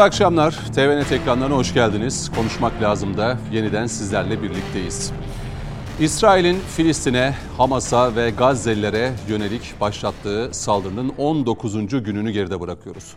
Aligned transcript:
Mutlu 0.00 0.06
akşamlar. 0.06 0.58
TVNet 0.74 1.12
ekranlarına 1.12 1.56
hoş 1.56 1.74
geldiniz. 1.74 2.30
Konuşmak 2.36 2.82
lazım 2.82 3.16
da 3.16 3.38
yeniden 3.52 3.86
sizlerle 3.86 4.42
birlikteyiz. 4.42 5.12
İsrail'in 6.00 6.60
Filistin'e, 6.60 7.34
Hamas'a 7.56 8.16
ve 8.16 8.30
Gazze'lilere 8.30 9.12
yönelik 9.28 9.74
başlattığı 9.80 10.48
saldırının 10.52 11.12
19. 11.18 11.74
gününü 12.04 12.30
geride 12.30 12.60
bırakıyoruz. 12.60 13.14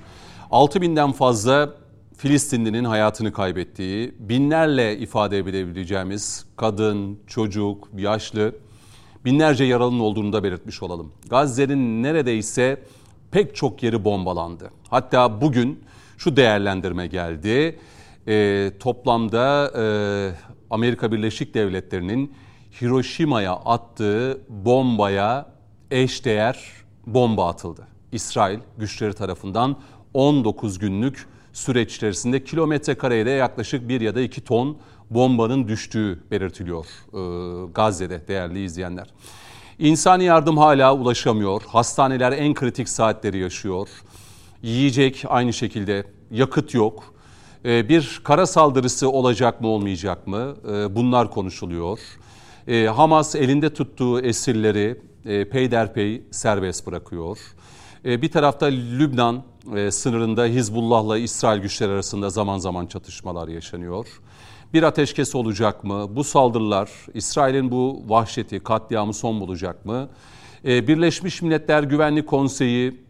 6000'den 0.52 1.12
fazla 1.12 1.70
Filistinlinin 2.18 2.84
hayatını 2.84 3.34
kaybettiği, 3.34 4.16
binlerle 4.20 4.98
ifade 4.98 5.40
edebileceğimiz 5.40 6.46
kadın, 6.58 7.20
çocuk, 7.28 7.90
yaşlı, 7.98 8.56
binlerce 9.26 9.64
yaralının 9.64 10.00
olduğunu 10.00 10.34
da 10.34 10.44
belirtmiş 10.44 10.84
olalım. 10.84 11.12
Gazze'nin 11.30 12.04
neredeyse 12.04 12.84
pek 13.32 13.56
çok 13.56 13.84
yeri 13.84 14.06
bombalandı. 14.06 14.72
Hatta 14.90 15.42
bugün 15.42 15.84
şu 16.18 16.36
değerlendirme 16.36 17.08
geldi. 17.08 17.80
E, 18.28 18.72
toplamda 18.80 19.72
e, 19.78 19.84
Amerika 20.70 21.12
Birleşik 21.12 21.54
Devletleri'nin 21.54 22.34
Hiroşima'ya 22.82 23.54
attığı 23.54 24.42
bombaya 24.50 25.46
eşdeğer 25.92 26.60
bomba 27.08 27.50
atıldı. 27.50 27.88
İsrail 28.12 28.60
güçleri 28.78 29.14
tarafından 29.14 29.76
19 30.14 30.80
günlük 30.80 31.28
süreç 31.54 31.96
içerisinde 31.96 32.44
kilometre 32.44 32.96
kareye 32.96 33.30
yaklaşık 33.30 33.90
bir 33.90 34.02
ya 34.02 34.16
da 34.16 34.22
iki 34.22 34.42
ton 34.42 34.78
bombanın 35.10 35.68
düştüğü 35.68 36.24
belirtiliyor 36.32 36.86
e, 37.14 37.20
Gazze'de 37.72 38.28
değerli 38.28 38.64
izleyenler. 38.64 39.08
İnsani 39.80 40.24
yardım 40.24 40.58
hala 40.58 40.96
ulaşamıyor. 40.96 41.62
Hastaneler 41.68 42.32
en 42.32 42.54
kritik 42.54 42.90
saatleri 42.90 43.38
yaşıyor. 43.38 43.90
Yiyecek 44.64 45.24
aynı 45.28 45.54
şekilde, 45.54 46.04
yakıt 46.32 46.74
yok. 46.74 47.14
E, 47.66 47.90
bir 47.90 48.22
kara 48.24 48.46
saldırısı 48.46 49.10
olacak 49.10 49.62
mı 49.62 49.68
olmayacak 49.68 50.28
mı? 50.28 50.56
E, 50.72 50.96
bunlar 50.96 51.32
konuşuluyor. 51.32 52.00
E, 52.68 52.86
Hamas 52.86 53.36
elinde 53.36 53.74
tuttuğu 53.74 54.22
esirleri 54.22 55.02
e, 55.26 55.50
peyderpey 55.50 56.24
serbest 56.32 56.88
bırakıyor. 56.88 57.38
Bir 58.06 58.32
tarafta 58.32 58.66
Lübnan 58.66 59.44
e, 59.76 59.92
sınırında 59.92 60.46
Hizbullah'la 60.46 61.18
İsrail 61.18 61.62
güçleri 61.62 61.92
arasında 61.92 62.30
zaman 62.30 62.58
zaman 62.58 62.86
çatışmalar 62.86 63.48
yaşanıyor. 63.48 64.08
Bir 64.74 64.84
ateşkes 64.84 65.36
olacak 65.36 65.84
mı? 65.84 66.16
Bu 66.16 66.24
saldırılar 66.24 66.90
İsrail'in 67.14 67.72
bu 67.72 68.04
vahşeti, 68.08 68.60
katliamı 68.60 69.14
son 69.14 69.40
bulacak 69.40 69.86
mı? 69.86 70.10
Birleşmiş 70.64 71.42
Milletler 71.42 71.84
Güvenlik 71.84 72.28
Konseyi 72.28 73.03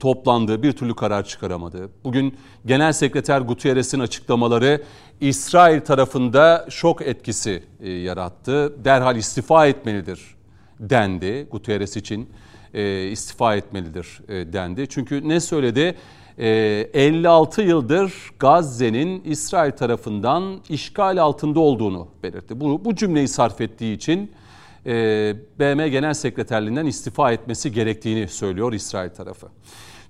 toplandı, 0.00 0.62
bir 0.62 0.72
türlü 0.72 0.94
karar 0.94 1.24
çıkaramadı. 1.24 1.90
Bugün 2.04 2.34
Genel 2.66 2.92
Sekreter 2.92 3.40
Guterres'in 3.40 4.00
açıklamaları 4.00 4.82
İsrail 5.20 5.80
tarafında 5.80 6.66
şok 6.70 7.02
etkisi 7.02 7.62
e, 7.80 7.90
yarattı. 7.90 8.84
Derhal 8.84 9.16
istifa 9.16 9.66
etmelidir 9.66 10.20
dendi 10.80 11.46
Guterres 11.50 11.96
için 11.96 12.30
e, 12.74 13.08
istifa 13.08 13.56
etmelidir 13.56 14.20
e, 14.28 14.52
dendi. 14.52 14.86
Çünkü 14.88 15.28
ne 15.28 15.40
söyledi? 15.40 15.94
E, 16.38 16.48
56 16.94 17.62
yıldır 17.62 18.12
Gazze'nin 18.38 19.22
İsrail 19.24 19.72
tarafından 19.72 20.60
işgal 20.68 21.16
altında 21.22 21.60
olduğunu 21.60 22.08
belirtti. 22.22 22.60
Bu, 22.60 22.84
bu 22.84 22.94
cümleyi 22.94 23.28
sarf 23.28 23.60
ettiği 23.60 23.96
için 23.96 24.20
e, 24.22 24.47
BM 25.58 25.88
Genel 25.88 26.14
Sekreterliğinden 26.14 26.86
istifa 26.86 27.32
etmesi 27.32 27.72
gerektiğini 27.72 28.28
söylüyor 28.28 28.72
İsrail 28.72 29.10
tarafı. 29.10 29.48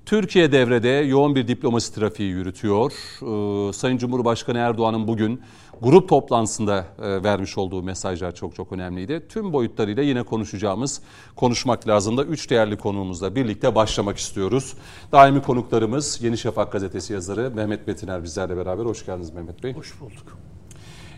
Türkiye 0.09 0.53
devrede 0.53 0.89
yoğun 0.89 1.35
bir 1.35 1.49
diplomasi 1.49 1.95
trafiği 1.95 2.31
yürütüyor. 2.31 2.93
Ee, 2.93 3.73
Sayın 3.73 3.99
Cumhurbaşkanı 3.99 4.59
Erdoğan'ın 4.59 5.09
bugün 5.09 5.41
grup 5.83 6.09
toplantısında 6.09 6.85
e, 7.03 7.23
vermiş 7.23 7.59
olduğu 7.59 7.83
mesajlar 7.83 8.35
çok 8.35 8.55
çok 8.55 8.73
önemliydi. 8.73 9.27
Tüm 9.29 9.53
boyutlarıyla 9.53 10.03
yine 10.03 10.23
konuşacağımız, 10.23 11.03
konuşmak 11.37 11.89
lazım 11.89 12.17
da 12.17 12.25
üç 12.25 12.51
değerli 12.51 12.77
konuğumuzla 12.77 13.35
birlikte 13.35 13.75
başlamak 13.75 14.19
istiyoruz. 14.19 14.75
Daimi 15.13 15.43
konuklarımız 15.43 16.19
Yeni 16.23 16.39
Şafak 16.39 16.73
gazetesi 16.73 17.13
yazarı 17.13 17.51
Mehmet 17.55 17.87
Betiner 17.87 18.23
bizlerle 18.23 18.57
beraber. 18.57 18.85
Hoş 18.85 19.07
geldiniz 19.07 19.35
Mehmet 19.35 19.63
Bey. 19.63 19.73
Hoş 19.75 20.01
bulduk. 20.01 20.48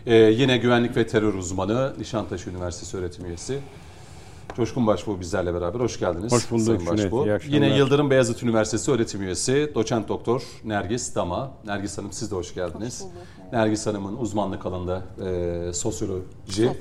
Ee, 0.05 0.15
yine 0.15 0.57
güvenlik 0.57 0.97
ve 0.97 1.07
terör 1.07 1.33
uzmanı, 1.33 1.93
Nişantaşı 1.99 2.49
Üniversitesi 2.49 2.97
öğretim 2.97 3.25
üyesi 3.25 3.59
Coşkun 4.55 4.87
Başbuğ 4.87 5.19
bizlerle 5.19 5.53
beraber. 5.53 5.79
Hoş 5.79 5.99
geldiniz. 5.99 6.31
Hoş 6.31 6.51
bulduk. 6.51 6.65
Sayın 6.65 6.87
Başbuğ. 6.87 7.39
Yine 7.47 7.77
Yıldırım 7.77 8.09
Beyazıt 8.09 8.43
Üniversitesi 8.43 8.91
öğretim 8.91 9.21
üyesi 9.21 9.71
doçent 9.75 10.07
doktor 10.09 10.43
Nergis 10.63 11.15
Dama. 11.15 11.51
Nergis 11.65 11.97
Hanım 11.97 12.11
siz 12.11 12.31
de 12.31 12.35
hoş 12.35 12.53
geldiniz. 12.53 13.01
Hoş 13.01 13.53
Nergis 13.53 13.87
Hanım'ın 13.87 14.17
uzmanlık 14.17 14.65
alanında 14.65 15.01
e, 15.25 15.73
sosyoloji. 15.73 16.71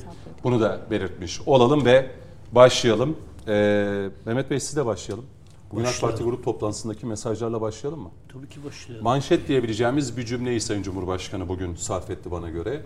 Bunu 0.45 0.61
da 0.61 0.81
belirtmiş 0.91 1.41
olalım 1.47 1.85
ve 1.85 2.11
başlayalım. 2.53 3.17
E, 3.49 4.09
Mehmet 4.27 4.51
Bey 4.51 4.61
siz 4.61 4.77
de 4.77 4.87
başlayalım. 4.87 5.27
Bugün 5.73 5.85
AK 5.85 6.01
Parti 6.01 6.25
grup 6.25 6.45
toplantısındaki 6.45 7.07
mesajlarla 7.07 7.61
başlayalım 7.61 8.01
mı? 8.01 8.11
Tabii 8.33 8.49
ki 8.49 8.65
başlayalım. 8.65 9.05
Manşet 9.05 9.49
diyebileceğimiz 9.49 10.17
bir 10.17 10.27
cümleyi 10.27 10.61
Sayın 10.61 10.83
Cumhurbaşkanı 10.83 11.49
bugün 11.49 11.75
sarf 11.75 12.11
etti 12.11 12.31
bana 12.31 12.51
göre. 12.51 12.83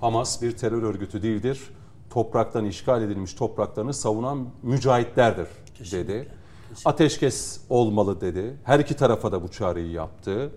Hamas 0.00 0.42
bir 0.42 0.52
terör 0.52 0.82
örgütü 0.82 1.22
değildir 1.22 1.60
topraktan 2.10 2.64
işgal 2.64 3.02
edilmiş 3.02 3.34
topraklarını 3.34 3.94
savunan 3.94 4.48
mücahitlerdir 4.62 5.48
Kesinlikle. 5.74 5.98
dedi. 5.98 6.28
Kesinlikle. 6.68 6.90
Ateşkes 6.90 7.60
olmalı 7.68 8.20
dedi. 8.20 8.56
Her 8.64 8.78
iki 8.78 8.96
tarafa 8.96 9.32
da 9.32 9.42
bu 9.42 9.48
çağrıyı 9.48 9.90
yaptı. 9.90 10.50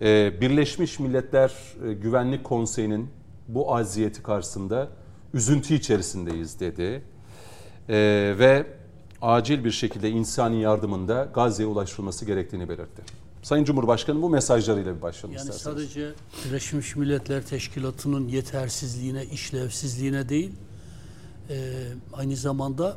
Ee, 0.00 0.40
Birleşmiş 0.40 0.98
Milletler 0.98 1.54
e, 1.86 1.92
Güvenlik 1.92 2.44
Konseyi'nin 2.44 3.10
bu 3.48 3.74
aziyeti 3.76 4.22
karşısında 4.22 4.88
üzüntü 5.34 5.74
içerisindeyiz 5.74 6.60
dedi. 6.60 7.02
Ee, 7.88 8.34
ve 8.38 8.66
acil 9.22 9.64
bir 9.64 9.70
şekilde 9.70 10.10
insani 10.10 10.60
yardımında 10.60 11.28
Gazze'ye 11.34 11.68
ulaştırılması 11.68 12.24
gerektiğini 12.24 12.68
belirtti. 12.68 13.02
Sayın 13.42 13.64
Cumhurbaşkanı 13.64 14.22
bu 14.22 14.30
mesajlarıyla 14.30 14.96
bir 14.96 15.02
başlayalım 15.02 15.38
yani 15.38 15.50
isterseniz. 15.50 15.62
sadece 15.62 16.12
Birleşmiş 16.44 16.96
Milletler 16.96 17.46
Teşkilatı'nın 17.46 18.28
yetersizliğine, 18.28 19.24
işlevsizliğine 19.24 20.28
değil, 20.28 20.50
e, 21.50 21.74
aynı 22.12 22.36
zamanda 22.36 22.96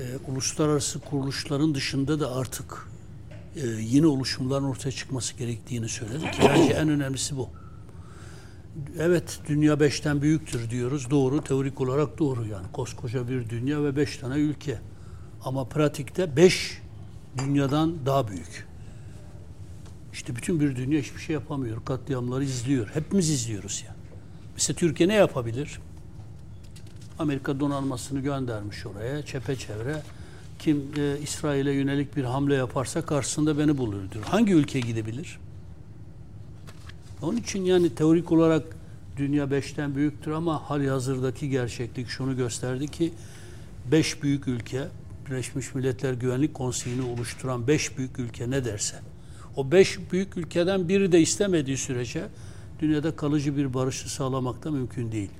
e, 0.00 0.30
uluslararası 0.32 1.00
kuruluşların 1.00 1.74
dışında 1.74 2.20
da 2.20 2.32
artık 2.36 2.88
e, 3.56 3.66
yeni 3.66 4.06
oluşumların 4.06 4.64
ortaya 4.64 4.90
çıkması 4.90 5.36
gerektiğini 5.36 5.88
söyledi 5.88 6.30
ki 6.30 6.38
bence 6.48 6.72
en 6.72 6.88
önemlisi 6.88 7.36
bu. 7.36 7.48
Evet 8.98 9.40
dünya 9.48 9.80
beşten 9.80 10.22
büyüktür 10.22 10.70
diyoruz. 10.70 11.10
Doğru, 11.10 11.44
teorik 11.44 11.80
olarak 11.80 12.18
doğru 12.18 12.46
yani. 12.46 12.66
Koskoca 12.72 13.28
bir 13.28 13.50
dünya 13.50 13.84
ve 13.84 13.96
beş 13.96 14.16
tane 14.16 14.34
ülke. 14.36 14.78
Ama 15.44 15.64
pratikte 15.64 16.36
beş 16.36 16.82
dünyadan 17.38 18.06
daha 18.06 18.28
büyük. 18.28 18.66
İşte 20.14 20.36
bütün 20.36 20.60
bir 20.60 20.76
dünya 20.76 21.00
hiçbir 21.00 21.20
şey 21.20 21.34
yapamıyor. 21.34 21.84
Katliamları 21.84 22.44
izliyor. 22.44 22.88
Hepimiz 22.94 23.30
izliyoruz 23.30 23.84
yani. 23.86 23.98
Mesela 24.54 24.76
Türkiye 24.76 25.08
ne 25.08 25.14
yapabilir? 25.14 25.78
Amerika 27.18 27.60
donanmasını 27.60 28.20
göndermiş 28.20 28.86
oraya 28.86 29.22
çepeçevre. 29.22 30.02
Kim 30.58 30.84
e, 30.98 31.18
İsrail'e 31.22 31.72
yönelik 31.72 32.16
bir 32.16 32.24
hamle 32.24 32.54
yaparsa 32.54 33.02
karşısında 33.02 33.58
beni 33.58 33.78
bulur 33.78 34.10
diyor. 34.12 34.24
Hangi 34.24 34.52
ülke 34.52 34.80
gidebilir? 34.80 35.38
Onun 37.22 37.36
için 37.36 37.64
yani 37.64 37.94
teorik 37.94 38.32
olarak 38.32 38.62
dünya 39.16 39.50
beşten 39.50 39.94
büyüktür 39.94 40.30
ama 40.30 40.70
hali 40.70 40.90
hazırdaki 40.90 41.50
gerçeklik 41.50 42.08
şunu 42.08 42.36
gösterdi 42.36 42.88
ki 42.88 43.12
beş 43.92 44.22
büyük 44.22 44.48
ülke 44.48 44.88
Birleşmiş 45.26 45.74
Milletler 45.74 46.12
Güvenlik 46.12 46.54
Konseyi'ni 46.54 47.02
oluşturan 47.02 47.66
beş 47.66 47.98
büyük 47.98 48.18
ülke 48.18 48.50
ne 48.50 48.64
derse 48.64 49.13
o 49.56 49.70
beş 49.70 49.98
büyük 50.12 50.36
ülkeden 50.36 50.88
biri 50.88 51.12
de 51.12 51.20
istemediği 51.20 51.76
sürece 51.76 52.28
dünyada 52.80 53.16
kalıcı 53.16 53.56
bir 53.56 53.74
barışı 53.74 54.14
sağlamak 54.14 54.64
da 54.64 54.70
mümkün 54.70 55.12
değil. 55.12 55.30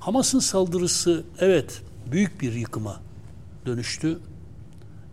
Hamas'ın 0.00 0.38
saldırısı 0.38 1.24
evet 1.38 1.82
büyük 2.12 2.40
bir 2.40 2.52
yıkıma 2.52 3.00
dönüştü. 3.66 4.18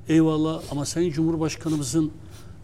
Eyvallah 0.10 0.62
ama 0.72 0.86
Sayın 0.86 1.12
Cumhurbaşkanımızın 1.12 2.12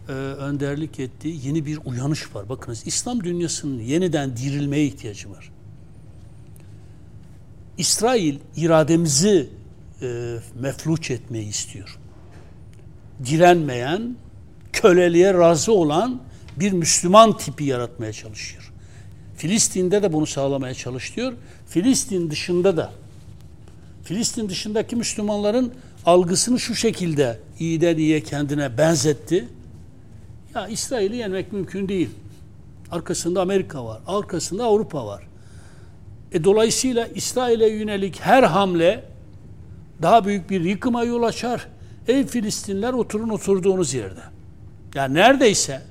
e, 0.08 0.12
önderlik 0.12 1.00
ettiği 1.00 1.46
yeni 1.46 1.66
bir 1.66 1.78
uyanış 1.84 2.34
var. 2.34 2.48
Bakınız 2.48 2.86
İslam 2.86 3.24
dünyasının 3.24 3.80
yeniden 3.80 4.36
dirilmeye 4.36 4.86
ihtiyacı 4.86 5.30
var. 5.30 5.50
İsrail 7.78 8.38
irademizi 8.56 9.50
e, 10.02 10.38
mefluç 10.60 11.10
etmeyi 11.10 11.48
istiyor. 11.48 11.98
Direnmeyen, 13.24 14.16
köleliğe 14.76 15.34
razı 15.34 15.72
olan 15.72 16.20
bir 16.56 16.72
Müslüman 16.72 17.36
tipi 17.36 17.64
yaratmaya 17.64 18.12
çalışıyor. 18.12 18.72
Filistin'de 19.36 20.02
de 20.02 20.12
bunu 20.12 20.26
sağlamaya 20.26 20.74
çalışıyor. 20.74 21.32
Filistin 21.66 22.30
dışında 22.30 22.76
da 22.76 22.92
Filistin 24.04 24.48
dışındaki 24.48 24.96
Müslümanların 24.96 25.72
algısını 26.06 26.60
şu 26.60 26.74
şekilde 26.74 27.38
iyiden 27.58 27.96
iyiye 27.96 28.22
kendine 28.22 28.78
benzetti. 28.78 29.48
Ya 30.54 30.68
İsrail'i 30.68 31.16
yenmek 31.16 31.52
mümkün 31.52 31.88
değil. 31.88 32.10
Arkasında 32.90 33.42
Amerika 33.42 33.84
var. 33.84 34.00
Arkasında 34.06 34.64
Avrupa 34.64 35.06
var. 35.06 35.28
E, 36.32 36.44
dolayısıyla 36.44 37.06
İsrail'e 37.06 37.68
yönelik 37.68 38.20
her 38.20 38.42
hamle 38.42 39.04
daha 40.02 40.24
büyük 40.24 40.50
bir 40.50 40.60
yıkıma 40.60 41.04
yol 41.04 41.22
açar. 41.22 41.68
Ey 42.08 42.26
Filistinler 42.26 42.92
oturun 42.92 43.28
oturduğunuz 43.28 43.94
yerde. 43.94 44.35
Yani 44.96 45.14
neredeyse 45.14 45.82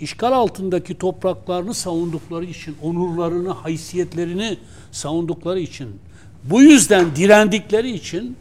işgal 0.00 0.32
altındaki 0.32 0.98
topraklarını 0.98 1.74
savundukları 1.74 2.44
için, 2.44 2.76
onurlarını, 2.82 3.50
haysiyetlerini 3.50 4.58
savundukları 4.92 5.60
için, 5.60 6.00
bu 6.44 6.62
yüzden 6.62 7.16
direndikleri 7.16 7.90
için 7.90 8.36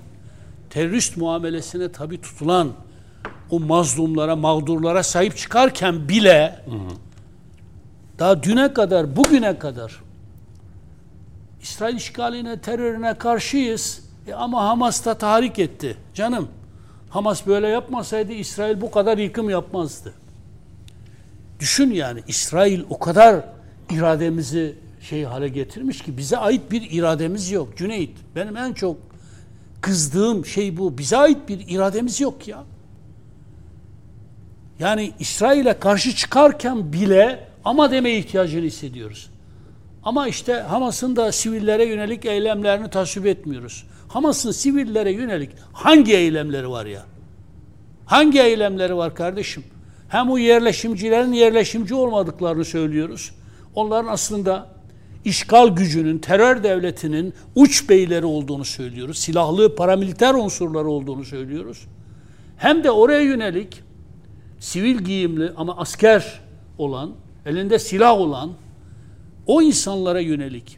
terörist 0.69 1.17
muamelesine 1.17 1.91
tabi 1.91 2.21
tutulan 2.21 2.71
o 3.49 3.59
mazlumlara, 3.59 4.35
mağdurlara 4.35 5.03
sahip 5.03 5.37
çıkarken 5.37 6.09
bile 6.09 6.59
hı 6.65 6.71
hı. 6.71 6.95
daha 8.19 8.43
düne 8.43 8.73
kadar, 8.73 9.15
bugüne 9.15 9.59
kadar 9.59 10.01
İsrail 11.61 11.95
işgaline, 11.95 12.59
terörüne 12.59 13.13
karşıyız. 13.13 14.03
E 14.27 14.33
ama 14.33 14.63
Hamas 14.63 15.05
da 15.05 15.13
tahrik 15.13 15.59
etti. 15.59 15.97
Canım, 16.13 16.47
Hamas 17.13 17.47
böyle 17.47 17.67
yapmasaydı 17.67 18.31
İsrail 18.31 18.81
bu 18.81 18.91
kadar 18.91 19.17
yıkım 19.17 19.49
yapmazdı. 19.49 20.13
Düşün 21.59 21.91
yani 21.91 22.23
İsrail 22.27 22.81
o 22.89 22.99
kadar 22.99 23.45
irademizi 23.91 24.75
şey 25.01 25.23
hale 25.23 25.47
getirmiş 25.47 26.01
ki 26.01 26.17
bize 26.17 26.37
ait 26.37 26.71
bir 26.71 26.87
irademiz 26.91 27.51
yok. 27.51 27.77
Cüneyt 27.77 28.09
benim 28.35 28.57
en 28.57 28.73
çok 28.73 28.97
kızdığım 29.81 30.45
şey 30.45 30.77
bu. 30.77 30.97
Bize 30.97 31.17
ait 31.17 31.49
bir 31.49 31.65
irademiz 31.67 32.21
yok 32.21 32.47
ya. 32.47 32.63
Yani 34.79 35.11
İsrail'e 35.19 35.79
karşı 35.79 36.15
çıkarken 36.15 36.93
bile 36.93 37.47
ama 37.65 37.91
deme 37.91 38.11
ihtiyacını 38.11 38.65
hissediyoruz. 38.65 39.29
Ama 40.03 40.27
işte 40.27 40.53
Hamas'ın 40.53 41.15
da 41.15 41.31
sivillere 41.31 41.85
yönelik 41.85 42.25
eylemlerini 42.25 42.89
tasvip 42.89 43.25
etmiyoruz. 43.25 43.85
Hamas'ın 44.13 44.51
sivillere 44.51 45.11
yönelik 45.11 45.49
hangi 45.73 46.13
eylemleri 46.13 46.69
var 46.69 46.85
ya? 46.85 47.05
Hangi 48.05 48.41
eylemleri 48.41 48.95
var 48.95 49.15
kardeşim? 49.15 49.63
Hem 50.09 50.31
o 50.31 50.37
yerleşimcilerin 50.37 51.33
yerleşimci 51.33 51.95
olmadıklarını 51.95 52.65
söylüyoruz. 52.65 53.31
Onların 53.75 54.11
aslında 54.11 54.67
işgal 55.25 55.67
gücünün, 55.67 56.17
terör 56.17 56.63
devletinin 56.63 57.33
uç 57.55 57.89
beyleri 57.89 58.25
olduğunu 58.25 58.65
söylüyoruz. 58.65 59.19
Silahlı 59.19 59.75
paramiliter 59.75 60.33
unsurları 60.33 60.87
olduğunu 60.87 61.25
söylüyoruz. 61.25 61.87
Hem 62.57 62.83
de 62.83 62.91
oraya 62.91 63.21
yönelik 63.21 63.81
sivil 64.59 64.97
giyimli 64.97 65.51
ama 65.57 65.77
asker 65.77 66.41
olan, 66.77 67.11
elinde 67.45 67.79
silah 67.79 68.17
olan 68.17 68.51
o 69.47 69.61
insanlara 69.61 70.19
yönelik 70.19 70.77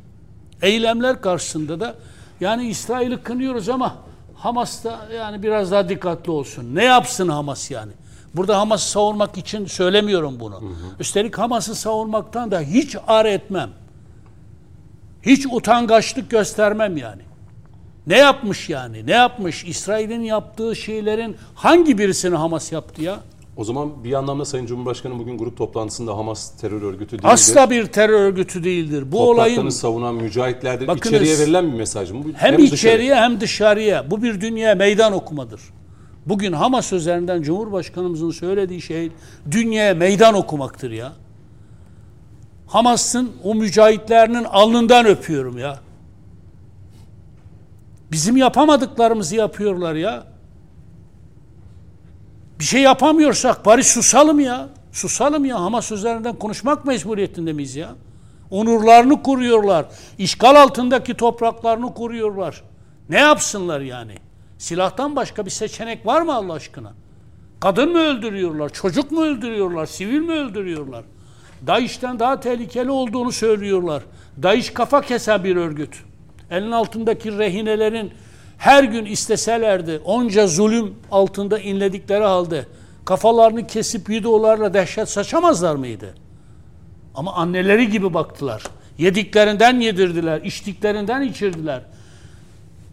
eylemler 0.62 1.22
karşısında 1.22 1.80
da 1.80 1.96
yani 2.40 2.68
İsrail'i 2.68 3.18
kınıyoruz 3.18 3.70
ama 3.70 3.96
Hamas 4.36 4.84
da 4.84 5.00
yani 5.16 5.44
biraz 5.44 5.72
daha 5.72 5.90
dikkatli 5.90 6.32
olsun. 6.32 6.76
Ne 6.76 6.84
yapsın 6.84 7.30
Hamas 7.30 7.72
yani? 7.72 7.92
Burada 8.36 8.60
Hamas'ı 8.60 8.90
savunmak 8.90 9.38
için 9.38 9.66
söylemiyorum 9.66 10.40
bunu. 10.40 10.56
Hı 10.62 10.66
hı. 10.66 10.96
Üstelik 11.00 11.38
Hamas'ı 11.38 11.76
savunmaktan 11.76 12.52
da 12.52 12.60
hiç 12.62 12.96
ar 13.08 13.26
etmem. 13.26 13.70
Hiç 15.22 15.46
utangaçlık 15.52 16.30
göstermem 16.30 16.98
yani. 16.98 17.22
Ne 18.08 18.18
yapmış 18.18 18.70
yani? 18.70 19.08
Ne 19.08 19.12
yapmış? 19.12 19.64
İsrail'in 19.64 20.22
yaptığı 20.22 20.76
şeylerin 20.76 21.38
hangi 21.56 21.98
birisini 21.98 22.36
Hamas 22.36 22.72
yaptı 22.72 23.02
ya? 23.02 23.20
O 23.58 23.64
zaman 23.64 24.04
bir 24.04 24.14
anlamda 24.14 24.46
Sayın 24.46 24.66
Cumhurbaşkanı 24.66 25.20
bugün 25.20 25.38
grup 25.38 25.58
toplantısında 25.58 26.18
Hamas 26.18 26.58
terör 26.58 26.82
örgütü 26.82 27.12
değildir. 27.12 27.28
Asla 27.32 27.70
bir 27.70 27.86
terör 27.86 28.20
örgütü 28.20 28.64
değildir. 28.64 29.12
Bu 29.12 29.30
olayın 29.30 29.70
savunan 29.70 30.16
mücahitlerdir. 30.16 30.88
Bakınız, 30.88 31.08
içeriye 31.08 31.40
verilen 31.40 31.72
bir 31.72 31.78
mesaj 31.78 32.12
mı? 32.12 32.24
Hem, 32.36 32.54
hem 32.54 32.60
içeriye 32.60 33.12
dışarı. 33.12 33.24
hem 33.24 33.42
dışarıya. 33.42 34.12
Bu 34.12 34.24
bir 34.24 34.42
dünya 34.42 34.76
meydan 34.76 35.14
okumadır. 35.14 35.62
Bugün 36.26 36.54
Hamas 36.54 36.94
üzerinden 36.94 37.42
Cumhurbaşkanımızın 37.42 38.32
söylediği 38.32 38.82
şey 38.82 39.12
dünyaya 39.52 39.94
meydan 39.94 40.34
okumaktır 40.34 40.92
ya. 40.92 41.14
Hamas'ın 42.68 43.32
o 43.44 43.56
mücahitlerinin 43.56 44.44
alnından 44.44 45.06
öpüyorum 45.06 45.58
ya. 45.58 45.80
Bizim 48.12 48.38
yapamadıklarımızı 48.38 49.36
yapıyorlar 49.36 49.96
ya. 49.96 50.35
Bir 52.60 52.64
şey 52.64 52.82
yapamıyorsak 52.82 53.66
bari 53.66 53.84
susalım 53.84 54.40
ya. 54.40 54.70
Susalım 54.92 55.46
ya. 55.46 55.62
Hamas 55.62 55.92
üzerinden 55.92 56.36
konuşmak 56.36 56.86
mecburiyetinde 56.86 57.54
miyiz 57.54 57.76
ya? 57.76 57.96
Onurlarını 58.52 59.24
kuruyorlar. 59.24 59.86
İşgal 60.18 60.56
altındaki 60.56 61.14
topraklarını 61.14 61.94
kuruyorlar. 61.94 62.64
Ne 63.10 63.20
yapsınlar 63.20 63.82
yani? 63.82 64.16
Silahtan 64.58 65.16
başka 65.16 65.46
bir 65.46 65.52
seçenek 65.52 66.06
var 66.06 66.22
mı 66.22 66.36
Allah 66.36 66.54
aşkına? 66.54 66.94
Kadın 67.60 67.92
mı 67.92 68.00
öldürüyorlar? 68.00 68.70
Çocuk 68.70 69.12
mu 69.12 69.22
öldürüyorlar? 69.22 69.86
Sivil 69.86 70.20
mi 70.20 70.32
öldürüyorlar? 70.34 71.04
DAEŞ'ten 71.68 72.20
daha 72.20 72.40
tehlikeli 72.40 72.92
olduğunu 72.92 73.32
söylüyorlar. 73.32 74.04
DAEŞ 74.44 74.74
kafa 74.74 75.02
kesen 75.02 75.44
bir 75.44 75.56
örgüt. 75.56 76.04
Elin 76.52 76.72
altındaki 76.72 77.38
rehinelerin 77.38 78.12
her 78.58 78.84
gün 78.84 79.06
isteselerdi 79.06 80.02
onca 80.06 80.48
zulüm 80.48 80.94
altında 81.12 81.60
inledikleri 81.60 82.24
halde 82.24 82.66
kafalarını 83.06 83.68
kesip 83.68 84.10
videolarla 84.10 84.74
dehşet 84.74 85.10
saçamazlar 85.10 85.76
mıydı? 85.76 86.14
Ama 87.16 87.34
anneleri 87.34 87.90
gibi 87.90 88.14
baktılar. 88.14 88.64
Yediklerinden 88.98 89.80
yedirdiler, 89.80 90.42
içtiklerinden 90.42 91.22
içirdiler. 91.22 91.82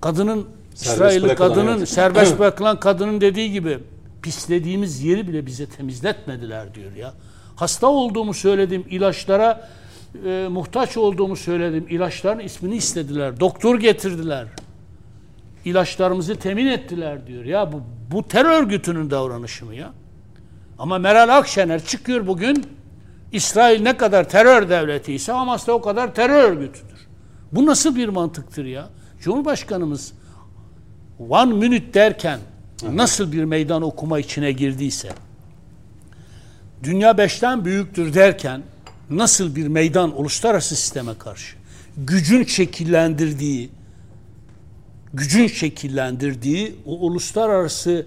Kadının 0.00 0.46
İsrailli 0.74 1.34
kadının 1.34 1.70
yani. 1.70 1.86
serbest 1.86 2.38
bırakılan 2.38 2.80
kadının 2.80 3.20
dediği 3.20 3.52
gibi 3.52 3.78
pislediğimiz 4.22 5.02
yeri 5.02 5.28
bile 5.28 5.46
bize 5.46 5.66
temizletmediler 5.66 6.74
diyor 6.74 6.92
ya. 6.96 7.14
Hasta 7.56 7.86
olduğumu 7.86 8.34
söyledim, 8.34 8.84
ilaçlara 8.90 9.68
e, 10.26 10.48
muhtaç 10.50 10.96
olduğumu 10.96 11.36
söyledim. 11.36 11.86
İlaçların 11.90 12.38
ismini 12.38 12.76
istediler. 12.76 13.40
Doktor 13.40 13.80
getirdiler. 13.80 14.46
İlaçlarımızı 15.64 16.36
temin 16.36 16.66
ettiler 16.66 17.26
diyor. 17.26 17.44
Ya 17.44 17.72
bu, 17.72 17.82
bu 18.10 18.28
terör 18.28 18.62
örgütünün 18.62 19.10
davranışı 19.10 19.64
mı 19.64 19.74
ya? 19.74 19.92
Ama 20.78 20.98
Meral 20.98 21.36
Akşener 21.36 21.84
çıkıyor 21.84 22.26
bugün 22.26 22.66
İsrail 23.32 23.82
ne 23.82 23.96
kadar 23.96 24.28
terör 24.28 24.68
devleti 24.68 25.12
ise 25.12 25.32
Hamas 25.32 25.66
da 25.66 25.72
o 25.72 25.80
kadar 25.80 26.14
terör 26.14 26.50
örgütüdür. 26.50 27.06
Bu 27.52 27.66
nasıl 27.66 27.96
bir 27.96 28.08
mantıktır 28.08 28.64
ya? 28.64 28.88
Cumhurbaşkanımız 29.20 30.12
one 31.28 31.54
minute 31.54 31.94
derken 31.94 32.38
nasıl 32.90 33.32
bir 33.32 33.44
meydan 33.44 33.82
okuma 33.82 34.18
içine 34.18 34.52
girdiyse 34.52 35.08
dünya 36.82 37.18
beşten 37.18 37.64
büyüktür 37.64 38.14
derken 38.14 38.62
nasıl 39.10 39.56
bir 39.56 39.68
meydan 39.68 40.20
uluslararası 40.20 40.76
sisteme 40.76 41.18
karşı 41.18 41.56
gücün 41.96 42.44
şekillendirdiği 42.44 43.70
gücün 45.14 45.46
şekillendirdiği 45.46 46.76
o 46.86 47.06
uluslararası 47.06 48.06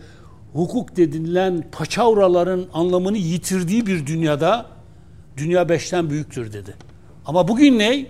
hukuk 0.53 0.97
dedilen 0.97 1.63
paçavraların 1.71 2.65
anlamını 2.74 3.17
yitirdiği 3.17 3.85
bir 3.85 4.07
dünyada 4.07 4.65
dünya 5.38 5.69
beşten 5.69 6.09
büyüktür 6.09 6.53
dedi. 6.53 6.75
Ama 7.25 7.47
bugün 7.47 7.79
ne? 7.79 8.07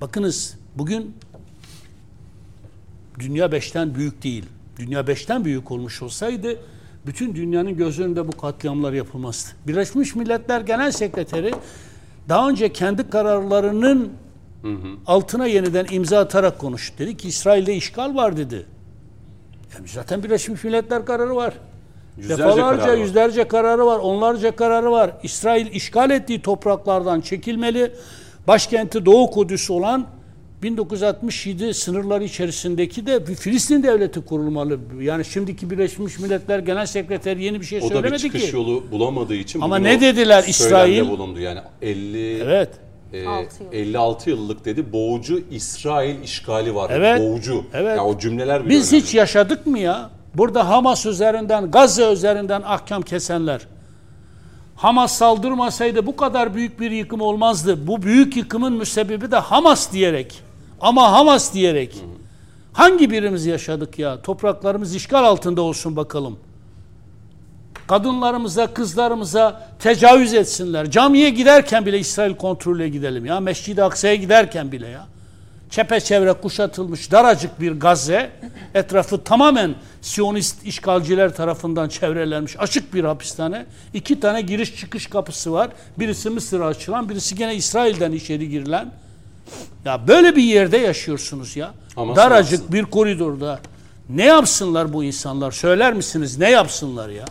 Bakınız 0.00 0.58
bugün 0.74 1.14
dünya 3.18 3.52
beşten 3.52 3.94
büyük 3.94 4.22
değil. 4.22 4.44
Dünya 4.78 5.06
beşten 5.06 5.44
büyük 5.44 5.70
olmuş 5.70 6.02
olsaydı 6.02 6.58
bütün 7.06 7.34
dünyanın 7.34 7.76
göz 7.76 8.00
önünde 8.00 8.28
bu 8.28 8.32
katliamlar 8.32 8.92
yapılmazdı. 8.92 9.50
Birleşmiş 9.66 10.14
Milletler 10.14 10.60
Genel 10.60 10.92
Sekreteri 10.92 11.54
daha 12.28 12.48
önce 12.48 12.72
kendi 12.72 13.10
kararlarının 13.10 14.12
hı 14.62 14.68
hı. 14.68 14.96
altına 15.06 15.46
yeniden 15.46 15.86
imza 15.90 16.18
atarak 16.18 16.58
konuştu. 16.58 16.94
Dedi 16.98 17.16
ki 17.16 17.28
İsrail'de 17.28 17.74
işgal 17.74 18.14
var 18.14 18.36
dedi. 18.36 18.66
Yani 19.74 19.88
zaten 19.88 20.22
Birleşmiş 20.22 20.64
Milletler 20.64 21.06
kararı 21.06 21.36
var. 21.36 21.54
Yüzlerce 22.16 22.42
Defalarca 22.42 22.82
kararı 22.82 23.00
yüzlerce 23.00 23.48
kararı 23.48 23.86
var. 23.86 23.98
Onlarca 23.98 24.56
kararı 24.56 24.90
var. 24.90 25.10
İsrail 25.22 25.66
işgal 25.66 26.10
ettiği 26.10 26.42
topraklardan 26.42 27.20
çekilmeli. 27.20 27.92
Başkenti 28.48 29.06
Doğu 29.06 29.30
Kudüs 29.30 29.70
olan 29.70 30.06
1967 30.62 31.74
sınırları 31.74 32.24
içerisindeki 32.24 33.06
de 33.06 33.26
bir 33.26 33.34
Filistin 33.34 33.82
devleti 33.82 34.24
kurulmalı. 34.24 34.78
Yani 35.00 35.24
şimdiki 35.24 35.70
Birleşmiş 35.70 36.18
Milletler 36.18 36.58
Genel 36.58 36.86
Sekreteri 36.86 37.44
yeni 37.44 37.60
bir 37.60 37.66
şey 37.66 37.78
o 37.78 37.88
söylemedi 37.88 38.02
ki. 38.02 38.08
O 38.08 38.10
da 38.10 38.14
bir 38.14 38.18
çıkış 38.18 38.50
ki. 38.50 38.56
yolu 38.56 38.84
bulamadığı 38.90 39.34
için 39.34 39.60
Ama 39.60 39.78
ne 39.78 40.00
dediler 40.00 40.44
İsrail? 40.46 41.08
bulundu. 41.08 41.40
Yani 41.40 41.60
50 41.82 42.38
Evet. 42.42 42.68
E, 43.12 43.46
56 43.72 44.30
yıllık 44.30 44.64
dedi 44.64 44.92
boğucu 44.92 45.42
İsrail 45.50 46.22
işgali 46.22 46.74
var. 46.74 46.90
Evet. 46.94 47.20
Boğucu. 47.20 47.64
Evet. 47.74 47.96
Ya 47.96 48.04
o 48.04 48.18
cümleler 48.18 48.68
Biz 48.68 48.92
önemli. 48.92 49.04
hiç 49.04 49.14
yaşadık 49.14 49.66
mı 49.66 49.78
ya? 49.78 50.10
Burada 50.34 50.68
Hamas 50.68 51.06
üzerinden, 51.06 51.70
Gazze 51.70 52.12
üzerinden 52.12 52.62
ahkam 52.64 53.02
kesenler. 53.02 53.66
Hamas 54.76 55.12
saldırmasaydı 55.12 56.06
bu 56.06 56.16
kadar 56.16 56.54
büyük 56.54 56.80
bir 56.80 56.90
yıkım 56.90 57.20
olmazdı. 57.20 57.86
Bu 57.86 58.02
büyük 58.02 58.36
yıkımın 58.36 58.72
müsebbibi 58.72 59.30
de 59.30 59.36
Hamas 59.36 59.92
diyerek. 59.92 60.42
Ama 60.80 61.12
Hamas 61.12 61.54
diyerek. 61.54 61.96
Hangi 62.72 63.10
birimiz 63.10 63.46
yaşadık 63.46 63.98
ya? 63.98 64.22
Topraklarımız 64.22 64.94
işgal 64.94 65.24
altında 65.24 65.62
olsun 65.62 65.96
bakalım. 65.96 66.38
Kadınlarımıza, 67.92 68.74
kızlarımıza 68.74 69.68
tecavüz 69.78 70.34
etsinler. 70.34 70.90
Camiye 70.90 71.30
giderken 71.30 71.86
bile 71.86 71.98
İsrail 71.98 72.34
kontrolüne 72.34 72.88
gidelim 72.88 73.26
ya. 73.26 73.40
Mescid-i 73.40 73.82
Aksa'ya 73.82 74.14
giderken 74.14 74.72
bile 74.72 74.88
ya 74.88 75.06
çepeçevre 75.70 76.32
kuşatılmış 76.32 77.10
daracık 77.12 77.60
bir 77.60 77.72
Gazze, 77.72 78.30
etrafı 78.74 79.24
tamamen 79.24 79.74
Siyonist 80.00 80.66
işgalciler 80.66 81.36
tarafından 81.36 81.88
çevrelenmiş 81.88 82.56
açık 82.58 82.94
bir 82.94 83.04
hapishane. 83.04 83.66
İki 83.94 84.20
tane 84.20 84.40
giriş 84.40 84.76
çıkış 84.76 85.06
kapısı 85.06 85.52
var. 85.52 85.70
Birisi 85.98 86.30
Mısır'a 86.30 86.66
açılan, 86.66 87.08
birisi 87.08 87.34
gene 87.34 87.54
İsrail'den 87.54 88.12
içeri 88.12 88.48
girilen. 88.48 88.92
Ya 89.84 90.08
böyle 90.08 90.36
bir 90.36 90.42
yerde 90.42 90.76
yaşıyorsunuz 90.76 91.56
ya. 91.56 91.70
Ama 91.96 92.16
daracık 92.16 92.72
bir 92.72 92.84
koridorda. 92.84 93.60
Ne 94.08 94.24
yapsınlar 94.24 94.92
bu 94.92 95.04
insanlar? 95.04 95.50
Söyler 95.50 95.92
misiniz? 95.92 96.38
Ne 96.38 96.50
yapsınlar 96.50 97.08
ya? 97.08 97.24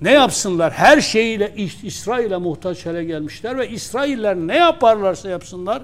Ne 0.00 0.12
yapsınlar? 0.12 0.72
Her 0.72 1.00
şeyiyle 1.00 1.54
İsrail'e 1.82 2.36
muhtaç 2.36 2.86
hale 2.86 3.04
gelmişler 3.04 3.58
ve 3.58 3.68
İsrailler 3.68 4.36
ne 4.36 4.56
yaparlarsa 4.56 5.28
yapsınlar 5.28 5.82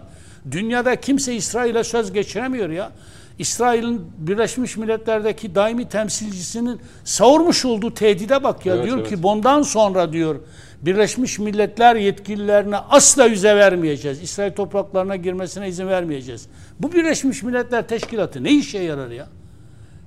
dünyada 0.50 0.96
kimse 0.96 1.34
İsrail'e 1.34 1.84
söz 1.84 2.12
geçiremiyor 2.12 2.70
ya. 2.70 2.92
İsrail'in 3.38 4.12
Birleşmiş 4.18 4.76
Milletler'deki 4.76 5.54
daimi 5.54 5.88
temsilcisinin 5.88 6.80
savurmuş 7.04 7.64
olduğu 7.64 7.94
tehdide 7.94 8.44
bak 8.44 8.66
ya. 8.66 8.74
Evet, 8.74 8.84
diyor 8.86 8.98
evet. 8.98 9.08
ki 9.08 9.22
bundan 9.22 9.62
sonra 9.62 10.12
diyor 10.12 10.36
Birleşmiş 10.82 11.38
Milletler 11.38 11.96
yetkililerine 11.96 12.76
asla 12.76 13.26
yüze 13.26 13.56
vermeyeceğiz. 13.56 14.22
İsrail 14.22 14.52
topraklarına 14.52 15.16
girmesine 15.16 15.68
izin 15.68 15.88
vermeyeceğiz. 15.88 16.46
Bu 16.80 16.92
Birleşmiş 16.92 17.42
Milletler 17.42 17.88
Teşkilatı 17.88 18.44
ne 18.44 18.50
işe 18.50 18.78
yarar 18.78 19.10
ya? 19.10 19.28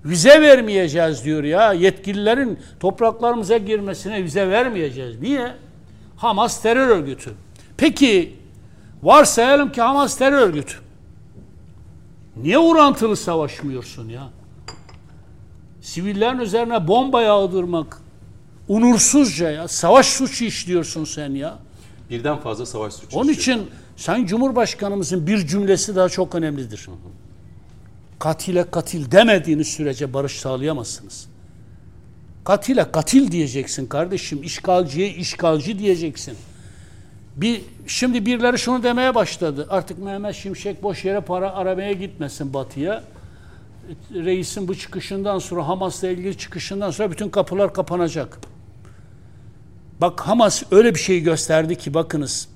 Vize 0.06 0.42
vermeyeceğiz 0.42 1.26
diyor 1.26 1.44
ya. 1.44 1.74
Yetkililerin 1.74 2.60
topraklarımıza 2.80 3.58
girmesine 3.58 4.24
vize 4.24 4.50
vermeyeceğiz. 4.50 5.22
Niye? 5.22 5.56
Hamas 6.16 6.62
terör 6.62 6.88
örgütü. 6.88 7.34
Peki 7.78 8.36
varsayalım 9.04 9.72
ki 9.72 9.82
Hamas 9.82 10.18
terör 10.18 10.38
örgütü. 10.38 10.76
Niye 12.38 12.58
orantılı 12.58 13.16
savaşmıyorsun 13.16 14.10
ya? 14.10 14.30
Sivillerin 15.82 16.40
üzerine 16.40 16.88
bomba 16.88 17.22
yağdırmak 17.22 18.02
unursuzca 18.68 19.52
ya. 19.52 19.68
Savaş 19.68 20.06
suçu 20.06 20.46
işliyorsun 20.46 21.04
sen 21.04 21.32
ya. 21.32 21.60
Birden 22.10 22.38
fazla 22.38 22.66
savaş 22.66 22.94
suçu 22.94 23.20
Onun 23.20 23.30
için 23.30 23.68
Sayın 23.98 24.26
Cumhurbaşkanımızın 24.26 25.28
bir 25.28 25.48
cümlesi 25.48 25.96
daha 25.96 26.10
çok 26.10 26.36
önemlidir. 26.36 26.88
Hı 26.88 26.92
hı 26.92 27.29
katile 28.20 28.72
katil 28.72 29.12
demediğiniz 29.12 29.68
sürece 29.68 30.14
barış 30.14 30.40
sağlayamazsınız. 30.40 31.28
Katile 32.44 32.92
katil 32.92 33.32
diyeceksin 33.32 33.88
kardeşim. 33.88 34.44
İşgalciye 34.44 35.10
işgalci 35.10 35.80
diyeceksin. 35.80 36.38
Bir, 37.36 37.62
şimdi 37.88 38.26
birileri 38.26 38.60
şunu 38.60 38.84
demeye 38.84 39.16
başladı. 39.16 39.68
Artık 39.70 40.00
Mehmet 40.00 40.36
Şimşek 40.36 40.84
boş 40.84 41.06
yere 41.06 41.22
para 41.22 41.54
aramaya 41.54 41.92
gitmesin 41.92 42.54
batıya. 42.54 43.04
Reisin 44.14 44.68
bu 44.68 44.76
çıkışından 44.76 45.40
sonra 45.40 45.68
Hamas'la 45.68 46.10
ilgili 46.10 46.38
çıkışından 46.38 46.92
sonra 46.92 47.12
bütün 47.12 47.30
kapılar 47.30 47.74
kapanacak. 47.74 48.40
Bak 50.02 50.22
Hamas 50.22 50.64
öyle 50.72 50.96
bir 50.96 51.00
şey 51.00 51.20
gösterdi 51.20 51.76
ki 51.76 51.94
bakınız. 51.94 52.50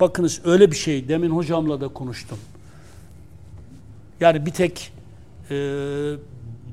Bakınız 0.00 0.40
öyle 0.44 0.70
bir 0.70 0.76
şey. 0.76 1.08
Demin 1.08 1.30
hocamla 1.30 1.80
da 1.80 1.88
konuştum. 1.88 2.38
Yani 4.20 4.46
bir 4.46 4.50
tek 4.50 4.92
e, 5.50 5.56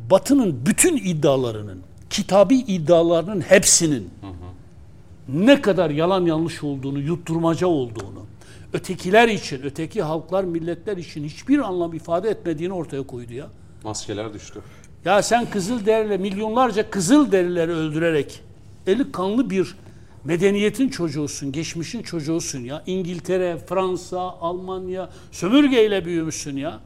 Batı'nın 0.10 0.66
bütün 0.66 0.98
iddialarının, 0.98 1.82
kitabi 2.10 2.56
iddialarının 2.56 3.42
hepsinin 3.42 4.10
hı 4.22 4.28
hı. 4.28 5.46
ne 5.48 5.62
kadar 5.62 5.90
yalan 5.90 6.26
yanlış 6.26 6.64
olduğunu, 6.64 7.00
yutturmaca 7.00 7.68
olduğunu, 7.68 8.26
ötekiler 8.74 9.28
için, 9.28 9.62
öteki 9.64 10.02
halklar, 10.02 10.44
milletler 10.44 10.98
için 10.98 11.24
hiçbir 11.24 11.60
anlam 11.60 11.94
ifade 11.94 12.30
etmediğini 12.30 12.74
ortaya 12.74 13.04
koydu 13.04 13.34
ya. 13.34 13.48
Maskeler 13.84 14.34
düştü. 14.34 14.62
Ya 15.06 15.22
sen 15.22 15.50
kızıl 15.50 15.86
deriyle 15.86 16.18
milyonlarca 16.18 16.90
kızıl 16.90 17.32
derileri 17.32 17.72
öldürerek 17.72 18.42
eli 18.88 19.12
kanlı 19.12 19.50
bir 19.50 19.76
medeniyetin 20.24 20.90
çocuğusun, 20.90 21.52
geçmişin 21.52 22.02
çocuğusun 22.04 22.60
ya. 22.60 22.84
İngiltere, 22.86 23.58
Fransa, 23.58 24.20
Almanya 24.20 25.10
sömürgeyle 25.32 26.06
büyümüşsün 26.06 26.58
ya. 26.58 26.80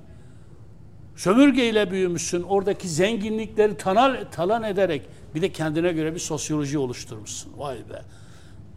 Sömürgeyle 1.21 1.91
büyümüşsün. 1.91 2.43
Oradaki 2.43 2.89
zenginlikleri 2.89 3.77
tanal, 3.77 4.25
talan 4.31 4.63
ederek 4.63 5.01
bir 5.35 5.41
de 5.41 5.51
kendine 5.51 5.91
göre 5.91 6.13
bir 6.13 6.19
sosyoloji 6.19 6.77
oluşturmuşsun. 6.77 7.53
Vay 7.57 7.77
be. 7.77 8.01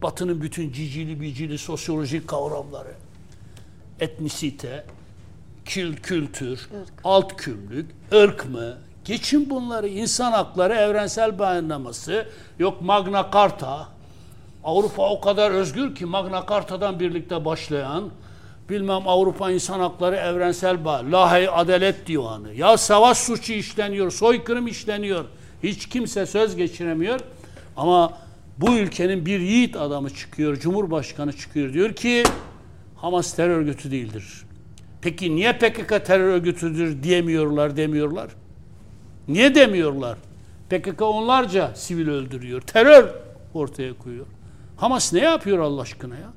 Batının 0.01 0.41
bütün 0.41 0.71
cicili 0.71 1.21
bicili 1.21 1.57
sosyolojik 1.57 2.27
kavramları. 2.27 2.93
Etnisite, 3.99 4.85
kül, 5.65 5.95
kültür, 5.95 6.51
ırk. 6.51 6.93
alt 7.03 7.35
kümlük, 7.35 7.91
ırk 8.13 8.49
mı? 8.49 8.77
Geçin 9.05 9.49
bunları. 9.49 9.87
insan 9.87 10.31
hakları, 10.31 10.73
evrensel 10.73 11.39
beyanlaması, 11.39 12.27
yok 12.59 12.81
Magna 12.81 13.29
Carta. 13.33 13.87
Avrupa 14.63 15.09
o 15.09 15.21
kadar 15.21 15.51
özgür 15.51 15.95
ki 15.95 16.05
Magna 16.05 16.45
Carta'dan 16.49 16.99
birlikte 16.99 17.45
başlayan 17.45 18.09
bilmem 18.69 19.07
Avrupa 19.07 19.51
İnsan 19.51 19.79
Hakları 19.79 20.15
Evrensel 20.15 20.85
Bağ, 20.85 21.03
Lahey 21.11 21.47
Adalet 21.51 22.07
Divanı. 22.07 22.53
Ya 22.53 22.77
savaş 22.77 23.17
suçu 23.17 23.53
işleniyor, 23.53 24.11
soykırım 24.11 24.67
işleniyor. 24.67 25.25
Hiç 25.63 25.89
kimse 25.89 26.25
söz 26.25 26.55
geçiremiyor. 26.55 27.19
Ama 27.77 28.13
bu 28.57 28.73
ülkenin 28.77 29.25
bir 29.25 29.39
yiğit 29.39 29.75
adamı 29.75 30.09
çıkıyor, 30.09 30.59
Cumhurbaşkanı 30.59 31.33
çıkıyor 31.33 31.73
diyor 31.73 31.93
ki 31.93 32.23
Hamas 32.95 33.33
terör 33.33 33.57
örgütü 33.57 33.91
değildir. 33.91 34.43
Peki 35.01 35.35
niye 35.35 35.53
PKK 35.53 36.05
terör 36.05 36.29
örgütüdür 36.33 37.03
diyemiyorlar, 37.03 37.77
demiyorlar? 37.77 38.29
Niye 39.27 39.55
demiyorlar? 39.55 40.17
PKK 40.69 41.01
onlarca 41.01 41.75
sivil 41.75 42.07
öldürüyor. 42.07 42.61
Terör 42.61 43.09
ortaya 43.53 43.93
koyuyor. 43.97 44.25
Hamas 44.77 45.13
ne 45.13 45.19
yapıyor 45.19 45.59
Allah 45.59 45.81
aşkına 45.81 46.15
ya? 46.15 46.33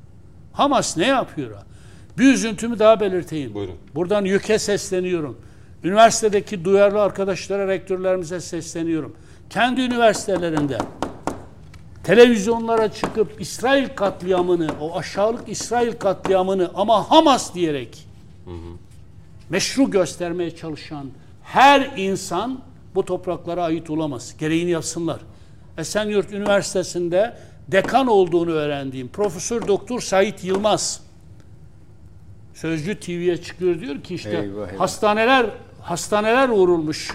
Hamas 0.53 0.97
ne 0.97 1.07
yapıyor? 1.07 1.53
Ha? 1.55 1.68
Bir 2.19 2.33
üzüntümü 2.33 2.79
daha 2.79 3.01
belirteyim. 3.01 3.55
Buyurun. 3.55 3.77
Buradan 3.95 4.25
YÖK'e 4.25 4.59
sesleniyorum. 4.59 5.39
Üniversitedeki 5.85 6.65
duyarlı 6.65 7.03
arkadaşlara, 7.03 7.69
rektörlerimize 7.69 8.41
sesleniyorum. 8.41 9.17
Kendi 9.51 9.81
üniversitelerinde 9.81 10.79
televizyonlara 12.05 12.93
çıkıp 12.93 13.41
İsrail 13.41 13.89
katliamını, 13.89 14.69
o 14.81 14.99
aşağılık 14.99 15.49
İsrail 15.49 15.93
katliamını 15.93 16.71
ama 16.75 17.11
Hamas 17.11 17.55
diyerek 17.55 18.07
hı 18.45 18.51
hı. 18.51 18.77
meşru 19.51 19.91
göstermeye 19.91 20.57
çalışan 20.57 21.07
her 21.43 21.91
insan 21.97 22.61
bu 22.95 23.05
topraklara 23.05 23.65
ait 23.65 23.91
olamaz. 23.91 24.35
Gereğini 24.39 24.71
yapsınlar. 24.71 25.21
Esenyurt 25.79 26.33
Üniversitesi'nde 26.33 27.37
dekan 27.69 28.07
olduğunu 28.07 28.51
öğrendiğim 28.51 29.09
Profesör 29.09 29.69
Doktor 29.69 30.01
Sait 30.01 30.45
Yılmaz 30.45 31.08
Sözcü 32.61 33.01
TV'ye 33.01 33.37
çıkıyor 33.37 33.81
diyor 33.81 34.03
ki 34.03 34.15
işte 34.15 34.31
eyvah, 34.31 34.69
eyvah. 34.69 34.81
hastaneler 34.81 35.47
hastaneler 35.83 36.49
vurulmuş. 36.49 37.11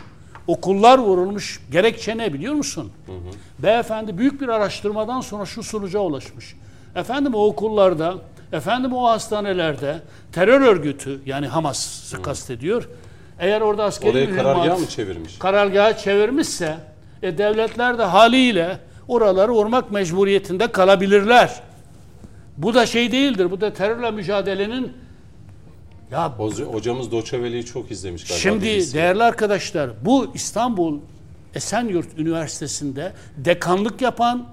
Okullar 0.47 0.97
vurulmuş. 0.97 1.61
Gerekçe 1.71 2.17
ne 2.17 2.33
biliyor 2.33 2.53
musun? 2.53 2.91
Hı 3.05 3.11
hı. 3.11 3.63
Beyefendi 3.63 4.17
büyük 4.17 4.41
bir 4.41 4.47
araştırmadan 4.47 5.21
sonra 5.21 5.45
şu 5.45 5.63
sonuca 5.63 5.99
ulaşmış. 5.99 6.55
Efendim 6.95 7.33
o 7.33 7.45
okullarda, 7.45 8.15
efendim 8.51 8.93
o 8.93 9.09
hastanelerde 9.09 10.01
terör 10.31 10.61
örgütü 10.61 11.19
yani 11.25 11.47
Hamas'ı 11.47 12.21
kastediyor. 12.21 12.89
Eğer 13.39 13.61
orada 13.61 13.83
askeri 13.83 14.11
Oraya 14.11 14.35
karargah 14.35 14.79
mı 14.79 14.87
çevirmiş? 14.87 15.39
Karargahı 15.39 15.97
çevirmişse 15.97 16.77
e, 17.23 17.37
devletler 17.37 17.97
de 17.97 18.03
haliyle 18.03 18.79
oraları 19.07 19.51
vurmak 19.51 19.91
mecburiyetinde 19.91 20.67
kalabilirler. 20.67 21.61
Bu 22.57 22.73
da 22.73 22.85
şey 22.85 23.11
değildir. 23.11 23.51
Bu 23.51 23.61
da 23.61 23.73
terörle 23.73 24.11
mücadelenin 24.11 25.02
ya 26.13 26.37
hocamız 26.71 27.11
Doçeveli'yi 27.11 27.65
çok 27.65 27.91
izlemiş 27.91 28.23
galiba. 28.23 28.39
Şimdi 28.39 28.65
birisi. 28.65 28.93
değerli 28.93 29.23
arkadaşlar 29.23 29.89
bu 30.05 30.31
İstanbul 30.33 30.99
Esenyurt 31.55 32.07
Üniversitesi'nde 32.17 33.13
dekanlık 33.37 34.01
yapan 34.01 34.45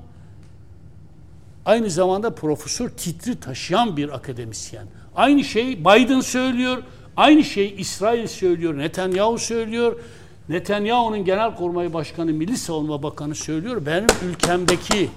aynı 1.64 1.90
zamanda 1.90 2.34
profesör 2.34 2.88
titri 2.88 3.40
taşıyan 3.40 3.96
bir 3.96 4.14
akademisyen. 4.14 4.86
Aynı 5.16 5.44
şey 5.44 5.80
Biden 5.80 6.20
söylüyor, 6.20 6.82
aynı 7.16 7.44
şey 7.44 7.74
İsrail 7.78 8.26
söylüyor, 8.26 8.78
Netanyahu 8.78 9.38
söylüyor. 9.38 10.00
Netanyahu'nun 10.48 11.24
Genelkurmay 11.24 11.92
Başkanı, 11.92 12.32
Milli 12.32 12.56
Savunma 12.56 13.02
Bakanı 13.02 13.34
söylüyor. 13.34 13.86
Benim 13.86 14.06
ülkemdeki 14.30 15.10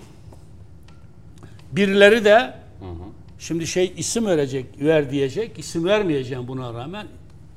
birileri 1.72 2.26
de 2.26 2.54
hı 2.80 2.86
hı. 2.86 3.23
Şimdi 3.44 3.68
şey 3.68 3.94
isim 3.98 4.26
verecek, 4.26 4.66
ver 4.80 5.12
diyecek. 5.12 5.60
isim 5.60 5.86
vermeyeceğim 5.86 6.48
buna 6.48 6.74
rağmen. 6.74 7.08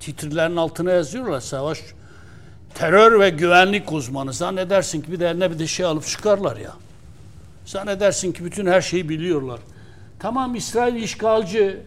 Titrilerin 0.01 0.57
altına 0.57 0.91
yazıyorlar. 0.91 1.41
Savaş 1.41 1.81
terör 2.75 3.21
ve 3.21 3.31
güvenlik 3.31 3.93
uzmanı. 3.93 4.33
Zannedersin 4.33 5.03
ki 5.03 5.13
bir 5.13 5.21
de 5.21 5.29
eline 5.29 5.51
bir 5.51 5.59
de 5.59 5.67
şey 5.67 5.87
alıp 5.87 6.07
çıkarlar 6.07 6.57
ya. 6.57 6.73
Zannedersin 7.67 8.33
ki 8.33 8.45
bütün 8.45 8.67
her 8.67 8.81
şeyi 8.81 9.09
biliyorlar. 9.09 9.61
Tamam 10.19 10.55
İsrail 10.55 10.95
işgalci. 10.95 11.81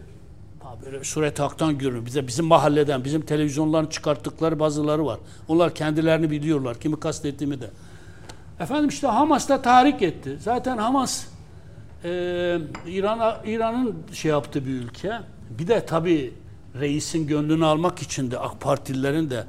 Böyle 0.84 1.04
suret 1.04 1.40
haktan 1.40 1.78
görünüyor. 1.78 2.06
Bize 2.06 2.26
bizim 2.26 2.46
mahalleden, 2.46 3.04
bizim 3.04 3.22
televizyonların 3.22 3.86
çıkarttıkları 3.86 4.58
bazıları 4.58 5.06
var. 5.06 5.18
Onlar 5.48 5.74
kendilerini 5.74 6.30
biliyorlar. 6.30 6.80
Kimi 6.80 7.00
kastettiğimi 7.00 7.60
de. 7.60 7.70
Efendim 8.60 8.88
işte 8.88 9.06
Hamas 9.06 9.48
da 9.48 9.62
tahrik 9.62 10.02
etti. 10.02 10.38
Zaten 10.40 10.78
Hamas 10.78 11.26
e, 12.04 12.10
İran'a 12.86 13.40
İran'ın 13.46 13.94
şey 14.12 14.30
yaptığı 14.30 14.66
bir 14.66 14.70
ülke. 14.70 15.12
Bir 15.58 15.68
de 15.68 15.86
tabii 15.86 16.34
reisin 16.80 17.26
gönlünü 17.26 17.64
almak 17.64 18.02
için 18.02 18.30
de 18.30 18.38
AK 18.38 18.60
Partililerin 18.60 19.30
de 19.30 19.44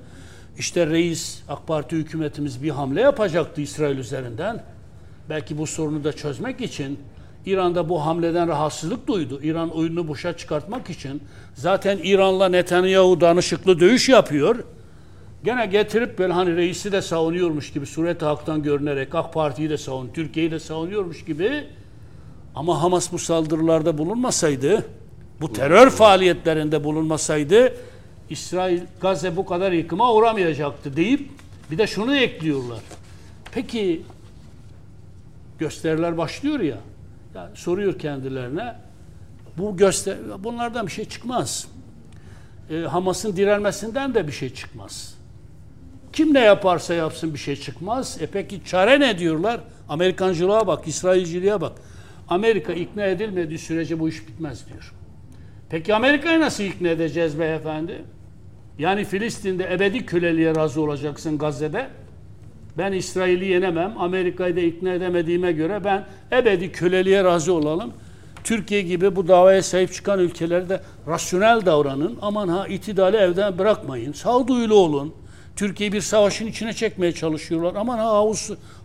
işte 0.57 0.87
reis 0.87 1.41
AK 1.49 1.67
Parti 1.67 1.95
hükümetimiz 1.95 2.63
bir 2.63 2.69
hamle 2.69 3.01
yapacaktı 3.01 3.61
İsrail 3.61 3.97
üzerinden. 3.97 4.63
Belki 5.29 5.57
bu 5.57 5.67
sorunu 5.67 6.03
da 6.03 6.13
çözmek 6.13 6.61
için 6.61 6.99
İran'da 7.45 7.89
bu 7.89 8.05
hamleden 8.05 8.47
rahatsızlık 8.47 9.07
duydu. 9.07 9.39
İran 9.43 9.69
oyununu 9.69 10.07
boşa 10.07 10.37
çıkartmak 10.37 10.89
için 10.89 11.23
zaten 11.53 11.99
İran'la 12.03 12.49
Netanyahu 12.49 13.21
danışıklı 13.21 13.79
dövüş 13.79 14.09
yapıyor. 14.09 14.63
Gene 15.43 15.65
getirip 15.65 16.19
böyle 16.19 16.33
hani 16.33 16.55
reisi 16.55 16.91
de 16.91 17.01
savunuyormuş 17.01 17.73
gibi 17.73 17.85
suret 17.85 18.21
haktan 18.21 18.63
görünerek 18.63 19.15
AK 19.15 19.33
Parti'yi 19.33 19.69
de 19.69 19.77
savun, 19.77 20.09
Türkiye'yi 20.13 20.51
de 20.51 20.59
savunuyormuş 20.59 21.25
gibi 21.25 21.63
ama 22.55 22.81
Hamas 22.81 23.11
bu 23.11 23.19
saldırılarda 23.19 23.97
bulunmasaydı, 23.97 24.85
bu 25.41 25.53
terör 25.53 25.89
faaliyetlerinde 25.89 26.83
bulunmasaydı 26.83 27.73
İsrail 28.29 28.81
Gazze 29.01 29.37
bu 29.37 29.45
kadar 29.45 29.71
yıkıma 29.71 30.13
uğramayacaktı 30.13 30.95
deyip 30.95 31.29
bir 31.71 31.77
de 31.77 31.87
şunu 31.87 32.15
ekliyorlar. 32.15 32.79
Peki 33.51 34.01
gösteriler 35.59 36.17
başlıyor 36.17 36.59
ya. 36.59 36.77
Yani 37.35 37.49
soruyor 37.55 37.99
kendilerine. 37.99 38.75
Bu 39.57 39.77
göster 39.77 40.17
bunlardan 40.39 40.87
bir 40.87 40.91
şey 40.91 41.05
çıkmaz. 41.05 41.67
E, 42.69 42.79
Hamas'ın 42.79 43.35
direnmesinden 43.35 44.13
de 44.13 44.27
bir 44.27 44.31
şey 44.31 44.53
çıkmaz. 44.53 45.15
Kim 46.13 46.33
ne 46.33 46.39
yaparsa 46.39 46.93
yapsın 46.93 47.33
bir 47.33 47.39
şey 47.39 47.55
çıkmaz. 47.55 48.17
E 48.21 48.25
peki 48.25 48.61
çare 48.65 48.99
ne 48.99 49.19
diyorlar? 49.19 49.59
Amerikancılığa 49.89 50.67
bak, 50.67 50.87
İsrailciliğe 50.87 51.61
bak. 51.61 51.71
Amerika 52.31 52.73
ikna 52.73 53.05
edilmediği 53.05 53.59
sürece 53.59 53.99
bu 53.99 54.09
iş 54.09 54.27
bitmez 54.27 54.67
diyor. 54.67 54.93
Peki 55.69 55.95
Amerika'yı 55.95 56.39
nasıl 56.39 56.63
ikna 56.63 56.87
edeceğiz 56.87 57.39
beyefendi? 57.39 58.03
Yani 58.79 59.05
Filistin'de 59.05 59.73
ebedi 59.73 60.05
köleliğe 60.05 60.55
razı 60.55 60.81
olacaksın 60.81 61.37
Gazze'de. 61.37 61.87
Ben 62.77 62.91
İsrail'i 62.91 63.45
yenemem. 63.45 63.95
Amerika'yı 63.97 64.55
da 64.55 64.59
ikna 64.59 64.93
edemediğime 64.93 65.51
göre 65.51 65.83
ben 65.83 66.05
ebedi 66.31 66.71
köleliğe 66.71 67.23
razı 67.23 67.53
olalım. 67.53 67.93
Türkiye 68.43 68.81
gibi 68.81 69.15
bu 69.15 69.27
davaya 69.27 69.63
sahip 69.63 69.93
çıkan 69.93 70.19
ülkelerde 70.19 70.81
rasyonel 71.07 71.65
davranın. 71.65 72.17
Aman 72.21 72.47
ha 72.47 72.67
itidali 72.67 73.17
evden 73.17 73.57
bırakmayın. 73.57 74.13
Sağduyulu 74.13 74.75
olun. 74.75 75.13
Türkiye 75.55 75.91
bir 75.91 76.01
savaşın 76.01 76.47
içine 76.47 76.73
çekmeye 76.73 77.11
çalışıyorlar. 77.11 77.75
Aman 77.75 77.97
ha 77.97 78.23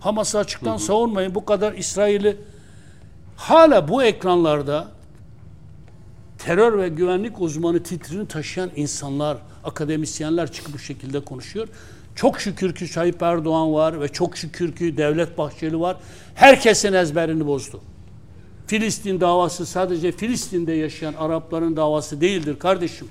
Hamas'ı 0.01 0.39
açıktan 0.39 0.77
savunmayın. 0.77 1.35
Bu 1.35 1.45
kadar 1.45 1.73
İsrail'i 1.73 2.37
hala 3.37 3.89
bu 3.89 4.03
ekranlarda 4.03 4.89
terör 6.39 6.79
ve 6.79 6.89
güvenlik 6.89 7.41
uzmanı 7.41 7.83
titrini 7.83 8.29
taşıyan 8.29 8.71
insanlar, 8.77 9.39
akademisyenler 9.65 10.53
çıkıp 10.53 10.75
bu 10.75 10.79
şekilde 10.79 11.21
konuşuyor. 11.21 11.69
Çok 12.15 12.41
şükür 12.41 12.75
ki 12.75 12.93
Tayyip 12.93 13.23
Erdoğan 13.23 13.73
var 13.73 14.01
ve 14.01 14.09
çok 14.09 14.37
şükür 14.37 14.77
ki 14.77 14.97
Devlet 14.97 15.39
Bahçeli 15.39 15.81
var. 15.81 15.97
Herkesin 16.35 16.93
ezberini 16.93 17.47
bozdu. 17.47 17.81
Filistin 18.67 19.21
davası 19.21 19.67
sadece 19.67 20.13
Filistin'de 20.13 20.73
yaşayan 20.73 21.15
Arapların 21.15 21.77
davası 21.77 22.21
değildir 22.21 22.59
kardeşim. 22.59 23.09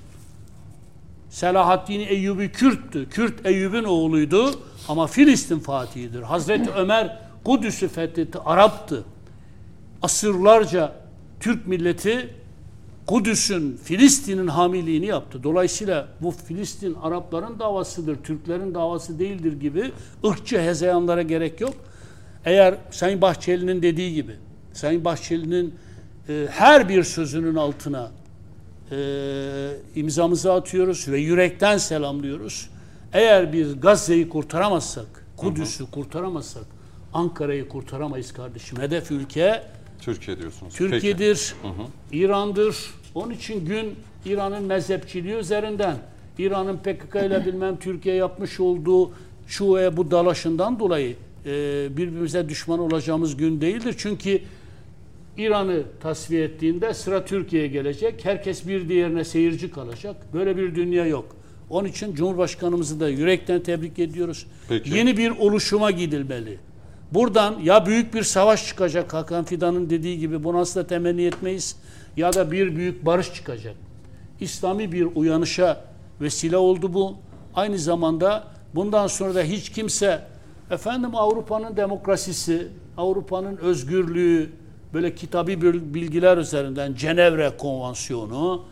Selahaddin 1.30 2.00
Eyyubi 2.00 2.52
Kürttü. 2.52 3.08
Kürt 3.10 3.46
Eyyub'un 3.46 3.84
oğluydu 3.84 4.60
ama 4.88 5.06
Filistin 5.06 5.58
fatihidir. 5.58 6.22
Hazreti 6.22 6.70
Ömer 6.70 7.18
Kudüs'ü 7.44 7.88
fethetti, 7.88 8.38
Arap'tı. 8.38 9.04
Asırlarca 10.02 10.92
Türk 11.40 11.66
milleti 11.66 12.28
Kudüs'ün, 13.06 13.76
Filistin'in 13.84 14.46
hamiliğini 14.46 15.06
yaptı. 15.06 15.42
Dolayısıyla 15.42 16.08
bu 16.20 16.30
Filistin 16.30 16.94
Arapların 16.94 17.58
davasıdır, 17.58 18.16
Türklerin 18.16 18.74
davası 18.74 19.18
değildir 19.18 19.60
gibi 19.60 19.92
ırkçı 20.24 20.60
hezeyanlara 20.60 21.22
gerek 21.22 21.60
yok. 21.60 21.74
Eğer 22.44 22.74
Sayın 22.90 23.20
Bahçeli'nin 23.20 23.82
dediği 23.82 24.14
gibi, 24.14 24.32
Sayın 24.72 25.04
Bahçeli'nin 25.04 25.74
e, 26.28 26.46
her 26.50 26.88
bir 26.88 27.02
sözünün 27.02 27.54
altına 27.54 28.10
e, 28.90 28.96
imzamızı 29.94 30.52
atıyoruz 30.52 31.08
ve 31.08 31.18
yürekten 31.18 31.78
selamlıyoruz. 31.78 32.70
Eğer 33.12 33.52
biz 33.52 33.80
Gazze'yi 33.80 34.28
kurtaramazsak, 34.28 35.26
Kudüs'ü 35.36 35.90
kurtaramazsak, 35.90 36.64
Ankara'yı 37.14 37.68
kurtaramayız 37.68 38.32
kardeşim. 38.32 38.78
Hedef 38.80 39.10
ülke 39.10 39.62
Türkiye 40.00 40.38
diyorsunuz. 40.38 40.74
Türkiye'dir, 40.74 41.54
hı 41.62 41.68
hı. 41.68 41.86
İran'dır. 42.12 42.76
Onun 43.14 43.30
için 43.30 43.66
gün 43.66 43.94
İran'ın 44.26 44.64
mezhepçiliği 44.64 45.34
üzerinden, 45.34 45.96
İran'ın 46.38 46.76
PKK 46.76 47.14
ile 47.14 47.46
bilmem 47.46 47.76
Türkiye 47.76 48.14
yapmış 48.14 48.60
olduğu 48.60 49.10
şu 49.46 49.74
ve 49.74 49.96
bu 49.96 50.10
dalaşından 50.10 50.78
dolayı 50.78 51.16
e, 51.46 51.50
birbirimize 51.96 52.48
düşman 52.48 52.78
olacağımız 52.78 53.36
gün 53.36 53.60
değildir. 53.60 53.94
Çünkü 53.98 54.40
İran'ı 55.38 55.82
tasfiye 56.00 56.44
ettiğinde 56.44 56.94
sıra 56.94 57.24
Türkiye'ye 57.24 57.68
gelecek. 57.68 58.24
Herkes 58.24 58.68
bir 58.68 58.88
diğerine 58.88 59.24
seyirci 59.24 59.70
kalacak. 59.70 60.16
Böyle 60.34 60.56
bir 60.56 60.74
dünya 60.74 61.06
yok. 61.06 61.36
Onun 61.70 61.88
için 61.88 62.14
Cumhurbaşkanımızı 62.14 63.00
da 63.00 63.08
yürekten 63.08 63.62
tebrik 63.62 63.98
ediyoruz. 63.98 64.46
Peki. 64.68 64.90
Yeni 64.90 65.16
bir 65.16 65.30
oluşuma 65.30 65.90
gidilmeli. 65.90 66.58
Buradan 67.12 67.58
ya 67.62 67.86
büyük 67.86 68.14
bir 68.14 68.22
savaş 68.22 68.66
çıkacak 68.66 69.14
Hakan 69.14 69.44
Fidan'ın 69.44 69.90
dediği 69.90 70.18
gibi 70.18 70.44
bunu 70.44 70.58
asla 70.58 70.86
temenni 70.86 71.24
etmeyiz 71.24 71.76
ya 72.16 72.32
da 72.32 72.50
bir 72.50 72.76
büyük 72.76 73.06
barış 73.06 73.34
çıkacak. 73.34 73.74
İslami 74.40 74.92
bir 74.92 75.08
uyanışa 75.14 75.84
vesile 76.20 76.56
oldu 76.56 76.94
bu. 76.94 77.16
Aynı 77.54 77.78
zamanda 77.78 78.44
bundan 78.74 79.06
sonra 79.06 79.34
da 79.34 79.42
hiç 79.42 79.70
kimse 79.70 80.22
efendim 80.70 81.10
Avrupa'nın 81.14 81.76
demokrasisi, 81.76 82.68
Avrupa'nın 82.96 83.56
özgürlüğü 83.56 84.50
böyle 84.94 85.14
kitabi 85.14 85.62
bilgiler 85.94 86.36
üzerinden 86.36 86.94
Cenevre 86.94 87.52
Konvansiyonu, 87.58 88.62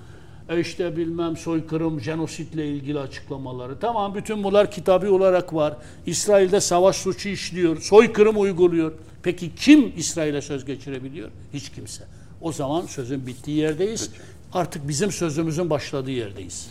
e 0.48 0.60
işte 0.60 0.96
bilmem 0.96 1.36
soykırım, 1.36 2.00
jenositle 2.00 2.68
ilgili 2.68 2.98
açıklamaları. 2.98 3.78
Tamam 3.78 4.14
bütün 4.14 4.44
bunlar 4.44 4.70
kitabi 4.70 5.08
olarak 5.08 5.54
var. 5.54 5.76
İsrail'de 6.06 6.60
savaş 6.60 6.96
suçu 6.96 7.28
işliyor, 7.28 7.80
soykırım 7.80 8.40
uyguluyor. 8.40 8.92
Peki 9.22 9.54
kim 9.54 9.92
İsrail'e 9.96 10.42
söz 10.42 10.64
geçirebiliyor? 10.64 11.30
Hiç 11.54 11.70
kimse. 11.70 12.04
O 12.40 12.52
zaman 12.52 12.86
sözün 12.86 13.26
bittiği 13.26 13.56
yerdeyiz. 13.56 14.10
Peki. 14.12 14.22
Artık 14.52 14.88
bizim 14.88 15.12
sözümüzün 15.12 15.70
başladığı 15.70 16.10
yerdeyiz. 16.10 16.68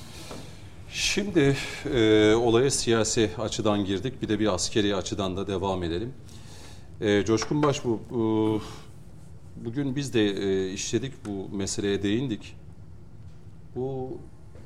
Şimdi 0.91 1.57
e, 1.93 2.33
olaya 2.33 2.71
siyasi 2.71 3.29
açıdan 3.39 3.85
girdik. 3.85 4.21
Bir 4.21 4.29
de 4.29 4.39
bir 4.39 4.53
askeri 4.53 4.95
açıdan 4.95 5.37
da 5.37 5.47
devam 5.47 5.83
edelim. 5.83 6.13
E, 7.01 7.25
Coşkun 7.25 7.63
Baş 7.63 7.85
bu, 7.85 7.99
bu 8.09 8.61
bugün 9.55 9.95
biz 9.95 10.13
de 10.13 10.25
e, 10.25 10.71
işledik 10.73 11.13
bu 11.25 11.57
meseleye 11.57 12.03
değindik. 12.03 12.55
Bu 13.75 14.17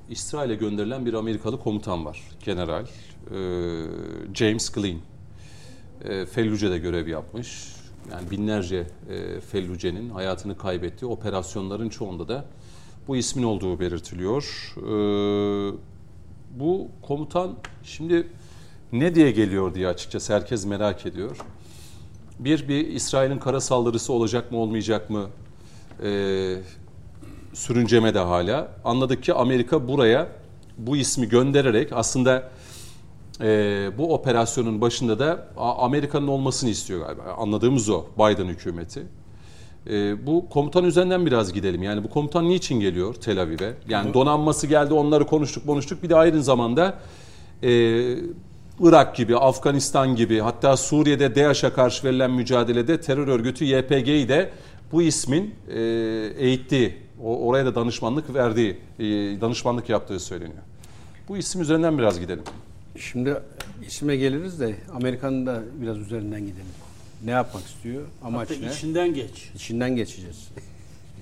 İsrail'e 0.09 0.55
gönderilen 0.55 1.05
bir 1.05 1.13
Amerikalı 1.13 1.59
komutan 1.59 2.05
var. 2.05 2.21
General 2.45 2.85
e, 2.85 3.39
James 4.33 4.69
Glynn. 4.69 4.99
E, 6.03 6.25
Felluce'de 6.25 6.77
görev 6.77 7.07
yapmış. 7.07 7.75
Yani 8.11 8.31
binlerce 8.31 8.87
e, 9.09 9.39
Felluce'nin 9.39 10.09
hayatını 10.09 10.57
kaybettiği 10.57 11.11
operasyonların 11.11 11.89
çoğunda 11.89 12.27
da 12.27 12.45
bu 13.07 13.15
ismin 13.15 13.43
olduğu 13.43 13.79
belirtiliyor. 13.79 14.73
E, 14.77 14.91
bu 16.59 16.87
komutan 17.01 17.55
şimdi 17.83 18.27
ne 18.91 19.15
diye 19.15 19.31
geliyor 19.31 19.73
diye 19.73 19.87
açıkçası 19.87 20.33
herkes 20.33 20.65
merak 20.65 21.05
ediyor. 21.05 21.37
Bir, 22.39 22.67
bir 22.67 22.87
İsrail'in 22.87 23.39
kara 23.39 23.61
saldırısı 23.61 24.13
olacak 24.13 24.51
mı 24.51 24.57
olmayacak 24.57 25.09
mı? 25.09 25.29
E, 26.03 26.09
sürünceme 27.57 28.13
de 28.13 28.19
hala. 28.19 28.67
Anladık 28.85 29.23
ki 29.23 29.33
Amerika 29.33 29.87
buraya 29.87 30.27
bu 30.77 30.97
ismi 30.97 31.29
göndererek 31.29 31.89
aslında 31.91 32.49
e, 33.41 33.47
bu 33.97 34.13
operasyonun 34.13 34.81
başında 34.81 35.19
da 35.19 35.47
Amerika'nın 35.57 36.27
olmasını 36.27 36.69
istiyor 36.69 37.05
galiba. 37.05 37.21
Anladığımız 37.37 37.89
o 37.89 38.05
Biden 38.17 38.45
hükümeti. 38.45 39.03
E, 39.89 40.25
bu 40.27 40.49
komutan 40.49 40.83
üzerinden 40.83 41.25
biraz 41.25 41.53
gidelim. 41.53 41.83
Yani 41.83 42.03
bu 42.03 42.09
komutan 42.09 42.49
niçin 42.49 42.79
geliyor 42.79 43.13
Tel 43.13 43.41
Aviv'e? 43.41 43.73
Yani 43.89 44.13
donanması 44.13 44.67
geldi 44.67 44.93
onları 44.93 45.27
konuştuk 45.27 45.65
konuştuk. 45.65 46.03
Bir 46.03 46.09
de 46.09 46.15
aynı 46.15 46.43
zamanda 46.43 46.99
e, 47.63 47.69
Irak 48.79 49.15
gibi, 49.15 49.37
Afganistan 49.37 50.15
gibi 50.15 50.39
hatta 50.39 50.77
Suriye'de 50.77 51.35
DAEŞ'e 51.35 51.69
karşı 51.69 52.07
verilen 52.07 52.31
mücadelede 52.31 53.01
terör 53.01 53.27
örgütü 53.27 53.65
YPG'yi 53.65 54.29
de 54.29 54.49
bu 54.91 55.01
ismin 55.01 55.55
e, 55.69 55.79
eğittiği, 56.37 57.06
oraya 57.23 57.65
da 57.65 57.75
danışmanlık 57.75 58.33
verdiği, 58.33 58.77
e, 58.99 59.05
danışmanlık 59.41 59.89
yaptığı 59.89 60.19
söyleniyor. 60.19 60.63
Bu 61.27 61.37
isim 61.37 61.61
üzerinden 61.61 61.97
biraz 61.97 62.19
gidelim. 62.19 62.43
Şimdi 62.95 63.35
isime 63.87 64.15
geliriz 64.15 64.59
de 64.59 64.75
Amerika'nın 64.93 65.45
da 65.45 65.61
biraz 65.81 65.97
üzerinden 65.97 66.39
gidelim. 66.39 66.65
Ne 67.25 67.31
yapmak 67.31 67.63
istiyor? 67.63 68.03
Amaç 68.23 68.49
Hatta 68.49 68.61
ne? 68.61 68.71
içinden 68.71 69.13
geç. 69.13 69.51
İçinden 69.55 69.95
geçeceğiz. 69.95 70.47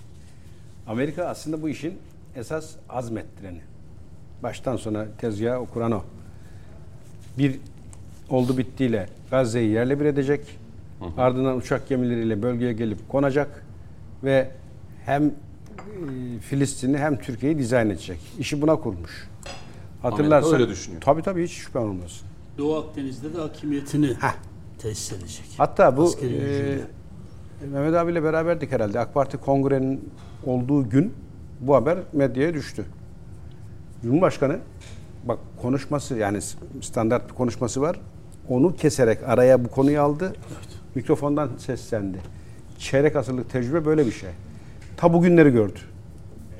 Amerika 0.88 1.26
aslında 1.26 1.62
bu 1.62 1.70
işin 1.70 1.94
esas 2.36 2.72
azmettireni. 2.90 3.62
Baştan 4.44 4.78
sona 4.78 5.06
tezgahı 5.18 5.60
okuran 5.60 5.92
o. 5.92 6.04
Bir 7.38 7.60
oldu 8.30 8.58
bittiyle 8.58 9.10
Gazze'yi 9.32 9.72
yerle 9.72 10.00
bir 10.00 10.06
edecek. 10.06 10.42
Hı 11.00 11.06
hı. 11.06 11.22
Ardından 11.22 11.58
uçak 11.58 11.90
gemileriyle 11.90 12.42
bölgeye 12.42 12.74
gelip 12.74 13.10
konacak 13.10 13.66
ve 14.24 14.52
hem 15.06 15.34
Filistin'i 16.42 16.98
hem 16.98 17.18
Türkiye'yi 17.18 17.58
dizayn 17.58 17.90
edecek. 17.90 18.20
İşi 18.40 18.62
buna 18.62 18.76
kurmuş. 18.76 19.28
Hatırlarsan 20.02 20.54
öyle 20.54 20.70
düşünüyor. 20.70 21.02
Tabii 21.02 21.22
tabii 21.22 21.44
hiç 21.44 21.52
şüphe 21.52 21.80
olmaz. 21.80 22.22
Doğu 22.58 22.78
Akdeniz'de 22.78 23.34
de 23.34 23.38
hakimiyetini 23.38 24.08
Heh. 24.08 24.36
tesis 24.78 25.12
edecek. 25.12 25.46
Hatta 25.58 25.98
bu 25.98 26.14
e, 26.22 26.78
Mehmet 27.72 27.96
abiyle 27.96 28.24
beraberdik 28.24 28.72
herhalde. 28.72 29.00
AK 29.00 29.14
Parti 29.14 29.38
kongrenin 29.38 30.10
olduğu 30.46 30.90
gün 30.90 31.14
bu 31.60 31.76
haber 31.76 31.98
medyaya 32.14 32.54
düştü. 32.54 32.86
Cumhurbaşkanı 34.04 34.60
bak 35.24 35.40
konuşması 35.62 36.16
yani 36.16 36.40
standart 36.82 37.30
bir 37.30 37.34
konuşması 37.36 37.82
var. 37.82 38.00
Onu 38.50 38.76
keserek 38.76 39.24
araya 39.26 39.66
bu 39.66 39.68
konuyu 39.68 40.02
aldı. 40.02 40.26
Evet. 40.26 40.68
Mikrofondan 40.96 41.50
seslendi. 41.58 42.18
Çeyrek 42.80 43.16
asırlık 43.16 43.50
tecrübe 43.50 43.86
böyle 43.86 44.06
bir 44.06 44.12
şey. 44.12 44.30
Ta 44.98 45.14
bugünleri 45.14 45.50
gördü. 45.50 45.80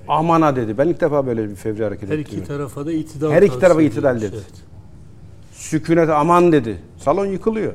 Amana 0.08 0.56
dedi. 0.56 0.78
Ben 0.78 0.88
ilk 0.88 1.02
defa 1.02 1.28
böyle 1.28 1.50
bir 1.50 1.56
fevri 1.56 1.84
hareket 1.84 2.04
ettim. 2.04 2.18
Her 2.18 2.38
iki 2.38 2.44
tarafa 2.44 2.86
da 2.86 2.92
itidal 2.92 3.32
Her 3.32 3.42
iki 3.42 3.60
tarafa 3.60 3.82
itidal 3.82 4.22
dedi. 4.22 4.36
Evet. 4.36 4.64
Sükunet 5.52 6.10
aman 6.10 6.52
dedi. 6.52 6.78
Salon 6.98 7.26
yıkılıyor. 7.26 7.74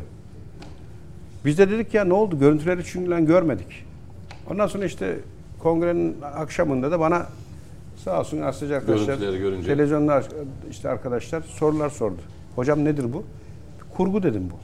Biz 1.44 1.58
de 1.58 1.70
dedik 1.70 1.94
ya 1.94 2.04
ne 2.04 2.12
oldu? 2.14 2.38
Görüntüleri 2.38 2.84
çünkü 2.84 3.26
görmedik. 3.26 3.84
Ondan 4.50 4.66
sonra 4.66 4.84
işte 4.84 5.16
kongrenin 5.58 6.16
akşamında 6.22 6.90
da 6.90 7.00
bana 7.00 7.26
sağ 8.04 8.20
olsun 8.20 8.40
gazeteci 8.40 8.76
arkadaşlar, 8.76 9.18
televizyonda 9.66 10.22
işte 10.70 10.88
arkadaşlar 10.88 11.42
sorular 11.42 11.90
sordu. 11.90 12.20
Hocam 12.56 12.84
nedir 12.84 13.12
bu? 13.12 13.24
Kurgu 13.96 14.22
dedim 14.22 14.50
bu. 14.50 14.54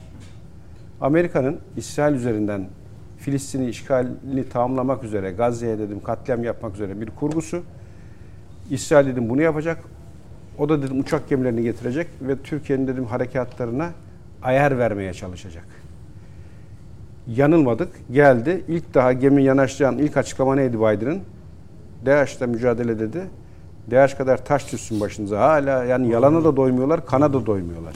Amerika'nın 1.05 1.59
İsrail 1.77 2.15
üzerinden 2.15 2.67
Filistin'i 3.27 3.69
işgalini 3.69 4.49
tamamlamak 4.49 5.03
üzere, 5.03 5.31
Gazze'ye 5.31 5.79
dedim 5.79 5.99
katliam 6.03 6.43
yapmak 6.43 6.73
üzere 6.73 7.01
bir 7.01 7.09
kurgusu. 7.09 7.61
İsrail 8.69 9.07
dedim 9.07 9.29
bunu 9.29 9.41
yapacak. 9.41 9.77
O 10.57 10.69
da 10.69 10.81
dedim 10.81 10.99
uçak 10.99 11.29
gemilerini 11.29 11.63
getirecek 11.63 12.07
ve 12.21 12.35
Türkiye'nin 12.37 12.87
dedim 12.87 13.05
harekatlarına 13.05 13.89
ayar 14.43 14.77
vermeye 14.77 15.13
çalışacak. 15.13 15.65
Yanılmadık. 17.27 17.89
Geldi. 18.11 18.63
İlk 18.67 18.93
daha 18.93 19.13
gemi 19.13 19.43
yanaştıran 19.43 19.97
ilk 19.97 20.17
açıklama 20.17 20.55
neydi 20.55 20.77
Biden'ın? 20.77 21.21
DAEŞ'le 22.05 22.41
mücadele 22.41 22.99
dedi. 22.99 23.21
DAEŞ 23.91 24.13
kadar 24.13 24.45
taş 24.45 24.71
düşsün 24.71 24.99
başınıza. 24.99 25.39
Hala 25.39 25.83
yani 25.83 26.09
yalana 26.09 26.43
da 26.43 26.55
doymuyorlar, 26.55 27.05
kana 27.05 27.33
da 27.33 27.45
doymuyorlar. 27.45 27.95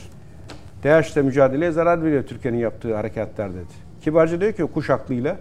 DAEŞ'le 0.83 1.15
mücadeleye 1.15 1.71
zarar 1.71 2.03
veriyor 2.03 2.23
Türkiye'nin 2.23 2.59
yaptığı 2.59 2.95
harekatlar 2.95 3.53
dedi. 3.53 3.90
Kibarca 4.01 4.41
diyor 4.41 4.53
ki 4.53 4.63
kuş 4.63 4.89
aklıyla 4.89 5.37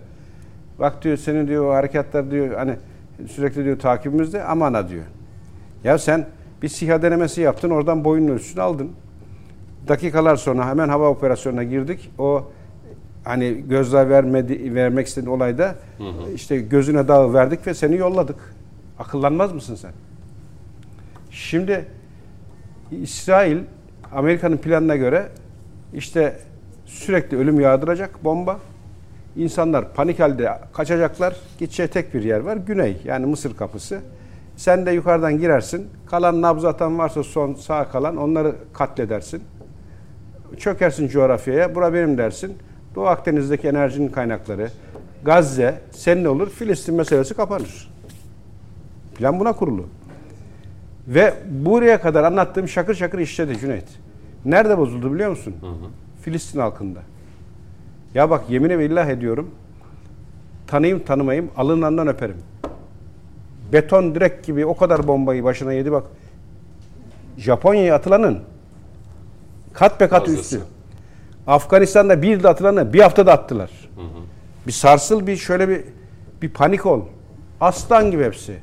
bak 0.79 1.05
diyor 1.05 1.17
senin 1.17 1.49
diyor 1.49 1.65
o 1.65 1.75
harekatlar 1.75 2.31
diyor 2.31 2.55
hani 2.55 2.77
sürekli 3.29 3.65
diyor 3.65 3.79
takibimizde 3.79 4.45
amana 4.45 4.89
diyor. 4.89 5.05
Ya 5.85 5.99
sen 5.99 6.27
bir 6.63 6.69
SİHA 6.69 7.03
denemesi 7.03 7.41
yaptın 7.41 7.71
oradan 7.71 8.05
boyun 8.05 8.29
ölçüsünü 8.29 8.63
aldın. 8.63 8.91
Dakikalar 9.89 10.37
sonra 10.37 10.69
hemen 10.69 10.89
hava 10.89 11.09
operasyonuna 11.09 11.65
girdik. 11.65 12.11
O 12.19 12.51
hani 13.25 13.65
gözler 13.69 14.11
vermedi, 14.11 14.75
vermek 14.75 15.07
istediğin 15.07 15.37
olayda 15.37 15.75
hı 15.99 16.05
hı. 16.05 16.33
işte 16.35 16.59
gözüne 16.59 17.09
dağı 17.09 17.35
verdik 17.35 17.67
ve 17.67 17.75
seni 17.75 17.97
yolladık. 17.97 18.55
Akıllanmaz 18.99 19.53
mısın 19.53 19.75
sen? 19.75 19.93
Şimdi 21.31 21.85
İsrail 22.91 23.59
Amerika'nın 24.13 24.57
planına 24.57 24.97
göre 24.97 25.29
işte 25.95 26.39
sürekli 26.91 27.37
ölüm 27.37 27.61
yağdıracak 27.61 28.25
bomba. 28.25 28.59
İnsanlar 29.37 29.95
panik 29.95 30.21
halde 30.21 30.59
kaçacaklar. 30.73 31.37
Gideceği 31.59 31.89
tek 31.89 32.15
bir 32.15 32.23
yer 32.23 32.41
var. 32.41 32.57
Güney 32.57 32.97
yani 33.05 33.27
Mısır 33.27 33.57
kapısı. 33.57 34.01
Sen 34.57 34.87
de 34.87 34.91
yukarıdan 34.91 35.39
girersin. 35.39 35.89
Kalan 36.07 36.43
nabız 36.43 36.65
atan 36.65 36.99
varsa 36.99 37.23
son 37.23 37.55
sağ 37.55 37.89
kalan 37.89 38.17
onları 38.17 38.55
katledersin. 38.73 39.43
Çökersin 40.59 41.09
coğrafyaya. 41.09 41.75
Bura 41.75 41.95
benim 41.95 42.19
dersin. 42.19 42.57
Doğu 42.95 43.07
Akdeniz'deki 43.07 43.69
enerjinin 43.69 44.09
kaynakları, 44.09 44.71
Gazze, 45.25 45.81
senin 45.91 46.25
olur, 46.25 46.51
Filistin 46.51 46.95
meselesi 46.95 47.35
kapanır. 47.35 47.91
Plan 49.15 49.41
buna 49.41 49.53
kurulu. 49.53 49.87
Ve 51.09 51.35
buraya 51.51 52.01
kadar 52.01 52.25
anlattığım 52.25 52.69
şakır 52.69 52.95
şakır 52.95 53.19
işledi 53.19 53.59
Cüneyt. 53.59 53.85
Nerede 54.45 54.79
bozuldu 54.79 55.15
biliyor 55.15 55.31
musun? 55.31 55.55
Hı 55.61 55.67
hı. 55.67 55.91
Filistin 56.23 56.61
halkında. 56.61 57.01
Ya 58.15 58.31
bak 58.31 58.45
yemin 58.51 58.79
ve 58.79 58.87
illah 58.87 59.07
ediyorum. 59.09 59.51
Tanıyım 60.67 60.99
tanımayım 61.05 61.51
alınandan 61.57 62.09
öperim. 62.09 62.37
Beton 63.73 64.15
direk 64.15 64.45
gibi 64.45 64.67
o 64.67 64.77
kadar 64.77 65.09
bombayı 65.09 65.45
başına 65.45 65.73
yedi 65.73 65.93
bak. 65.93 66.05
Japonya'ya 67.39 67.95
atılanın 67.95 68.39
kat 69.73 70.01
be 70.01 70.09
kat 70.09 70.27
Fazlası. 70.27 70.41
üstü. 70.57 70.61
Afganistan'da 71.47 72.23
bir 72.23 72.43
de 72.43 72.49
atılanı 72.49 72.93
bir 72.93 73.01
haftada 73.01 73.33
attılar. 73.33 73.71
Hı 73.97 74.01
hı. 74.01 74.07
Bir 74.67 74.73
sarsıl 74.73 75.27
bir 75.27 75.37
şöyle 75.37 75.69
bir 75.69 75.85
bir 76.43 76.49
panik 76.51 76.87
ol. 76.87 77.03
Aslan 77.61 78.11
gibi 78.11 78.25
hepsi. 78.25 78.59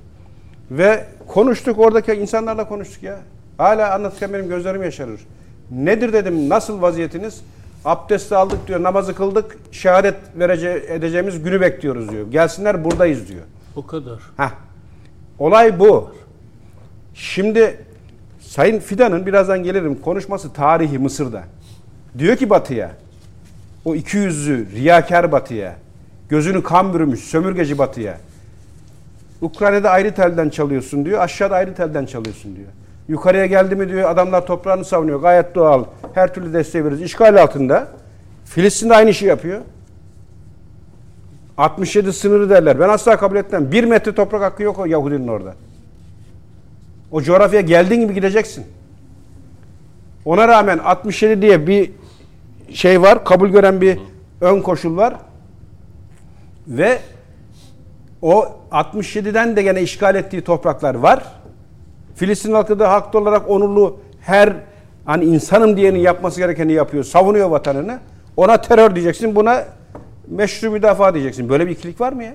Ve 0.72 1.06
konuştuk 1.28 1.80
oradaki 1.80 2.14
insanlarla 2.14 2.68
konuştuk 2.68 3.04
ya. 3.04 3.20
Hala 3.58 3.94
anlatırken 3.94 4.34
benim 4.34 4.50
gözlerim 4.50 4.84
yaşarır. 4.84 5.22
Nedir 5.72 6.14
dedim 6.14 6.50
nasıl 6.50 6.82
vaziyetiniz? 6.82 7.42
Abdesti 7.86 8.36
aldık 8.36 8.68
diyor, 8.68 8.84
namazı 8.84 9.16
kıldık, 9.16 9.58
şehadet 9.72 10.16
verece 10.36 10.86
edeceğimiz 10.90 11.44
günü 11.44 11.62
bekliyoruz 11.62 12.10
diyor. 12.12 12.32
Gelsinler 12.32 12.84
buradayız 12.84 13.28
diyor. 13.28 13.44
O 13.76 13.86
kadar. 13.86 14.20
Heh. 14.38 14.52
Olay 15.40 15.80
bu. 15.80 16.12
Şimdi 17.14 17.78
Sayın 18.40 18.80
Fidan'ın 18.80 19.26
birazdan 19.26 19.64
gelirim 19.64 20.02
konuşması 20.02 20.54
tarihi 20.54 21.00
Mısır'da. 21.00 21.44
Diyor 22.18 22.36
ki 22.36 22.50
Batı'ya, 22.50 22.92
o 23.86 23.96
iki 23.96 24.18
yüzlü 24.18 24.72
riyakar 24.72 25.32
Batı'ya, 25.32 25.76
gözünü 26.30 26.64
kan 26.64 26.94
bürümüş 26.94 27.20
sömürgeci 27.20 27.78
Batı'ya, 27.78 28.18
Ukrayna'da 29.42 29.90
ayrı 29.90 30.14
telden 30.14 30.50
çalıyorsun 30.50 31.06
diyor, 31.06 31.20
aşağıda 31.20 31.56
ayrı 31.56 31.76
telden 31.76 32.06
çalıyorsun 32.06 32.56
diyor. 32.56 32.68
Yukarıya 33.08 33.46
geldi 33.46 33.76
mi 33.76 33.90
diyor 33.90 34.10
adamlar 34.10 34.46
toprağını 34.46 34.86
savunuyor. 34.86 35.22
Gayet 35.22 35.56
doğal. 35.56 35.84
Her 36.14 36.34
türlü 36.34 36.54
desteği 36.54 36.86
veririz. 36.86 37.02
İşgal 37.02 37.42
altında. 37.42 37.88
Filistin 38.46 38.90
de 38.90 38.96
aynı 38.96 39.10
işi 39.10 39.26
yapıyor. 39.26 39.62
67 41.58 42.14
sınırı 42.14 42.50
derler. 42.50 42.80
Ben 42.80 42.90
asla 42.90 43.18
kabul 43.18 43.36
etmem. 43.36 43.72
Bir 43.72 43.84
metre 43.84 44.16
toprak 44.16 44.42
hakkı 44.42 44.64
yok 44.64 44.80
o 44.80 44.86
Yahudinin 44.86 45.28
orada. 45.28 45.56
O 47.12 47.22
coğrafyaya 47.22 47.62
geldiğin 47.66 48.02
gibi 48.02 48.14
gideceksin. 48.14 48.66
Ona 50.26 50.48
rağmen 50.48 50.78
67 50.78 51.42
diye 51.42 51.68
bir 51.68 51.92
şey 52.74 53.02
var. 53.02 53.26
Kabul 53.26 53.50
gören 53.50 53.82
bir 53.82 54.00
ön 54.42 54.62
koşul 54.62 54.98
var. 54.98 55.16
Ve 56.68 57.00
o 58.22 58.46
67'den 58.72 59.56
de 59.56 59.64
gene 59.64 59.82
işgal 59.82 60.16
ettiği 60.16 60.42
topraklar 60.42 60.96
var. 60.96 61.24
Filistin 62.18 62.54
halkı 62.54 62.80
da 62.80 62.92
haklı 62.92 63.20
olarak 63.20 63.50
onurlu 63.50 64.00
her 64.22 64.54
hani 65.06 65.26
insanım 65.26 65.78
diyenin 65.78 66.00
yapması 66.00 66.40
gerekeni 66.40 66.74
yapıyor. 66.74 67.04
Savunuyor 67.04 67.50
vatanını. 67.50 68.00
Ona 68.38 68.62
terör 68.62 68.96
diyeceksin. 68.96 69.36
Buna 69.36 69.66
meşru 70.28 70.72
müdafaa 70.72 71.14
diyeceksin. 71.14 71.50
Böyle 71.50 71.68
bir 71.68 71.72
ikilik 71.72 72.02
var 72.02 72.14
mı 72.14 72.24
ya? 72.24 72.34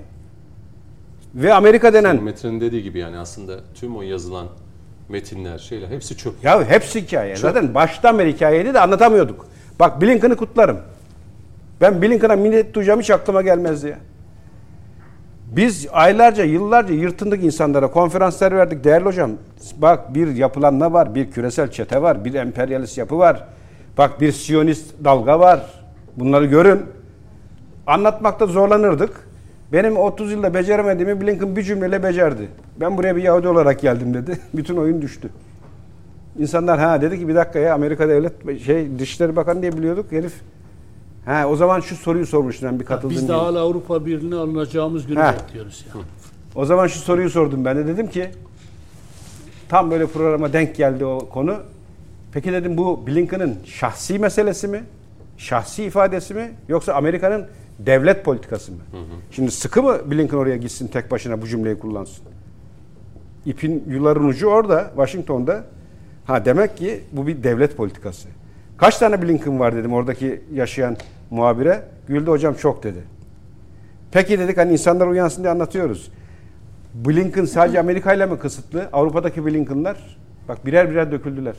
Ve 1.35 1.53
Amerika 1.53 1.93
denen... 1.93 2.23
Metin'in 2.23 2.61
dediği 2.61 2.83
gibi 2.83 2.99
yani 2.99 3.17
aslında 3.17 3.59
tüm 3.75 3.97
o 3.97 4.01
yazılan 4.01 4.47
metinler, 5.09 5.57
şeyler 5.57 5.87
hepsi 5.87 6.17
çöp. 6.17 6.43
Ya 6.43 6.69
hepsi 6.69 7.01
hikaye. 7.01 7.35
Zaten 7.35 7.75
baştan 7.75 8.19
beri 8.19 8.33
hikayeydi 8.33 8.73
de 8.73 8.79
anlatamıyorduk. 8.79 9.45
Bak 9.79 10.01
Blinken'ı 10.01 10.35
kutlarım. 10.35 10.79
Ben 11.81 12.01
Blinken'a 12.01 12.35
minnet 12.35 12.73
duyacağım 12.73 12.99
hiç 12.99 13.09
aklıma 13.09 13.41
gelmezdi 13.41 13.87
ya. 13.87 13.99
Biz 15.55 15.87
aylarca, 15.91 16.43
yıllarca 16.43 16.93
yırtındık 16.93 17.43
insanlara. 17.43 17.91
Konferanslar 17.91 18.55
verdik. 18.55 18.83
Değerli 18.83 19.05
hocam 19.05 19.31
bak 19.77 20.15
bir 20.15 20.35
yapılanma 20.35 20.93
var, 20.93 21.15
bir 21.15 21.31
küresel 21.31 21.71
çete 21.71 22.01
var, 22.01 22.25
bir 22.25 22.33
emperyalist 22.33 22.97
yapı 22.97 23.17
var. 23.17 23.43
Bak 23.97 24.21
bir 24.21 24.31
siyonist 24.31 24.93
dalga 25.03 25.39
var. 25.39 25.61
Bunları 26.15 26.45
görün. 26.45 26.81
Anlatmakta 27.87 28.45
zorlanırdık. 28.45 29.11
Benim 29.73 29.97
30 29.97 30.31
yılda 30.31 30.53
beceremediğimi 30.53 31.21
Blinken 31.21 31.55
bir 31.55 31.63
cümleyle 31.63 32.03
becerdi. 32.03 32.47
Ben 32.79 32.97
buraya 32.97 33.15
bir 33.15 33.23
Yahudi 33.23 33.47
olarak 33.47 33.81
geldim 33.81 34.13
dedi. 34.13 34.39
Bütün 34.53 34.77
oyun 34.77 35.01
düştü. 35.01 35.29
İnsanlar 36.39 36.79
ha 36.79 37.01
dedi 37.01 37.19
ki 37.19 37.27
bir 37.27 37.35
dakika 37.35 37.59
ya 37.59 37.73
Amerika 37.73 38.09
Devlet 38.09 38.61
şey 38.61 38.99
Dışişleri 38.99 39.35
Bakanı 39.35 39.61
diye 39.61 39.71
biliyorduk 39.71 40.11
herif. 40.11 40.33
Ha 41.25 41.47
o 41.47 41.55
zaman 41.55 41.79
şu 41.79 41.95
soruyu 41.95 42.25
sormuştum 42.25 42.69
ben 42.69 42.79
bir 42.79 42.85
katıldığım 42.85 43.17
Biz 43.17 43.27
de 43.29 43.33
hala 43.33 43.59
Avrupa 43.59 44.05
Birliği'ne 44.05 44.35
alınacağımız 44.35 45.07
günü 45.07 45.19
Ha. 45.19 45.35
bekliyoruz. 45.47 45.85
Yani. 45.95 46.03
O 46.55 46.65
zaman 46.65 46.87
şu 46.87 46.99
soruyu 46.99 47.29
sordum 47.29 47.65
ben 47.65 47.77
de 47.77 47.87
dedim 47.87 48.07
ki 48.09 48.29
tam 49.69 49.91
böyle 49.91 50.07
programa 50.07 50.53
denk 50.53 50.75
geldi 50.75 51.05
o 51.05 51.29
konu. 51.29 51.57
Peki 52.31 52.51
dedim 52.53 52.77
bu 52.77 53.07
Blinken'ın 53.07 53.55
şahsi 53.65 54.19
meselesi 54.19 54.67
mi? 54.67 54.83
Şahsi 55.37 55.83
ifadesi 55.83 56.33
mi? 56.33 56.51
Yoksa 56.67 56.93
Amerika'nın 56.93 57.45
devlet 57.79 58.25
politikası 58.25 58.71
mı? 58.71 58.77
Şimdi 59.31 59.51
sıkı 59.51 59.83
mı 59.83 59.97
Blinken 60.11 60.37
oraya 60.37 60.57
gitsin 60.57 60.87
tek 60.87 61.11
başına 61.11 61.41
bu 61.41 61.47
cümleyi 61.47 61.79
kullansın? 61.79 62.25
İpin 63.45 63.83
yuların 63.87 64.23
ucu 64.27 64.47
orada, 64.47 64.87
Washington'da. 64.95 65.63
Ha 66.25 66.45
demek 66.45 66.77
ki 66.77 67.01
bu 67.11 67.27
bir 67.27 67.43
devlet 67.43 67.77
politikası. 67.77 68.27
Kaç 68.77 68.97
tane 68.97 69.21
Blinken 69.21 69.59
var 69.59 69.75
dedim 69.75 69.93
oradaki 69.93 70.41
yaşayan 70.53 70.97
muhabire. 71.31 71.83
Güldü 72.07 72.29
hocam 72.31 72.53
çok 72.53 72.83
dedi. 72.83 73.03
Peki 74.11 74.39
dedik 74.39 74.57
hani 74.57 74.71
insanlar 74.71 75.07
uyansın 75.07 75.43
diye 75.43 75.51
anlatıyoruz. 75.51 76.11
Blinken 76.93 77.45
sadece 77.45 77.79
Amerika 77.79 78.13
ile 78.13 78.25
mi 78.25 78.39
kısıtlı? 78.39 78.89
Avrupa'daki 78.93 79.45
Blinken'lar 79.45 80.17
bak 80.47 80.65
birer 80.65 80.89
birer 80.91 81.11
döküldüler. 81.11 81.55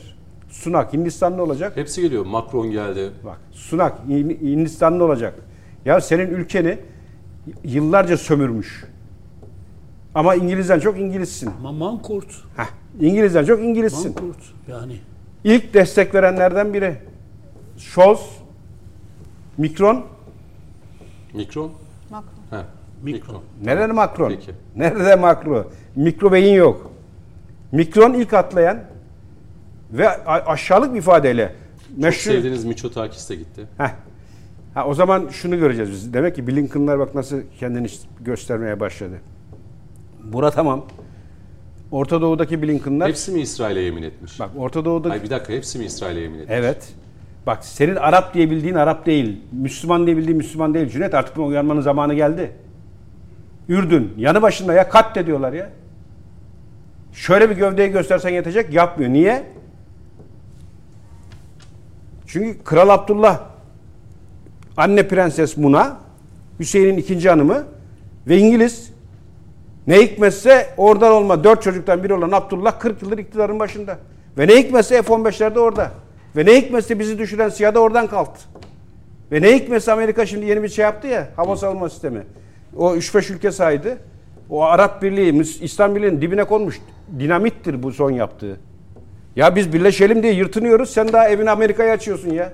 Sunak 0.49 0.93
Hindistanlı 0.93 1.43
olacak. 1.43 1.77
Hepsi 1.77 2.01
geliyor. 2.01 2.25
Macron 2.25 2.71
geldi. 2.71 3.11
Bak 3.25 3.37
Sunak 3.51 3.93
Hin- 4.09 4.41
Hindistanlı 4.41 5.03
olacak. 5.03 5.33
Ya 5.85 6.01
senin 6.01 6.27
ülkeni 6.27 6.77
yıllarca 7.63 8.17
sömürmüş. 8.17 8.83
Ama 10.15 10.35
İngilizden 10.35 10.79
çok 10.79 10.99
İngilizsin. 10.99 11.49
Ama 11.59 11.71
Mankurt, 11.71 12.43
Heh, 12.57 12.65
İngilizden 12.99 13.45
çok 13.45 13.59
İngilizsin. 13.63 14.15
Mankurt 14.15 14.43
yani 14.67 14.95
İlk 15.45 15.73
destek 15.73 16.15
verenlerden 16.15 16.73
biri. 16.73 16.95
Scholz, 17.77 18.19
Mikron, 19.57 20.05
Mikron. 21.33 21.71
Macron. 22.09 22.29
He. 22.49 22.65
Mikron. 23.03 23.41
Nerede 23.63 23.93
Macron? 23.93 24.29
Peki. 24.29 24.51
Nerede 24.75 25.15
Macron? 25.15 25.67
Mikro 25.95 26.31
beyin 26.31 26.53
yok. 26.53 26.91
Mikron 27.71 28.13
ilk 28.13 28.33
atlayan 28.33 28.79
ve 29.91 30.09
aşağılık 30.25 30.93
bir 30.93 30.99
ifadeyle 30.99 31.55
Çok 31.89 31.97
meşhur. 31.97 32.31
sevdiğiniz 32.31 32.65
Miçotakis 32.65 33.29
de 33.29 33.35
gitti. 33.35 33.67
Heh. 33.77 33.89
Ha, 34.73 34.85
o 34.87 34.93
zaman 34.93 35.27
şunu 35.31 35.59
göreceğiz 35.59 35.91
biz. 35.91 36.13
Demek 36.13 36.35
ki 36.35 36.47
Blinken'lar 36.47 36.99
bak 36.99 37.15
nasıl 37.15 37.41
kendini 37.59 37.87
göstermeye 38.21 38.79
başladı. 38.79 39.15
Bura 40.23 40.51
tamam. 40.51 40.85
Orta 41.95 42.21
Doğu'daki 42.21 42.61
Blinken'lar. 42.61 43.09
Hepsi 43.09 43.31
mi 43.31 43.41
İsrail'e 43.41 43.79
yemin 43.79 44.03
etmiş? 44.03 44.39
Bak 44.39 44.49
Orta 44.57 44.85
Doğu'daki 44.85 45.13
Ay 45.13 45.23
bir 45.23 45.29
dakika 45.29 45.53
hepsi 45.53 45.79
mi 45.79 45.85
İsrail'e 45.85 46.19
yemin 46.19 46.39
etmiş? 46.39 46.55
Evet. 46.57 46.93
Bak 47.47 47.65
senin 47.65 47.95
Arap 47.95 48.33
diye 48.33 48.51
bildiğin 48.51 48.75
Arap 48.75 49.05
değil. 49.05 49.41
Müslüman 49.51 50.05
diye 50.05 50.17
bildiğin 50.17 50.37
Müslüman 50.37 50.73
değil. 50.73 50.89
Cüneyt 50.89 51.13
artık 51.13 51.37
buna 51.37 51.45
uyanmanın 51.45 51.81
zamanı 51.81 52.13
geldi. 52.13 52.51
Ürdün 53.69 54.13
yanı 54.17 54.41
başında 54.41 54.73
ya 54.73 54.89
kat 54.89 55.15
de 55.15 55.25
diyorlar 55.25 55.53
ya. 55.53 55.69
Şöyle 57.13 57.49
bir 57.49 57.55
gövdeyi 57.55 57.91
göstersen 57.91 58.29
yetecek 58.29 58.73
yapmıyor. 58.73 59.13
Niye? 59.13 59.43
Çünkü 62.27 62.63
Kral 62.63 62.89
Abdullah 62.89 63.41
anne 64.77 65.07
prenses 65.07 65.57
Muna 65.57 65.97
Hüseyin'in 66.59 66.97
ikinci 66.97 67.29
hanımı 67.29 67.63
ve 68.27 68.37
İngiliz 68.37 68.94
ne 69.87 70.01
hikmetse 70.01 70.69
oradan 70.77 71.11
olma 71.11 71.43
dört 71.43 71.61
çocuktan 71.61 72.03
biri 72.03 72.13
olan 72.13 72.31
Abdullah 72.31 72.79
40 72.79 73.01
yıldır 73.01 73.17
iktidarın 73.17 73.59
başında. 73.59 73.97
Ve 74.37 74.47
ne 74.47 74.57
hikmetse 74.57 75.01
F-15'ler 75.01 75.55
de 75.55 75.59
orada. 75.59 75.91
Ve 76.35 76.45
ne 76.45 76.57
hikmetse 76.57 76.99
bizi 76.99 77.19
düşüren 77.19 77.49
siyah 77.49 77.73
da 77.73 77.79
oradan 77.79 78.07
kalktı. 78.07 78.41
Ve 79.31 79.41
ne 79.41 79.55
hikmetse 79.55 79.91
Amerika 79.91 80.25
şimdi 80.25 80.45
yeni 80.45 80.63
bir 80.63 80.69
şey 80.69 80.83
yaptı 80.83 81.07
ya 81.07 81.27
hava 81.35 81.55
savunma 81.55 81.89
sistemi. 81.89 82.21
O 82.75 82.95
3-5 82.95 83.33
ülke 83.33 83.51
saydı. 83.51 83.97
O 84.49 84.63
Arap 84.63 85.01
Birliği, 85.01 85.41
İslam 85.41 85.95
Birliği'nin 85.95 86.21
dibine 86.21 86.43
konmuş 86.43 86.81
dinamittir 87.19 87.83
bu 87.83 87.91
son 87.91 88.11
yaptığı. 88.11 88.59
Ya 89.35 89.55
biz 89.55 89.73
birleşelim 89.73 90.23
diye 90.23 90.33
yırtınıyoruz. 90.33 90.89
Sen 90.89 91.13
daha 91.13 91.29
evini 91.29 91.49
Amerika'ya 91.49 91.93
açıyorsun 91.93 92.29
ya. 92.29 92.53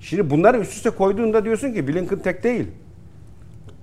Şimdi 0.00 0.30
bunları 0.30 0.58
üst 0.58 0.72
üste 0.72 0.90
koyduğunda 0.90 1.44
diyorsun 1.44 1.72
ki 1.72 1.88
Blinken 1.88 2.18
tek 2.18 2.44
değil. 2.44 2.66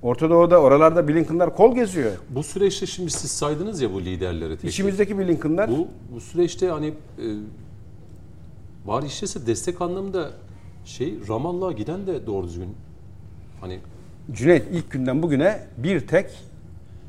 Orta 0.01 0.29
Doğu'da 0.29 0.62
oralarda 0.62 1.07
Blinken'lar 1.07 1.55
kol 1.55 1.75
geziyor. 1.75 2.12
Bu 2.29 2.43
süreçte 2.43 2.86
şimdi 2.86 3.12
siz 3.12 3.31
saydınız 3.31 3.81
ya 3.81 3.93
bu 3.93 4.01
liderleri. 4.01 4.49
tek 4.49 4.62
tek. 4.62 4.71
İçimizdeki 4.71 5.17
Blinken'lar 5.17 5.69
Bu, 5.71 5.88
bu 6.13 6.21
süreçte 6.21 6.69
hani 6.69 6.88
e, 6.88 7.25
var 8.86 9.03
işlese 9.03 9.47
destek 9.47 9.81
anlamında 9.81 10.29
şey 10.86 11.15
Ramallah'a 11.29 11.71
giden 11.71 12.07
de 12.07 12.25
doğru 12.27 12.47
düzgün 12.47 12.69
hani 13.62 13.79
Cüneyt 14.31 14.63
ilk 14.71 14.91
günden 14.91 15.23
bugüne 15.23 15.60
bir 15.77 16.07
tek 16.07 16.25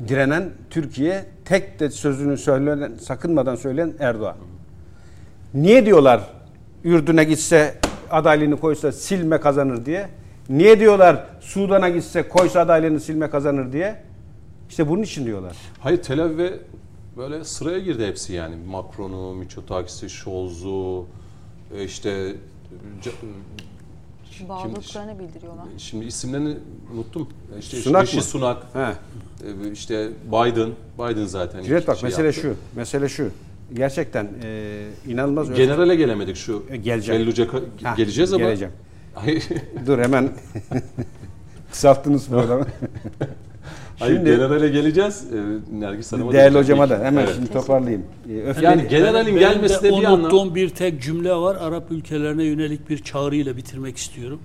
direnen 0.09 0.51
Türkiye 0.71 1.25
tek 1.45 1.81
de 1.81 1.91
sözünü 1.91 2.37
söyleyen, 2.37 2.93
sakınmadan 3.01 3.57
söyleyen 3.57 3.95
Erdoğan. 3.99 4.37
Niye 5.55 5.87
diyorlar 5.87 6.31
Ürdün'e 6.85 7.25
gitse 7.25 7.75
adaylığını 8.11 8.57
koysa 8.57 8.93
silme 8.93 9.41
kazanır 9.41 9.87
diye? 9.87 10.09
Niye 10.49 10.81
diyorlar 10.81 11.27
Sudan'a 11.41 11.89
gitse 11.89 12.29
koysa 12.29 12.61
adaylığını 12.61 13.01
silme 13.01 13.31
kazanır 13.31 13.73
diye? 13.73 14.03
İşte 14.71 14.89
bunun 14.89 15.03
için 15.03 15.27
diyorlar. 15.27 15.57
hayır 15.81 16.03
Tel 16.03 16.25
Aviv'e 16.25 16.59
böyle 17.17 17.45
sıraya 17.45 17.79
girdi 17.79 18.07
hepsi 18.07 18.33
yani. 18.33 18.57
Macron'u, 18.67 19.35
Mitsotakis'i, 19.35 20.11
Scholz'u 20.11 21.07
e, 21.77 21.85
işte 21.85 22.35
Bağlılıklarını 24.49 25.19
bildiriyorlar. 25.19 25.65
şimdi 25.79 26.05
isimlerini 26.05 26.57
unuttum. 26.95 27.29
İşte 27.59 27.77
Sunak 27.77 28.03
Rishi 28.07 28.17
mı? 28.17 28.23
Sunak, 28.23 28.63
He. 28.73 28.81
e, 28.81 29.73
işte 29.73 30.09
Biden, 30.29 30.71
Biden 30.99 31.25
zaten. 31.25 31.59
İlk 31.63 31.89
bak 31.89 31.97
şey 31.99 32.09
mesele 32.09 32.27
yaptı. 32.27 32.41
şu. 32.41 32.55
Mesele 32.77 33.09
şu. 33.09 33.31
Gerçekten 33.75 34.29
e, 34.43 34.85
inanılmaz. 35.07 35.55
Generale 35.55 35.95
gelemedik 35.97 36.37
şu. 36.37 36.63
E, 36.71 36.77
geleceğim. 36.77 37.23
Belluc'a 37.23 37.47
geleceğiz 37.97 38.33
ama. 38.33 38.45
geleceğim. 38.45 38.73
Hayır, 39.21 39.45
Dur 39.87 39.99
hemen 39.99 40.29
kısalttınız 41.71 42.29
programı. 42.29 42.67
hayır 43.99 44.17
Şimdi- 44.17 44.31
generale 44.31 44.69
geleceğiz. 44.69 45.25
Ee, 45.33 45.81
Nergis 45.81 46.13
Hanım'a 46.13 46.33
Değerli 46.33 46.55
diyeceğim 46.55 46.81
hocama 46.83 47.01
da 47.01 47.05
hemen 47.07 47.23
Evet. 47.25 47.35
şimdi 47.37 47.53
toparlayayım. 47.53 48.05
Ee, 48.29 48.33
öfkeli- 48.33 48.65
Yani 48.65 48.89
generalin 48.89 49.27
Benim 49.27 49.39
gelmesi 49.39 49.83
de 49.83 49.89
bir 49.89 50.05
anlam. 50.05 50.21
unuttuğum 50.21 50.55
bir 50.55 50.69
tek 50.71 51.03
cümle 51.03 51.35
var. 51.35 51.57
Arap 51.57 51.91
ülkelerine 51.91 52.45
yönelik 52.45 52.91
bir 52.91 52.99
çağrıyla 52.99 53.57
bitirmek 53.57 53.97
istiyorum. 53.97 54.41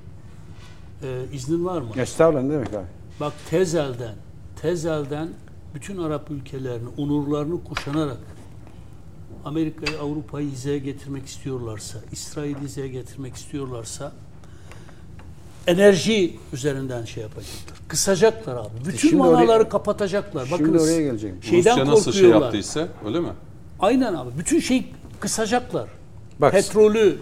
Ee, 1.03 1.07
iznin 1.33 1.65
var 1.65 1.81
mı? 1.81 1.88
Estağfurullah 1.97 2.43
ne 2.43 2.53
demek 2.53 2.67
abi? 2.73 2.86
Bak 3.19 3.33
tezelden, 3.49 4.15
tezelden 4.62 5.29
bütün 5.75 5.97
Arap 5.97 6.31
ülkelerini, 6.31 6.88
onurlarını 6.97 7.63
kuşanarak 7.63 8.17
Amerika'yı, 9.45 9.99
Avrupa'yı 9.99 10.49
hizaya 10.51 10.77
getirmek 10.77 11.25
istiyorlarsa, 11.25 11.99
İsrail'i 12.12 12.59
hizaya 12.62 12.88
getirmek 12.88 13.36
istiyorlarsa 13.36 14.12
enerji 15.67 16.36
üzerinden 16.54 17.06
şey 17.06 17.23
yapacaklar. 17.23 17.78
Kısacaklar 17.88 18.56
abi. 18.56 18.69
Bütün 18.86 18.97
şimdi 18.97 19.15
manaları 19.15 19.47
oraya- 19.62 19.69
kapatacaklar. 19.69 20.45
şimdi 20.45 20.62
Bakınız, 20.62 20.84
oraya 20.84 21.02
geleceğim. 21.02 21.43
Şeyden 21.43 21.71
Rusya 21.80 21.86
nasıl 21.93 22.12
şey 22.12 22.30
yaptıysa 22.30 22.88
öyle 23.06 23.19
mi? 23.19 23.30
Aynen 23.80 24.13
abi. 24.13 24.30
Bütün 24.38 24.60
şey 24.60 24.86
kısacaklar. 25.19 25.89
Bak 26.39 26.52
Petrolü, 26.52 27.17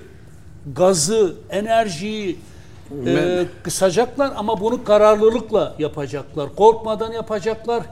gazı, 0.75 1.35
enerjiyi 1.49 2.39
e, 3.05 3.45
kısacaklar 3.63 4.33
ama 4.35 4.61
bunu 4.61 4.83
kararlılıkla 4.83 5.75
yapacaklar. 5.79 6.55
Korkmadan 6.55 7.11
yapacaklar. 7.11 7.83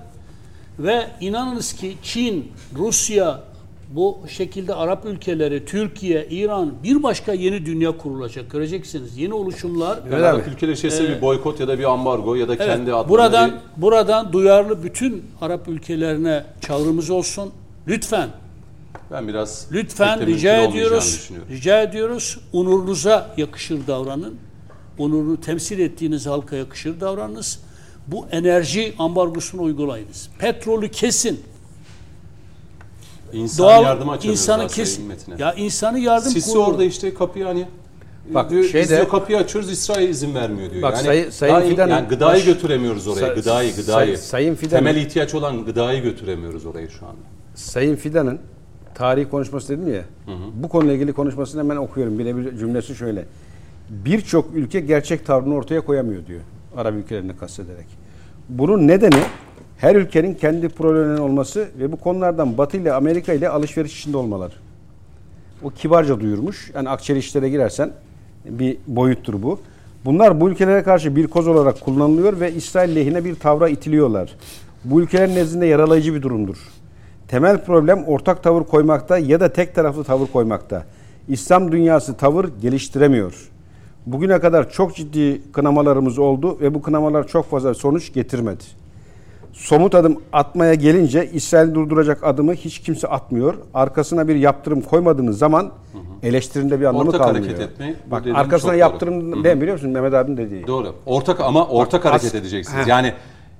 Ve 0.79 1.07
inanınız 1.21 1.73
ki 1.73 1.97
Çin, 2.03 2.51
Rusya, 2.77 3.39
bu 3.89 4.17
şekilde 4.29 4.73
Arap 4.75 5.05
ülkeleri, 5.05 5.65
Türkiye, 5.65 6.27
İran 6.29 6.73
bir 6.83 7.03
başka 7.03 7.33
yeni 7.33 7.65
dünya 7.65 7.97
kurulacak. 7.97 8.51
Göreceksiniz. 8.51 9.17
Yeni 9.17 9.33
oluşumlar. 9.33 9.99
Evet. 10.09 10.13
Arap 10.23 10.47
ülkeleri 10.47 10.75
içerisinde 10.75 11.09
bir 11.09 11.21
boykot 11.21 11.59
ya 11.59 11.67
da 11.67 11.79
bir 11.79 11.83
ambargo 11.83 12.35
ya 12.35 12.47
da 12.47 12.55
Evet, 12.55 12.65
kendi 12.67 12.93
adlarına 12.93 13.09
buradan 13.09 13.51
bir- 13.51 13.81
buradan 13.81 14.33
duyarlı 14.33 14.83
bütün 14.83 15.23
Arap 15.41 15.67
ülkelerine 15.67 16.43
çağrımız 16.61 17.09
olsun. 17.09 17.51
Lütfen 17.87 18.29
Ben 19.11 19.27
biraz 19.27 19.67
Lütfen 19.71 20.25
rica 20.25 20.57
ediyoruz. 20.61 21.29
Rica 21.49 21.81
ediyoruz. 21.81 22.39
Onurunuza 22.53 23.33
yakışır 23.37 23.87
davranın. 23.87 24.35
Onurunu 24.97 25.41
temsil 25.41 25.79
ettiğiniz 25.79 26.25
halka 26.27 26.55
yakışır 26.55 27.01
davranınız. 27.01 27.59
Bu 28.07 28.25
enerji 28.31 28.93
ambargosunu 28.99 29.61
uygulayınız. 29.61 30.29
Petrolü 30.39 30.89
kesin. 30.91 31.39
İnsan 33.33 33.63
Doğal 33.67 33.83
yardıma 33.83 34.17
insanı 34.17 34.63
Metin'e. 35.07 35.35
Ya 35.37 35.53
insanı 35.53 35.99
yardım 35.99 36.31
Sisi 36.31 36.51
kurulu. 36.51 36.65
orada 36.65 36.83
işte 36.83 37.13
kapıyı 37.13 37.45
hani 37.45 37.65
Bak, 38.33 38.49
diyor, 38.49 38.63
şeyde- 38.63 38.81
biz 38.83 38.89
diyor 38.89 39.09
kapıyı 39.09 39.37
açıyoruz 39.37 39.71
İsrail 39.71 40.09
izin 40.09 40.35
vermiyor 40.35 40.71
diyor. 40.71 40.81
Bak, 40.83 40.93
yani, 40.95 41.05
Sayın- 41.05 41.29
Sayın 41.29 41.53
daha- 41.55 41.63
Fidan'ın 41.63 41.91
yani 41.91 42.07
gıdayı 42.07 42.35
baş- 42.39 42.45
götüremiyoruz 42.45 43.07
oraya. 43.07 43.19
Say- 43.19 43.35
gıdayı, 43.35 43.75
gıdayı. 43.75 44.17
Say- 44.17 44.27
Sayın 44.27 44.55
Fidan'ın- 44.55 44.85
Temel 44.85 44.95
ihtiyaç 45.01 45.35
olan 45.35 45.65
gıdayı 45.65 46.03
götüremiyoruz 46.03 46.65
oraya 46.65 46.89
şu 46.89 47.05
anda. 47.05 47.17
Sayın 47.55 47.95
Fidan'ın 47.95 48.39
tarihi 48.95 49.29
konuşması 49.29 49.69
dedim 49.69 49.93
ya. 49.93 50.01
Bu 50.53 50.69
konuyla 50.69 50.93
ilgili 50.93 51.13
konuşmasını 51.13 51.61
hemen 51.61 51.75
okuyorum. 51.77 52.19
Birebir 52.19 52.57
cümlesi 52.57 52.95
şöyle. 52.95 53.25
Birçok 53.89 54.55
ülke 54.55 54.79
gerçek 54.79 55.25
tavrını 55.25 55.55
ortaya 55.55 55.81
koyamıyor 55.81 56.25
diyor. 56.25 56.41
Arap 56.77 56.93
ülkelerini 56.93 57.37
kastederek. 57.37 57.87
Bunun 58.49 58.87
nedeni 58.87 59.19
her 59.79 59.95
ülkenin 59.95 60.33
kendi 60.33 60.69
problemlerinin 60.69 61.21
olması 61.21 61.69
ve 61.79 61.91
bu 61.91 61.97
konulardan 61.97 62.57
Batı 62.57 62.77
ile 62.77 62.93
Amerika 62.93 63.33
ile 63.33 63.49
alışveriş 63.49 63.99
içinde 63.99 64.17
olmaları. 64.17 64.53
O 65.63 65.69
kibarca 65.69 66.19
duyurmuş. 66.19 66.71
Yani 66.75 66.89
akçeli 66.89 67.19
işlere 67.19 67.49
girersen 67.49 67.91
bir 68.45 68.77
boyuttur 68.87 69.43
bu. 69.43 69.59
Bunlar 70.05 70.41
bu 70.41 70.49
ülkelere 70.49 70.83
karşı 70.83 71.15
bir 71.15 71.27
koz 71.27 71.47
olarak 71.47 71.81
kullanılıyor 71.81 72.39
ve 72.39 72.53
İsrail 72.53 72.95
lehine 72.95 73.25
bir 73.25 73.35
tavra 73.35 73.69
itiliyorlar. 73.69 74.35
Bu 74.83 75.01
ülkelerin 75.01 75.35
nezdinde 75.35 75.65
yaralayıcı 75.65 76.15
bir 76.15 76.21
durumdur. 76.21 76.57
Temel 77.27 77.65
problem 77.65 78.03
ortak 78.03 78.43
tavır 78.43 78.63
koymakta 78.63 79.17
ya 79.17 79.39
da 79.39 79.53
tek 79.53 79.75
taraflı 79.75 80.03
tavır 80.03 80.27
koymakta. 80.27 80.83
İslam 81.27 81.71
dünyası 81.71 82.17
tavır 82.17 82.49
geliştiremiyor. 82.61 83.49
Bugüne 84.05 84.39
kadar 84.39 84.69
çok 84.69 84.95
ciddi 84.95 85.41
kınamalarımız 85.51 86.19
oldu 86.19 86.57
ve 86.61 86.73
bu 86.73 86.81
kınamalar 86.81 87.27
çok 87.27 87.49
fazla 87.49 87.73
sonuç 87.73 88.13
getirmedi. 88.13 88.63
Somut 89.53 89.95
adım 89.95 90.21
atmaya 90.33 90.73
gelince 90.73 91.29
İsrail 91.33 91.73
durduracak 91.73 92.23
adımı 92.23 92.53
hiç 92.53 92.79
kimse 92.79 93.07
atmıyor. 93.07 93.53
Arkasına 93.73 94.27
bir 94.27 94.35
yaptırım 94.35 94.81
koymadığınız 94.81 95.37
zaman 95.37 95.71
eleştirinde 96.23 96.79
bir 96.79 96.85
anlamı 96.85 97.09
Ortak 97.09 97.21
kalmıyor. 97.21 97.45
hareket 97.45 97.59
etme, 97.61 97.95
bu 98.07 98.11
Bak 98.11 98.23
arkasına 98.33 98.73
yaptırım 98.73 99.43
ne 99.43 99.61
biliyor 99.61 99.73
musun 99.73 99.89
Mehmet 99.89 100.13
abinin 100.13 100.37
dediği? 100.37 100.67
Doğru. 100.67 100.95
Ortak 101.05 101.39
ama 101.39 101.67
ortak 101.67 102.03
Bak, 102.03 102.11
hareket 102.11 102.29
as- 102.29 102.35
edeceksiniz. 102.35 102.83
Heh. 102.83 102.87
Yani 102.87 103.13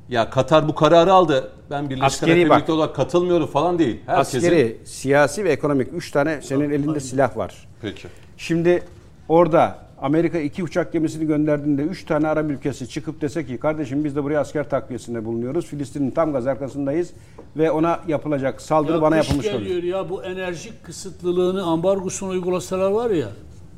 ya 0.09 0.29
Katar 0.29 0.67
bu 0.67 0.75
kararı 0.75 1.13
aldı. 1.13 1.51
Ben 1.71 1.89
Birleşik 1.89 2.23
Arap. 2.23 2.37
Emirlikleri 2.37 2.71
olarak 2.71 2.95
katılmıyorum 2.95 3.47
falan 3.47 3.79
değil. 3.79 3.99
Herkesin... 4.05 4.37
Askeri, 4.37 4.77
siyasi 4.85 5.43
ve 5.43 5.49
ekonomik 5.51 5.87
üç 5.93 6.11
tane 6.11 6.41
senin 6.41 6.69
elinde 6.69 6.99
silah 6.99 7.37
var. 7.37 7.67
Peki. 7.81 8.07
Şimdi 8.37 8.83
orada 9.29 9.77
Amerika 10.01 10.39
iki 10.39 10.63
uçak 10.63 10.93
gemisini 10.93 11.27
gönderdiğinde 11.27 11.81
üç 11.81 12.05
tane 12.05 12.27
Arap 12.27 12.49
ülkesi 12.49 12.89
çıkıp 12.89 13.21
dese 13.21 13.45
ki 13.45 13.57
kardeşim 13.57 14.03
biz 14.03 14.15
de 14.15 14.23
buraya 14.23 14.39
asker 14.39 14.69
takviyesinde 14.69 15.25
bulunuyoruz. 15.25 15.65
Filistin'in 15.65 16.11
tam 16.11 16.33
gaz 16.33 16.47
arkasındayız 16.47 17.09
ve 17.57 17.71
ona 17.71 17.99
yapılacak 18.07 18.61
saldırı 18.61 18.95
Ya 18.95 19.01
bana 19.01 19.15
yapılmış 19.15 19.45
geliyor 19.45 19.61
oluyor. 19.61 19.83
ya 19.83 20.09
bu 20.09 20.23
enerji 20.23 20.69
kısıtlılığını 20.83 21.63
ambargosunu 21.63 22.29
uygulasalar 22.29 22.91
var 22.91 23.09
ya 23.09 23.27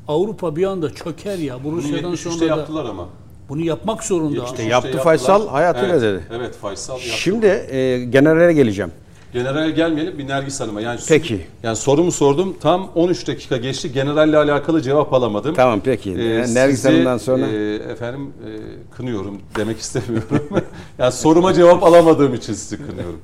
Avrupa 0.08 0.56
bir 0.56 0.64
anda 0.64 0.94
çöker 0.94 1.38
ya. 1.38 1.64
Bu 1.64 1.72
Rusya'dan 1.72 2.12
73'te 2.12 2.30
sonra 2.30 2.40
da 2.40 2.44
yaptılar 2.44 2.84
ama. 2.84 3.08
bunu 3.48 3.60
yapmak 3.60 4.04
zorunda. 4.04 4.36
73'te 4.38 4.62
yaptı 4.62 4.62
yaptılar. 4.62 5.04
Faysal, 5.04 5.48
hayatıyla 5.48 5.88
evet, 5.88 6.02
dedi. 6.02 6.22
Evet 6.32 6.54
Faysal 6.56 6.94
yaptı. 6.94 7.08
Şimdi 7.08 7.46
e, 7.46 8.04
generale 8.04 8.52
geleceğim. 8.52 8.92
Generale 9.32 9.70
gelmeyelim 9.70 10.18
bir 10.18 10.28
Nergis 10.28 10.60
Hanım'a. 10.60 10.80
Yani 10.80 11.00
Peki. 11.08 11.46
Yani 11.62 11.76
sorumu 11.76 12.12
sordum. 12.12 12.56
Tam 12.60 12.90
13 12.94 13.26
dakika 13.28 13.56
geçti. 13.56 13.92
Generalle 13.92 14.36
alakalı 14.36 14.82
cevap 14.82 15.12
alamadım. 15.12 15.54
Tamam 15.54 15.80
peki. 15.84 16.10
Ee, 16.12 16.54
Nergis 16.54 16.76
sizi, 16.76 16.88
Hanım'dan 16.88 17.18
sonra. 17.18 17.46
e, 17.46 17.74
efendim 17.74 18.32
e, 18.46 18.50
kınıyorum 18.96 19.40
demek 19.56 19.78
istemiyorum. 19.80 20.48
yani 20.98 21.12
soruma 21.12 21.54
cevap 21.54 21.82
alamadığım 21.82 22.34
için 22.34 22.52
sizi 22.52 22.76
kınıyorum. 22.86 23.20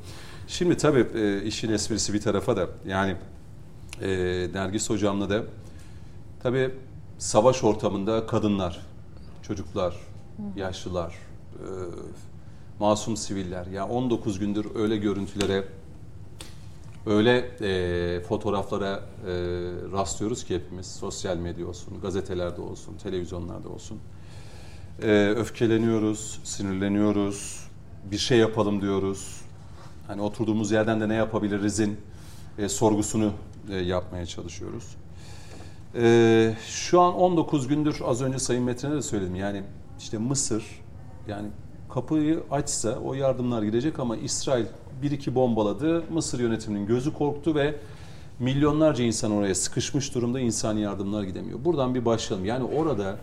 Şimdi 0.49 0.77
tabii 0.77 1.07
e, 1.15 1.43
işin 1.43 1.73
esprisi 1.73 2.15
bir 2.15 2.21
tarafa 2.21 2.57
da 2.57 2.67
yani 2.87 3.17
e, 4.03 4.09
Nergis 4.55 4.91
hocamla 4.91 5.31
da 5.31 5.43
tabii 6.43 6.71
savaş 7.19 7.65
ortamında 7.65 8.27
kadınlar, 8.27 8.81
çocuklar, 9.43 9.95
yaşlılar, 10.57 11.15
e, 11.55 11.65
masum 12.81 13.17
siviller 13.17 13.67
ya 13.67 13.89
19 13.89 14.39
gündür 14.39 14.67
öyle 14.75 14.97
görüntülere 14.97 15.65
öyle 17.09 17.51
e, 17.61 18.21
fotoğraflara 18.21 18.95
e, 18.97 19.33
rastlıyoruz 19.93 20.45
ki 20.45 20.55
hepimiz 20.55 20.87
sosyal 20.87 21.37
medya 21.37 21.67
olsun, 21.67 22.01
gazetelerde 22.01 22.61
olsun, 22.61 22.97
televizyonlarda 23.03 23.69
olsun. 23.69 23.99
E, 25.03 25.35
öfkeleniyoruz, 25.37 26.41
sinirleniyoruz, 26.45 27.69
bir 28.11 28.19
şey 28.19 28.39
yapalım 28.39 28.81
diyoruz. 28.81 29.41
Hani 30.07 30.23
oturduğumuz 30.23 30.71
yerden 30.71 31.01
de 31.01 31.09
ne 31.09 31.15
yapabilirizin 31.15 31.97
e, 32.59 32.69
sorgusunu 32.69 33.33
e, 33.71 33.77
yapmaya 33.77 34.27
çalışıyoruz. 34.27 34.85
E, 35.95 36.55
şu 36.67 37.01
an 37.01 37.15
19 37.15 37.69
gündür 37.69 38.01
az 38.05 38.23
önce 38.23 38.39
Sayın 38.39 38.65
Metin'e 38.65 38.95
de 38.95 39.03
söyledim 39.03 39.35
yani 39.35 39.63
işte 39.99 40.19
Mısır 40.19 40.65
yani 41.29 41.49
kapıyı 41.95 42.41
açsa 42.51 42.99
o 43.05 43.15
yardımlar 43.15 43.63
gidecek 43.63 43.99
ama 43.99 44.17
İsrail 44.17 44.67
bir 45.03 45.11
iki 45.11 45.35
bombaladı. 45.35 46.05
Mısır 46.13 46.41
yönetiminin 46.41 46.87
gözü 46.87 47.15
korktu 47.15 47.55
ve 47.55 47.75
milyonlarca 48.39 49.05
insan 49.05 49.31
oraya 49.33 49.55
sıkışmış 49.55 50.15
durumda 50.15 50.41
insani 50.41 50.81
yardımlar 50.81 51.23
gidemiyor. 51.23 51.59
Buradan 51.65 51.95
bir 51.95 52.05
başlayalım. 52.05 52.47
Yani 52.47 52.65
orada 52.65 53.17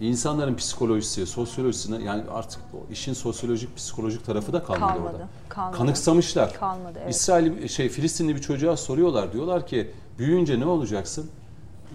insanların 0.00 0.54
psikolojisi, 0.56 1.26
sosyolojisine 1.26 2.04
yani 2.04 2.22
artık 2.34 2.60
o 2.74 2.92
işin 2.92 3.12
sosyolojik, 3.12 3.76
psikolojik 3.76 4.24
tarafı 4.26 4.52
da 4.52 4.62
kalmadı, 4.62 4.92
Kalmadı, 4.92 5.14
orada. 5.14 5.28
kalmadı. 5.48 5.76
Kanıksamışlar. 5.76 6.54
Kalmadı, 6.54 6.98
evet. 7.02 7.14
İsrail 7.14 7.68
şey 7.68 7.88
Filistinli 7.88 8.36
bir 8.36 8.40
çocuğa 8.40 8.76
soruyorlar. 8.76 9.32
Diyorlar 9.32 9.66
ki 9.66 9.90
büyüyünce 10.18 10.60
ne 10.60 10.66
olacaksın? 10.66 11.30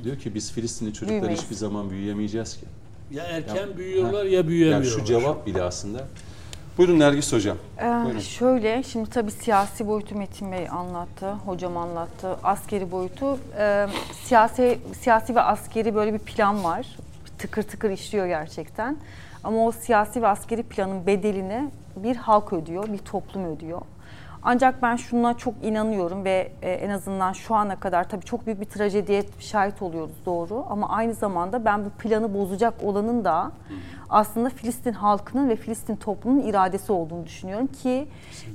Diyor 0.04 0.18
ki 0.18 0.36
biz 0.36 0.52
Filistinli 0.52 0.94
çocuklar 0.94 1.10
Büyümeyiz. 1.22 1.42
hiçbir 1.44 1.56
zaman 1.56 1.90
büyüyemeyeceğiz 1.90 2.54
ki. 2.58 2.66
Ya 3.12 3.24
erken 3.24 3.56
Ya- 3.56 3.78
büyüyorlar 3.78 4.22
Ha. 4.22 4.24
ya 4.30 4.32
Yani 4.32 4.48
büyüyemiyorlar. 4.48 5.00
şu 5.00 5.06
cevap 5.06 5.46
bile 5.46 5.62
aslında. 5.64 6.00
Buyurun 6.78 7.00
Nergis 7.00 7.34
Hocam. 7.34 7.58
Ee, 7.80 7.84
Buyurun. 8.06 8.20
şöyle, 8.20 8.84
şimdi 8.84 9.10
tabii 9.10 9.32
siyasi 9.32 9.88
boyutu 9.88 10.16
Metin 10.16 10.52
Bey 10.52 10.70
anlattı, 10.70 11.32
hocam 11.32 11.78
anlattı. 11.78 12.36
Askeri 12.44 12.92
boyutu, 12.92 13.38
e, 13.60 13.88
siyasi, 14.24 14.80
siyasi 15.02 15.36
ve 15.36 15.42
askeri 15.42 15.96
böyle 15.96 16.14
bir 16.14 16.20
plan 16.20 16.64
var. 16.64 16.88
Tıkır 17.38 17.64
tıkır 17.64 17.90
işliyor 17.90 18.28
gerçekten. 18.28 18.98
Ama 19.44 19.66
o 19.66 19.72
siyasi 19.72 20.22
ve 20.22 20.28
askeri 20.28 20.64
planın 20.64 21.08
bedelini 21.08 21.70
bir 21.96 22.16
halk 22.16 22.54
ödüyor, 22.54 22.88
bir 22.94 22.98
toplum 22.98 23.46
ödüyor. 23.56 23.82
Ancak 24.44 24.82
ben 24.82 24.96
şuna 24.96 25.38
çok 25.38 25.54
inanıyorum 25.64 26.26
ve 26.26 26.52
e, 26.62 26.72
en 26.72 26.90
azından 26.90 27.34
şu 27.34 27.56
ana 27.56 27.76
kadar 27.76 28.10
tabii 28.10 28.26
çok 28.26 28.46
büyük 28.46 28.62
bir 28.62 28.66
trajediye 28.66 29.24
şahit 29.40 29.82
oluyoruz 29.82 30.16
doğru. 30.26 30.66
Ama 30.70 30.90
aynı 30.90 31.14
zamanda 31.14 31.66
ben 31.66 31.86
bu 31.86 31.90
planı 31.90 32.34
bozacak 32.34 32.74
olanın 32.84 33.26
da 33.26 33.52
aslında 34.10 34.50
Filistin 34.50 34.94
halkının 34.94 35.50
ve 35.50 35.56
Filistin 35.56 35.96
toplumunun 35.96 36.48
iradesi 36.48 36.92
olduğunu 36.92 37.26
düşünüyorum 37.26 37.68
ki 37.68 38.08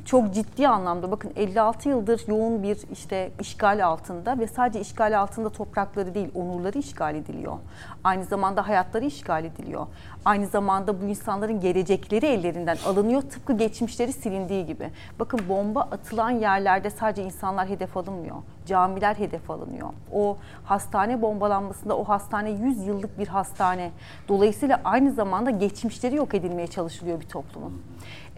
çok 0.05 0.34
ciddi 0.34 0.68
anlamda 0.68 1.11
bakın 1.11 1.32
56 1.36 1.88
yıldır 1.88 2.22
yoğun 2.28 2.62
bir 2.62 2.78
işte 2.92 3.30
işgal 3.40 3.86
altında 3.86 4.38
ve 4.38 4.46
sadece 4.46 4.80
işgal 4.80 5.18
altında 5.20 5.50
toprakları 5.50 6.14
değil 6.14 6.28
onurları 6.34 6.78
işgal 6.78 7.14
ediliyor. 7.14 7.57
Aynı 8.05 8.24
zamanda 8.24 8.68
hayatları 8.68 9.05
işgal 9.05 9.44
ediliyor. 9.44 9.86
Aynı 10.24 10.46
zamanda 10.46 11.03
bu 11.03 11.05
insanların 11.05 11.61
gelecekleri 11.61 12.26
ellerinden 12.26 12.76
alınıyor 12.86 13.22
tıpkı 13.22 13.57
geçmişleri 13.57 14.12
silindiği 14.12 14.66
gibi. 14.66 14.90
Bakın 15.18 15.40
bomba 15.48 15.80
atılan 15.80 16.30
yerlerde 16.30 16.90
sadece 16.90 17.22
insanlar 17.22 17.68
hedef 17.68 17.96
alınmıyor. 17.96 18.36
Camiler 18.66 19.14
hedef 19.14 19.50
alınıyor. 19.50 19.88
O 20.12 20.36
hastane 20.64 21.22
bombalanmasında 21.22 21.98
o 21.98 22.04
hastane 22.04 22.50
100 22.50 22.86
yıllık 22.86 23.18
bir 23.18 23.28
hastane. 23.28 23.90
Dolayısıyla 24.28 24.80
aynı 24.84 25.12
zamanda 25.12 25.50
geçmişleri 25.50 26.16
yok 26.16 26.34
edilmeye 26.34 26.66
çalışılıyor 26.66 27.20
bir 27.20 27.28
toplumun. 27.28 27.82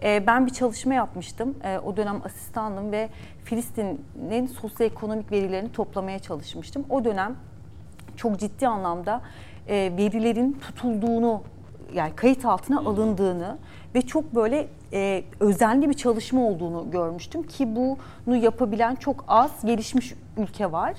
Ee, 0.03 0.27
ben 0.27 0.45
bir 0.45 0.51
çalışma 0.51 0.93
yapmıştım. 0.93 1.55
Ee, 1.63 1.79
o 1.79 1.97
dönem 1.97 2.21
asistandım 2.25 2.91
ve 2.91 3.09
Filistin'in 3.43 4.47
sosyoekonomik 4.47 5.31
verilerini 5.31 5.71
toplamaya 5.71 6.19
çalışmıştım. 6.19 6.85
O 6.89 7.05
dönem 7.05 7.35
çok 8.15 8.39
ciddi 8.39 8.67
anlamda 8.67 9.21
e, 9.67 9.75
verilerin 9.97 10.53
tutulduğunu 10.53 11.43
yani 11.93 12.15
kayıt 12.15 12.45
altına 12.45 12.79
alındığını 12.79 13.57
ve 13.95 14.01
çok 14.01 14.35
böyle 14.35 14.67
e, 14.93 15.23
özenli 15.39 15.89
bir 15.89 15.93
çalışma 15.93 16.41
olduğunu 16.47 16.91
görmüştüm 16.91 17.43
ki 17.43 17.75
bunu 17.75 18.35
yapabilen 18.35 18.95
çok 18.95 19.25
az 19.27 19.51
gelişmiş 19.65 20.13
ülke 20.37 20.71
var. 20.71 20.93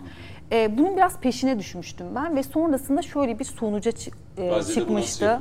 E, 0.52 0.78
bunun 0.78 0.96
biraz 0.96 1.20
peşine 1.20 1.58
düşmüştüm 1.58 2.06
ben 2.14 2.36
ve 2.36 2.42
sonrasında 2.42 3.02
şöyle 3.02 3.38
bir 3.38 3.44
sonuca 3.44 3.92
e, 4.36 4.62
çıkmıştı. 4.62 5.40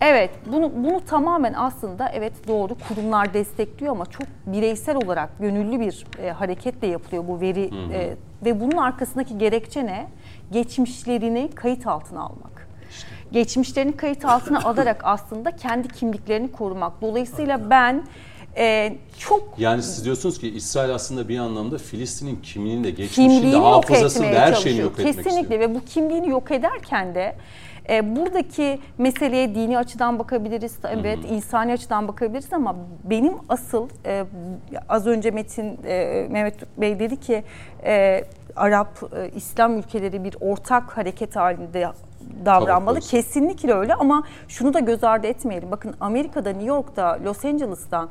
Evet, 0.00 0.30
bunu 0.52 0.72
bunu 0.76 1.04
tamamen 1.04 1.52
aslında 1.52 2.08
evet 2.08 2.32
doğru 2.48 2.74
kurumlar 2.88 3.34
destekliyor 3.34 3.92
ama 3.92 4.06
çok 4.06 4.26
bireysel 4.46 4.96
olarak 4.96 5.38
gönüllü 5.38 5.80
bir 5.80 6.06
e, 6.22 6.30
hareketle 6.30 6.86
yapılıyor 6.86 7.28
bu 7.28 7.40
veri 7.40 7.70
e, 7.92 8.16
ve 8.44 8.60
bunun 8.60 8.76
arkasındaki 8.76 9.38
gerekçe 9.38 9.86
ne? 9.86 10.06
Geçmişlerini 10.52 11.50
kayıt 11.54 11.86
altına 11.86 12.20
almak. 12.20 12.61
Geçmişlerini 13.32 13.96
kayıt 13.96 14.24
altına 14.24 14.58
alarak 14.64 15.00
aslında 15.04 15.56
kendi 15.56 15.88
kimliklerini 15.88 16.52
korumak. 16.52 17.02
Dolayısıyla 17.02 17.70
ben 17.70 18.04
e, 18.56 18.96
çok 19.18 19.54
Yani 19.58 19.82
siz 19.82 20.04
diyorsunuz 20.04 20.38
ki 20.38 20.48
İsrail 20.48 20.94
aslında 20.94 21.28
bir 21.28 21.38
anlamda 21.38 21.78
Filistin'in 21.78 22.36
kimliğini 22.36 22.84
de, 22.84 22.90
geçmişini 22.90 23.28
de, 23.28 23.34
kimliğini 23.34 23.56
yok 23.56 23.64
hafızasını 23.66 24.32
da 24.32 24.40
her 24.40 24.52
şeyini 24.54 24.80
yok 24.80 24.92
etmek 24.92 25.06
Kesinlikle 25.06 25.40
istiyor. 25.40 25.60
ve 25.60 25.74
bu 25.74 25.84
kimliğini 25.84 26.28
yok 26.28 26.50
ederken 26.50 27.14
de 27.14 27.36
e, 27.88 28.16
buradaki 28.16 28.78
meseleye 28.98 29.54
dini 29.54 29.78
açıdan 29.78 30.18
bakabiliriz, 30.18 30.76
evet 30.90 31.18
insani 31.30 31.72
açıdan 31.72 32.08
bakabiliriz 32.08 32.52
ama 32.52 32.76
benim 33.04 33.34
asıl 33.48 33.88
e, 34.06 34.24
az 34.88 35.06
önce 35.06 35.30
Metin 35.30 35.78
e, 35.84 36.26
Mehmet 36.30 36.78
Bey 36.80 36.98
dedi 36.98 37.20
ki 37.20 37.44
e, 37.84 38.24
Arap 38.56 39.02
e, 39.16 39.30
İslam 39.36 39.78
ülkeleri 39.78 40.24
bir 40.24 40.36
ortak 40.40 40.96
hareket 40.96 41.36
halinde 41.36 41.78
davranmalı. 42.44 43.00
Kesinlikle 43.00 43.74
öyle 43.74 43.94
ama 43.94 44.22
şunu 44.48 44.74
da 44.74 44.80
göz 44.80 45.04
ardı 45.04 45.26
etmeyelim. 45.26 45.70
Bakın 45.70 45.94
Amerika'da, 46.00 46.50
New 46.50 46.66
York'ta, 46.66 47.18
Los 47.24 47.44
Angeles'ta 47.44 48.08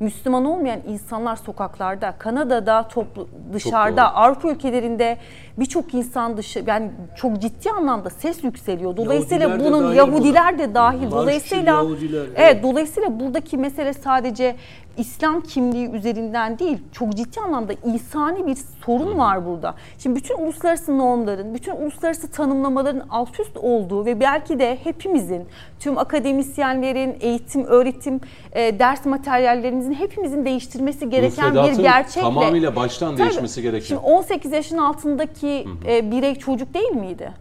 Müslüman 0.00 0.44
olmayan 0.44 0.80
insanlar 0.86 1.36
sokaklarda, 1.36 2.14
Kanada'da 2.18 2.88
toplu 2.88 3.28
dışarıda. 3.52 4.14
Avrupa 4.14 4.48
ülkelerinde 4.48 5.18
birçok 5.58 5.94
insan 5.94 6.36
dışı 6.36 6.64
yani 6.66 6.90
çok 7.16 7.42
ciddi 7.42 7.70
anlamda 7.70 8.10
ses 8.10 8.44
yükseliyor. 8.44 8.96
Dolayısıyla 8.96 9.48
Yahudiler 9.48 9.64
de 9.64 9.70
bunun 9.70 9.84
dahil 9.84 9.96
Yahudiler 9.96 10.58
de 10.58 10.74
dahil. 10.74 11.10
Dolayısıyla 11.10 11.72
Yahudiler, 11.72 12.20
evet. 12.20 12.36
evet. 12.36 12.62
dolayısıyla 12.62 13.20
buradaki 13.20 13.56
mesele 13.56 13.92
sadece 13.92 14.56
İslam 14.96 15.40
kimliği 15.40 15.90
üzerinden 15.90 16.58
değil. 16.58 16.78
Çok 16.92 17.16
ciddi 17.16 17.40
anlamda 17.40 17.72
insani 17.84 18.46
bir 18.46 18.56
sorun 18.86 19.18
var 19.18 19.46
burada. 19.46 19.74
Şimdi 19.98 20.16
bütün 20.16 20.38
uluslararası 20.38 20.98
normların, 20.98 21.54
bütün 21.54 21.76
uluslararası 21.76 22.30
tanımlamaların 22.30 23.06
alt 23.10 23.40
üst 23.40 23.56
olduğu 23.56 24.06
ve 24.06 24.20
belki 24.20 24.58
de 24.58 24.78
hepimizin, 24.84 25.44
tüm 25.80 25.98
akademisyenlerin, 25.98 27.16
eğitim, 27.20 27.64
öğretim, 27.64 28.20
e, 28.52 28.78
ders 28.78 29.06
materyallerimizin 29.06 29.94
hepimizin 29.94 30.44
değiştirmesi 30.44 31.10
gereken 31.10 31.54
bir 31.54 31.82
gerçekle. 31.82 32.20
tamamıyla 32.20 32.76
baştan 32.76 33.16
Tabii. 33.16 33.28
değişmesi 33.28 33.62
gerekiyor. 33.62 34.00
Şimdi 34.00 34.14
18 34.14 34.52
yaşın 34.52 34.78
altındaki 34.78 35.43
e, 35.86 36.10
birey 36.10 36.34
çocuk 36.34 36.74
değil 36.74 36.92
miydi? 36.92 37.32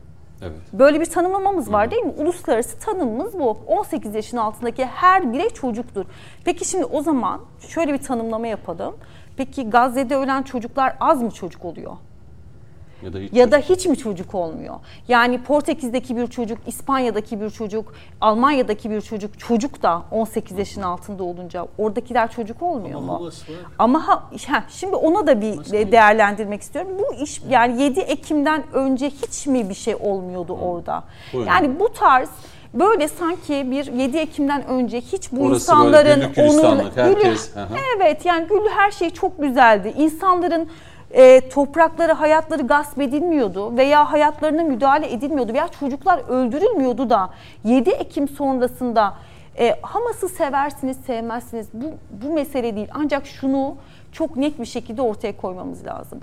Evet. 0.41 0.59
Böyle 0.73 0.99
bir 0.99 1.05
tanımlamamız 1.05 1.71
var 1.71 1.91
değil 1.91 2.03
mi? 2.03 2.13
Uluslararası 2.17 2.79
tanımımız 2.79 3.39
bu. 3.39 3.57
18 3.67 4.15
yaşın 4.15 4.37
altındaki 4.37 4.85
her 4.85 5.33
birey 5.33 5.49
çocuktur. 5.49 6.05
Peki 6.45 6.65
şimdi 6.65 6.85
o 6.85 7.01
zaman 7.01 7.41
şöyle 7.67 7.93
bir 7.93 7.97
tanımlama 7.97 8.47
yapalım. 8.47 8.95
Peki 9.37 9.69
Gazze'de 9.69 10.15
ölen 10.15 10.43
çocuklar 10.43 10.95
az 10.99 11.21
mı 11.21 11.31
çocuk 11.31 11.65
oluyor? 11.65 11.93
Ya 13.03 13.13
da 13.13 13.17
hiç 13.19 13.33
Ya 13.33 13.51
da 13.51 13.57
hiç 13.57 13.85
mi 13.85 13.97
çocuk 13.97 14.35
olmuyor? 14.35 14.75
Yani 15.07 15.43
Portekiz'deki 15.43 16.17
bir 16.17 16.27
çocuk, 16.27 16.57
İspanya'daki 16.67 17.41
bir 17.41 17.49
çocuk, 17.49 17.93
Almanya'daki 18.21 18.89
bir 18.91 19.01
çocuk, 19.01 19.39
çocuk 19.39 19.83
da 19.83 20.01
18 20.11 20.57
yaşın 20.57 20.81
altında 20.81 21.23
olunca 21.23 21.67
oradakiler 21.77 22.31
çocuk 22.31 22.61
olmuyor 22.61 22.97
Ama 22.99 23.19
mu? 23.19 23.25
Ama 23.79 24.07
ha, 24.07 24.23
ha, 24.47 24.63
şimdi 24.69 24.95
ona 24.95 25.27
da 25.27 25.41
bir 25.41 25.57
de- 25.71 25.91
değerlendirmek 25.91 26.61
istiyorum. 26.61 26.91
Bu 26.99 27.13
iş 27.23 27.41
yani 27.49 27.81
7 27.81 27.99
Ekim'den 27.99 28.63
önce 28.73 29.09
hiç 29.09 29.47
mi 29.47 29.69
bir 29.69 29.73
şey 29.73 29.95
olmuyordu 29.95 30.57
orada? 30.61 31.03
Buyurun. 31.33 31.47
Yani 31.49 31.79
bu 31.79 31.93
tarz 31.93 32.29
böyle 32.73 33.07
sanki 33.07 33.71
bir 33.71 33.93
7 33.93 34.17
Ekim'den 34.17 34.67
önce 34.67 35.01
hiç 35.01 35.31
bu 35.31 35.41
Orası 35.45 35.71
insanların 35.71 36.21
onurlu- 36.37 36.91
herkes, 36.95 37.55
hı. 37.55 37.67
Evet 37.97 38.25
yani 38.25 38.47
Güllü 38.47 38.69
her 38.75 38.91
şey 38.91 39.09
çok 39.09 39.41
güzeldi. 39.41 39.93
İnsanların 39.97 40.67
e, 41.13 41.49
toprakları, 41.49 42.11
hayatları 42.11 42.67
gasp 42.67 43.01
edilmiyordu 43.01 43.77
veya 43.77 44.11
hayatlarına 44.11 44.63
müdahale 44.63 45.13
edilmiyordu 45.13 45.53
veya 45.53 45.67
çocuklar 45.67 46.21
öldürülmüyordu 46.29 47.09
da 47.09 47.29
7 47.63 47.89
Ekim 47.89 48.27
sonrasında 48.27 49.13
e, 49.59 49.79
Hamas'ı 49.81 50.29
seversiniz, 50.29 50.97
sevmezsiniz. 50.97 51.67
Bu, 51.73 51.85
bu 52.23 52.33
mesele 52.33 52.75
değil. 52.75 52.87
Ancak 52.93 53.27
şunu 53.27 53.75
çok 54.11 54.37
net 54.37 54.59
bir 54.59 54.65
şekilde 54.65 55.01
ortaya 55.01 55.37
koymamız 55.37 55.85
lazım. 55.85 56.19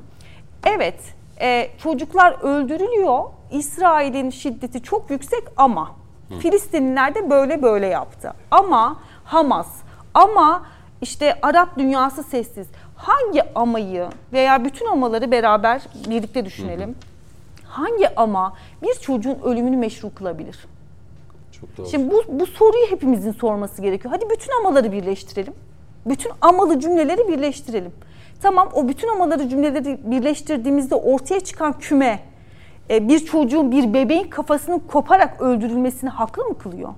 Evet, 0.67 1.01
e, 1.41 1.69
çocuklar 1.83 2.37
öldürülüyor. 2.43 3.25
İsrail'in 3.51 4.31
şiddeti 4.31 4.83
çok 4.83 5.11
yüksek 5.11 5.45
ama 5.57 6.01
Filistinliler 6.39 7.15
de 7.15 7.31
böyle 7.31 7.63
böyle 7.63 7.87
yaptı. 7.87 8.33
Ama 8.51 9.01
Hamas, 9.25 9.69
ama 10.15 10.67
işte 11.03 11.39
Arap 11.43 11.79
dünyası 11.79 12.23
sessiz. 12.23 12.67
Hangi 13.01 13.55
amayı 13.55 14.09
veya 14.33 14.65
bütün 14.65 14.87
amaları 14.87 15.31
beraber 15.31 15.83
birlikte 16.09 16.45
düşünelim. 16.45 16.95
Hangi 17.65 18.15
ama 18.17 18.55
bir 18.83 18.95
çocuğun 18.95 19.39
ölümünü 19.45 19.77
meşru 19.77 20.15
kılabilir? 20.15 20.67
çok 21.61 21.77
doğru. 21.77 21.87
Şimdi 21.87 22.11
bu, 22.11 22.23
bu 22.41 22.47
soruyu 22.47 22.87
hepimizin 22.91 23.33
sorması 23.33 23.83
gerekiyor. 23.83 24.15
Hadi 24.15 24.31
bütün 24.31 24.53
amaları 24.61 24.93
birleştirelim. 24.93 25.53
Bütün 26.07 26.33
amalı 26.41 26.81
cümleleri 26.81 27.29
birleştirelim. 27.29 27.93
Tamam 28.43 28.69
o 28.75 28.89
bütün 28.89 29.09
amaları 29.09 29.49
cümleleri 29.49 29.99
birleştirdiğimizde 30.05 30.95
ortaya 30.95 31.41
çıkan 31.41 31.79
küme 31.79 32.21
e, 32.91 33.09
bir 33.09 33.19
çocuğun 33.19 33.71
bir 33.71 33.95
bebeğin 33.95 34.29
kafasının 34.29 34.79
koparak 34.79 35.41
öldürülmesini 35.41 36.11
haklı 36.11 36.45
mı 36.45 36.59
kılıyor? 36.59 36.95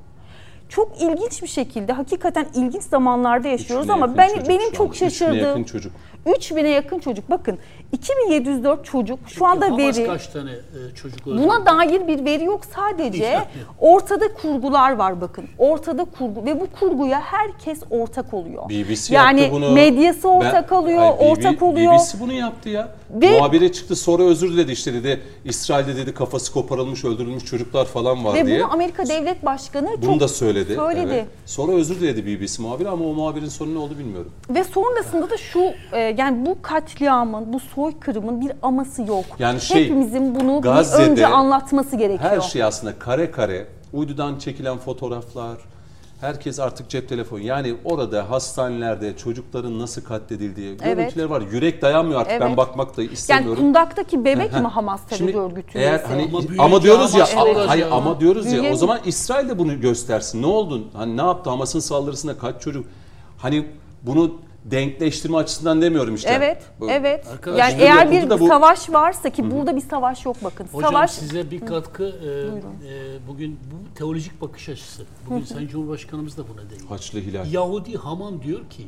Çok 0.72 1.02
ilginç 1.02 1.42
bir 1.42 1.48
şekilde 1.48 1.92
hakikaten 1.92 2.46
ilginç 2.54 2.82
zamanlarda 2.82 3.48
yaşıyoruz 3.48 3.86
3000'e 3.86 3.92
ama 3.92 4.16
ben 4.16 4.28
çocuk 4.28 4.48
benim 4.48 4.72
çok 4.72 4.86
anda. 4.86 4.94
3000'e 4.94 5.10
şaşırdığım 5.10 5.48
yakın 5.48 5.64
çocuk. 5.64 5.92
3000'e 6.26 6.68
yakın 6.68 6.98
çocuk. 6.98 7.30
Bakın 7.30 7.58
2704 7.92 8.84
çocuk 8.84 9.18
şu 9.26 9.46
anda 9.46 9.64
Hamas 9.64 9.78
veri 9.78 10.06
kaç 10.06 10.26
tane 10.28 10.50
e, 10.50 10.94
çocuk 10.94 11.26
öldürdü? 11.26 11.42
Buna 11.44 11.66
dair 11.66 12.06
bir 12.08 12.24
veri 12.24 12.44
yok 12.44 12.60
sadece 12.74 13.38
ortada 13.80 14.34
kurgular 14.34 14.92
var 14.92 15.20
bakın. 15.20 15.44
Ortada 15.58 16.04
kurgu 16.04 16.44
ve 16.44 16.60
bu 16.60 16.66
kurguya 16.80 17.20
herkes 17.20 17.80
ortak 17.90 18.34
oluyor. 18.34 18.68
BBC 18.68 19.14
yani 19.14 19.40
yaptı 19.40 19.56
bunu. 19.56 19.72
medyası 19.72 20.28
ortak 20.28 20.70
Ben- 20.70 20.76
alıyor, 20.76 21.02
Ay, 21.02 21.18
BB 21.18 21.30
ortak 21.30 21.62
oluyor. 21.62 21.92
BBC 21.94 22.20
bunu 22.20 22.32
yaptı 22.32 22.68
ya. 22.68 22.88
Ve- 23.12 23.38
Muhabire 23.38 23.72
çıktı 23.72 23.96
sonra 23.96 24.22
özür 24.22 24.52
diledi 24.52 24.72
işte 24.72 24.94
dedi. 24.94 25.20
İsrail'de 25.44 25.96
dedi 25.96 26.14
kafası 26.14 26.52
koparılmış 26.52 27.04
öldürülmüş 27.04 27.44
çocuklar 27.44 27.84
falan 27.84 28.24
var 28.24 28.34
Ve 28.34 28.46
diye. 28.46 28.58
bunu 28.60 28.72
Amerika 28.72 29.08
Devlet 29.08 29.44
Başkanı 29.44 29.88
Bunu 30.02 30.04
çok 30.12 30.20
da 30.20 30.28
söyledi. 30.28 30.74
söyledi. 30.74 31.10
Evet. 31.12 31.26
Sonra 31.46 31.72
özür 31.72 32.00
diledi 32.00 32.26
BBC 32.26 32.62
muhabiri 32.62 32.88
ama 32.88 33.04
o 33.04 33.12
muhabirin 33.14 33.48
sonu 33.48 33.74
ne 33.74 33.78
oldu 33.78 33.98
bilmiyorum. 33.98 34.30
Ve 34.50 34.64
sonrasında 34.64 35.30
da 35.30 35.36
şu 35.36 35.60
e, 35.92 35.98
yani 36.18 36.46
bu 36.46 36.62
katliamın, 36.62 37.52
bu 37.52 37.60
soykırımın 37.60 38.40
bir 38.40 38.52
aması 38.62 39.02
yok. 39.02 39.24
Yani 39.38 39.60
şey, 39.60 39.84
Hepimizin 39.84 40.34
bunu 40.34 40.58
bir 40.58 40.62
Gazze'de 40.62 41.10
önce 41.10 41.26
anlatması 41.26 41.96
gerekiyor. 41.96 42.30
Her 42.30 42.40
şey 42.40 42.62
aslında 42.64 42.98
kare 42.98 43.30
kare 43.30 43.66
uydudan 43.92 44.38
çekilen 44.38 44.78
fotoğraflar, 44.78 45.58
herkes 46.22 46.60
artık 46.60 46.88
cep 46.88 47.08
telefonu. 47.08 47.40
Yani 47.40 47.74
orada 47.84 48.30
hastanelerde 48.30 49.16
çocukların 49.16 49.78
nasıl 49.78 50.02
katledildiği 50.04 50.76
Evet. 50.82 50.96
görüntüler 50.96 51.24
var. 51.24 51.42
Yürek 51.52 51.82
dayanmıyor 51.82 52.20
artık 52.20 52.40
ben 52.40 52.46
Evet. 52.46 52.56
bakmak 52.56 52.96
da 52.96 53.02
yani 53.02 53.12
istemiyorum. 53.12 53.62
kundaktaki 53.62 54.24
bebek 54.24 54.52
mi. 54.52 54.58
Hamas 54.66 55.00
terör 55.06 55.34
örgütü 55.50 55.78
eğer 55.78 56.00
hani 56.08 56.28
Ama 56.32 56.64
ama, 56.64 56.82
diyoruz 56.82 57.14
ya, 57.14 57.24
olacak 57.42 57.68
hayır 57.68 57.86
ya. 57.86 57.90
ama 57.92 58.20
diyoruz 58.20 58.46
ya 58.46 58.52
Büyüyen- 58.52 58.72
o 58.72 58.76
zaman 58.76 58.98
İsrail 59.04 59.48
de 59.48 59.58
bunu 59.58 59.80
göstersin. 59.80 60.42
Ne 60.42 60.46
oldu? 60.46 60.84
Hani 60.92 61.16
ne 61.16 61.22
yaptı 61.22 61.50
Hamas'ın 61.50 61.80
saldırısında 61.80 62.38
kaç 62.38 62.62
çocuk? 62.62 62.86
Hani 63.38 63.66
bunu 64.02 64.32
denkleştirme 64.64 65.36
açısından 65.36 65.82
demiyorum 65.82 66.14
işte. 66.14 66.30
Evet, 66.30 66.62
Bu- 66.80 66.90
evet. 66.90 67.26
Arkadaşlar, 67.26 67.68
yani 67.68 67.82
eğer 67.82 68.10
bir 68.10 68.30
bu- 68.40 68.48
savaş 68.48 68.90
varsa 68.90 69.30
ki 69.30 69.50
burada 69.50 69.76
bir 69.76 69.80
savaş 69.80 70.24
yok 70.24 70.36
bakın. 70.44 70.66
Hocam 70.72 70.92
savaş 70.92 71.10
size 71.10 71.50
bir 71.50 71.66
katkı 71.66 72.04
e, 72.04 72.28
e, 72.88 73.28
bugün 73.28 73.58
bu 73.70 73.94
teolojik 73.94 74.40
bakış 74.40 74.68
açısı. 74.68 75.02
Bugün 75.30 75.44
Sayın 75.44 75.68
Cumhurbaşkanımız 75.68 76.36
da 76.36 76.42
buna 76.48 76.70
değindi. 76.70 76.86
Haçlı 76.88 77.20
Hilal. 77.20 77.52
Yahudi 77.52 77.96
Hamam 77.96 78.42
diyor 78.42 78.60
ki 78.70 78.86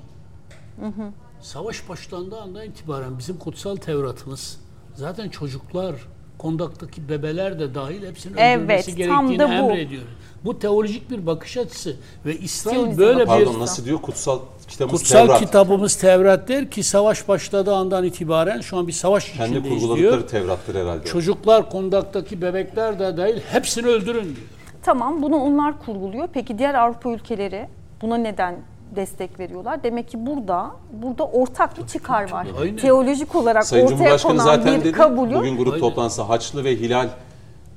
savaş 1.41 1.89
başlandığı 1.89 2.41
andan 2.41 2.65
itibaren 2.65 3.19
bizim 3.19 3.39
kutsal 3.39 3.77
Tevratımız 3.77 4.61
zaten 4.95 5.29
çocuklar 5.29 5.95
kondaktaki 6.39 7.09
bebeler 7.09 7.61
de 7.61 7.75
dahil 7.75 8.07
hepsinin 8.07 8.37
Evet, 8.37 8.57
öldürülmesi 8.59 9.07
tam 9.07 9.29
gerektiğini 9.29 9.39
da 9.39 9.49
bu. 9.49 9.53
emrediyor. 9.53 10.03
Bu 10.45 10.59
teolojik 10.59 11.11
bir 11.11 11.27
bakış 11.27 11.57
açısı 11.57 11.97
ve 12.27 12.39
İsrail 12.39 12.77
Siyonizm 12.77 13.01
böyle 13.01 13.21
bir 13.21 13.27
Pardon 13.27 13.61
nasıl 13.61 13.85
diyor? 13.85 14.03
Kutsal 14.03 14.39
kitabımız 14.69 15.01
kutsal 15.01 15.27
Tevrat. 15.27 15.41
kitabımız 15.41 15.95
Tevrat 15.97 16.49
der 16.49 16.71
ki 16.71 16.83
savaş 16.83 17.29
başladığı 17.29 17.75
andan 17.75 18.05
itibaren 18.05 18.61
şu 18.61 18.77
an 18.77 18.87
bir 18.87 18.93
savaş 18.93 19.33
Kendi 19.33 19.51
içindeyiz 19.51 19.83
kurguladıkları 19.83 20.11
diyor. 20.19 20.29
Tevrat'tır 20.29 20.75
herhalde. 20.75 21.05
Çocuklar, 21.05 21.71
kondaktaki 21.71 22.43
bebekler 22.43 22.99
de 22.99 23.17
dahil 23.17 23.41
hepsini 23.53 23.87
öldürün 23.87 24.25
diyor. 24.25 24.47
Tamam 24.83 25.23
bunu 25.23 25.37
onlar 25.37 25.79
kurguluyor. 25.87 26.29
Peki 26.33 26.59
diğer 26.59 26.75
Avrupa 26.75 27.11
ülkeleri 27.11 27.69
buna 28.03 28.17
neden 28.17 28.57
destek 28.97 29.39
veriyorlar? 29.39 29.83
Demek 29.83 30.09
ki 30.09 30.27
burada 30.27 30.71
burada 30.93 31.25
ortak 31.25 31.79
bir 31.79 31.87
çıkar 31.87 32.33
var. 32.33 32.47
Aynen. 32.61 32.77
Teolojik 32.77 33.35
olarak 33.35 33.67
Sayın 33.67 33.87
ortaya 33.87 34.17
konan 34.17 34.45
zaten 34.45 34.81
bir 34.81 34.85
dedi 34.85 34.93
kabulü 34.93 35.35
bugün 35.35 35.57
grup 35.57 35.73
Aynen. 35.75 35.81
toplantısı 35.81 36.23
Haçlı 36.23 36.65
ve 36.65 36.77
Hilal 36.77 37.09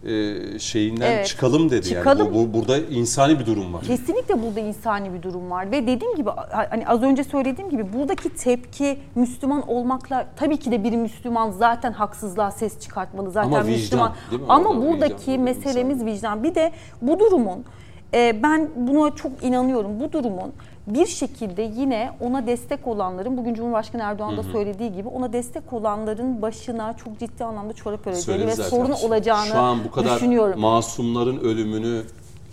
e, 0.05 0.59
şeyinden 0.59 1.11
Evet. 1.11 1.27
çıkalım 1.27 1.69
dedi. 1.69 1.87
Çıkalım. 1.89 2.25
Yani 2.25 2.35
bu, 2.35 2.39
bu- 2.39 2.53
burada 2.53 2.77
insani 2.77 3.39
bir 3.39 3.45
durum 3.45 3.73
var. 3.73 3.81
Kesinlikle 3.81 4.43
burada 4.43 4.59
insani 4.59 5.13
bir 5.13 5.21
durum 5.23 5.51
var 5.51 5.71
ve 5.71 5.87
dediğim 5.87 6.15
gibi 6.15 6.29
hani 6.69 6.87
az 6.87 7.03
önce 7.03 7.23
söylediğim 7.23 7.69
gibi 7.69 7.93
buradaki 7.93 8.29
tepki 8.29 8.97
Müslüman 9.15 9.69
olmakla 9.69 10.27
tabii 10.35 10.57
ki 10.57 10.71
de 10.71 10.83
bir 10.83 10.91
Müslüman 10.91 11.51
zaten 11.51 11.91
haksızlığa 11.91 12.51
ses 12.51 12.79
çıkartmalı 12.79 13.31
zaten 13.31 13.47
Ama 13.47 13.59
vicdan, 13.59 13.71
Müslüman. 13.79 14.13
değil 14.31 14.41
mi? 14.41 14.47
Ama 14.49 14.69
Orada 14.69 14.79
vicdan, 14.81 14.93
buradaki 14.93 15.31
orada 15.31 15.43
meselemiz 15.43 16.05
vicdan. 16.05 16.43
Bir 16.43 16.55
de 16.55 16.71
bu 17.01 17.19
durumun 17.19 17.65
e, 18.13 18.43
ben 18.43 18.69
buna 18.75 19.15
çok 19.15 19.43
inanıyorum. 19.43 19.99
Bu 19.99 20.11
durumun 20.11 20.53
bir 20.87 21.05
şekilde 21.05 21.61
yine 21.61 22.11
ona 22.19 22.47
destek 22.47 22.87
olanların 22.87 23.37
bugün 23.37 23.53
Cumhurbaşkanı 23.53 24.01
Erdoğan 24.01 24.37
da 24.37 24.43
söylediği 24.43 24.93
gibi 24.93 25.07
ona 25.07 25.33
destek 25.33 25.73
olanların 25.73 26.41
başına 26.41 26.97
çok 26.97 27.19
ciddi 27.19 27.43
anlamda 27.43 27.73
çorap 27.73 28.07
öreceğini 28.07 28.47
ve 28.47 28.55
sorun 28.55 28.91
olacağını 28.91 29.47
Şu 29.47 29.57
an 29.57 29.79
bu 29.87 29.91
kadar 29.91 30.15
düşünüyorum. 30.15 30.59
masumların 30.59 31.37
ölümünü 31.39 32.01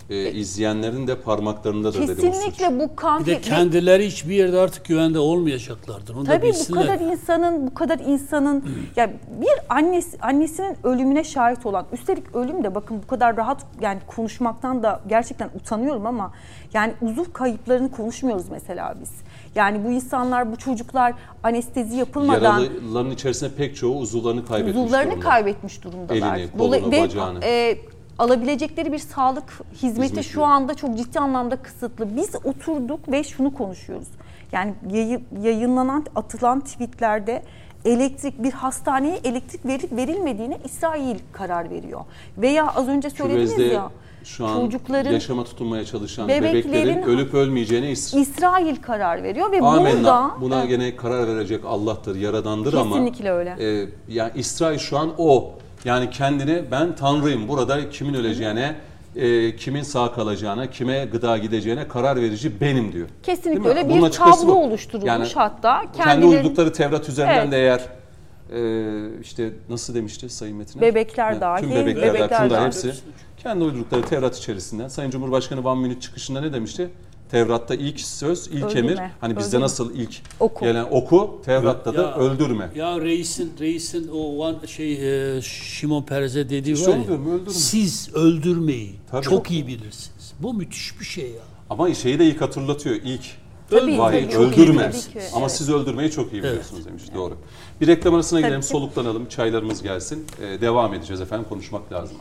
e, 0.09 0.31
izleyenlerin 0.31 1.07
de 1.07 1.15
parmaklarındadır 1.21 2.01
dedi 2.07 2.11
bu 2.17 2.21
suç. 2.21 2.21
Kesinlikle 2.33 2.79
bu 2.79 2.95
kan 2.95 3.21
Bir 3.21 3.25
de 3.25 3.41
kendileri 3.41 4.07
hiçbir 4.07 4.35
yerde 4.35 4.59
artık 4.59 4.85
güvende 4.85 5.19
olmayacaklardır. 5.19 6.15
Onu 6.15 6.25
da 6.25 6.29
Tabii 6.31 6.45
bu 6.45 6.49
bilsinler. 6.49 6.81
kadar 6.87 6.99
insanın 6.99 7.67
bu 7.67 7.73
kadar 7.73 7.99
insanın 7.99 8.63
ya 8.95 9.09
bir 9.41 9.49
annesi 9.69 10.17
annesinin 10.21 10.77
ölümüne 10.83 11.23
şahit 11.23 11.65
olan 11.65 11.85
üstelik 11.93 12.35
ölüm 12.35 12.63
de 12.63 12.75
bakın 12.75 13.01
bu 13.03 13.07
kadar 13.07 13.37
rahat 13.37 13.65
yani 13.81 13.99
konuşmaktan 14.07 14.83
da 14.83 15.01
gerçekten 15.07 15.49
utanıyorum 15.61 16.05
ama 16.05 16.31
yani 16.73 16.93
uzuv 17.01 17.25
kayıplarını 17.33 17.91
konuşmuyoruz 17.91 18.45
mesela 18.51 18.95
biz. 19.01 19.11
Yani 19.55 19.83
bu 19.85 19.91
insanlar 19.91 20.51
bu 20.51 20.55
çocuklar 20.55 21.13
anestezi 21.43 21.95
yapılmadan 21.97 22.59
Yaralıların 22.59 23.11
içerisinde 23.11 23.49
pek 23.57 23.75
çoğu 23.75 23.97
uzuvlarını 23.97 24.45
kaybetmiş 24.45 24.83
uzuvlarını 24.85 25.11
durumda. 25.11 25.29
kaybetmiş 25.29 25.83
durumdalar. 25.83 26.37
Elini, 26.37 26.51
kolunu, 26.57 26.75
Dolay- 26.75 26.91
ve, 26.91 27.01
bacağını. 27.01 27.39
e, 27.45 27.77
alabilecekleri 28.19 28.91
bir 28.91 28.97
sağlık 28.99 29.43
hizmeti 29.73 30.03
Hizmeti 30.03 30.23
şu 30.23 30.45
anda 30.45 30.73
çok 30.73 30.97
ciddi 30.97 31.19
anlamda 31.19 31.55
kısıtlı. 31.55 32.15
Biz 32.17 32.29
oturduk 32.43 33.11
ve 33.11 33.23
şunu 33.23 33.53
konuşuyoruz. 33.53 34.07
Yani 34.51 34.73
yayı- 34.91 35.21
yayınlanan, 35.41 36.05
atılan 36.15 36.61
tweetlerde 36.61 37.43
elektrik 37.85 38.43
bir 38.43 38.51
hastaneye 38.51 39.19
elektrik 39.23 39.65
verilip 39.65 39.91
verilmediğine 39.97 40.57
İsrail 40.65 41.17
karar 41.31 41.69
veriyor. 41.69 42.01
Veya 42.37 42.67
az 42.75 42.87
önce 42.87 43.09
söylediniz 43.09 43.55
Küvezde 43.55 43.73
ya 43.73 43.89
şu 44.23 44.45
an 44.45 44.59
çocukların 44.61 45.11
yaşama 45.11 45.43
tutunmaya 45.43 45.85
çalışan 45.85 46.29
bebeklerin- 46.29 46.53
bebeklerin 46.53 47.01
ölüp 47.01 47.33
ölmeyeceğine 47.33 47.91
is- 47.91 48.19
İsrail 48.19 48.75
karar 48.75 49.23
veriyor 49.23 49.51
ve 49.51 49.61
Amenna. 49.61 49.97
burada 49.97 50.31
Buna 50.41 50.59
Evet. 50.59 50.69
gene 50.69 50.95
karar 50.95 51.27
verecek 51.27 51.65
Allah'tır, 51.65 52.15
Yaradandır 52.15 52.73
ama 52.73 52.89
Kesinlikle 52.95 53.31
öyle. 53.31 53.55
e, 53.81 53.87
yani 54.07 54.31
İsrail 54.35 54.77
şu 54.77 54.97
an 54.97 55.09
o. 55.17 55.51
Yani 55.85 56.09
kendini 56.09 56.63
ben 56.71 56.95
Tanrıyım. 56.95 57.47
Burada 57.47 57.89
kimin 57.89 58.13
öleceğine, 58.13 58.75
e, 59.15 59.55
kimin 59.55 59.81
sağ 59.81 60.11
kalacağına, 60.13 60.69
kime 60.69 61.05
gıda 61.05 61.37
gideceğine 61.37 61.87
karar 61.87 62.15
verici 62.21 62.61
benim 62.61 62.93
diyor. 62.93 63.07
kesinlikle 63.23 63.69
öyle 63.69 63.89
Bunun 63.89 64.05
bir 64.05 64.11
tablo 64.11 64.47
bu. 64.47 64.63
oluşturulmuş 64.63 65.07
Yani 65.07 65.27
hatta 65.35 65.81
Kendi 65.81 65.97
kendileri- 66.25 66.37
uydukları 66.37 66.73
Tevrat 66.73 67.09
üzerinden 67.09 67.41
Evet. 67.41 67.51
de 67.51 67.57
eğer 67.57 67.81
e, 68.53 69.19
işte 69.21 69.49
nasıl 69.69 69.95
demişti 69.95 70.29
Sayın 70.29 70.57
Metin? 70.57 70.81
Bebekler 70.81 71.31
Evet, 71.31 71.41
dahil, 71.41 71.63
Tüm 71.63 71.71
bebekler, 71.71 72.13
bebekler 72.13 72.49
dahil. 72.49 72.65
hepsi. 72.65 72.93
Kendi 73.37 73.63
uydukları 73.63 74.01
Tevrat 74.01 74.37
içerisinden. 74.37 74.87
Sayın 74.87 75.11
Cumhurbaşkanı 75.11 75.63
Van 75.63 75.77
Münih 75.77 75.99
çıkışında 76.01 76.41
ne 76.41 76.53
demişti? 76.53 76.89
Tevrat'ta 77.31 77.75
ilk 77.75 77.99
söz, 77.99 78.47
ilk 78.47 78.63
Öldürme, 78.63 78.79
emir. 78.79 78.99
Hani 79.21 79.37
bizde 79.37 79.47
öldürme. 79.49 79.63
nasıl 79.63 79.95
ilk 79.95 80.21
Oku. 80.39 80.65
gelen 80.65 80.85
oku, 80.91 81.41
Tevrat'ta 81.45 81.93
da 81.97 82.01
Ya- 82.01 82.15
öldürme. 82.15 82.71
Ya 82.75 83.01
reisin 83.01 83.53
reisin 83.59 84.07
o 84.13 84.37
van 84.39 84.55
şey 84.65 85.37
e, 85.37 85.41
Şimon 85.41 86.03
Peres'e 86.03 86.49
dediği 86.49 86.73
İşte 86.73 86.91
var 86.91 86.97
ya. 86.97 87.03
öldürme. 87.03 87.49
Siz 87.49 88.09
öldürmeyi 88.15 88.95
Tabii. 89.11 89.23
çok 89.25 89.51
iyi 89.51 89.67
bilirsiniz. 89.67 90.33
Bu 90.39 90.53
müthiş 90.53 90.99
bir 90.99 91.05
şey 91.05 91.25
ya. 91.25 91.41
Ama 91.69 91.93
şeyi 91.93 92.19
de 92.19 92.25
ilk 92.25 92.41
hatırlatıyor. 92.41 92.95
İlk 92.95 93.21
Tabii, 93.69 93.97
vahiy 93.99 94.29
tabii, 94.29 94.35
öldürme. 94.43 94.91
tabii 94.91 95.23
Ama 95.33 95.41
evet. 95.45 95.51
siz 95.51 95.69
öldürmeyi 95.69 96.11
çok 96.11 96.33
iyi 96.33 96.43
biliyorsunuz 96.43 96.85
demiş. 96.85 97.03
Doğru. 97.15 97.37
Bir 97.81 97.87
reklam 97.87 98.13
arasına 98.15 98.39
girelim, 98.41 98.61
ki. 98.61 98.67
soluklanalım, 98.67 99.25
çaylarımız 99.25 99.81
gelsin. 99.83 100.25
Ee, 100.41 100.61
devam 100.61 100.93
edeceğiz 100.93 101.21
efendim, 101.21 101.45
konuşmak 101.49 101.91
lazım. 101.93 102.17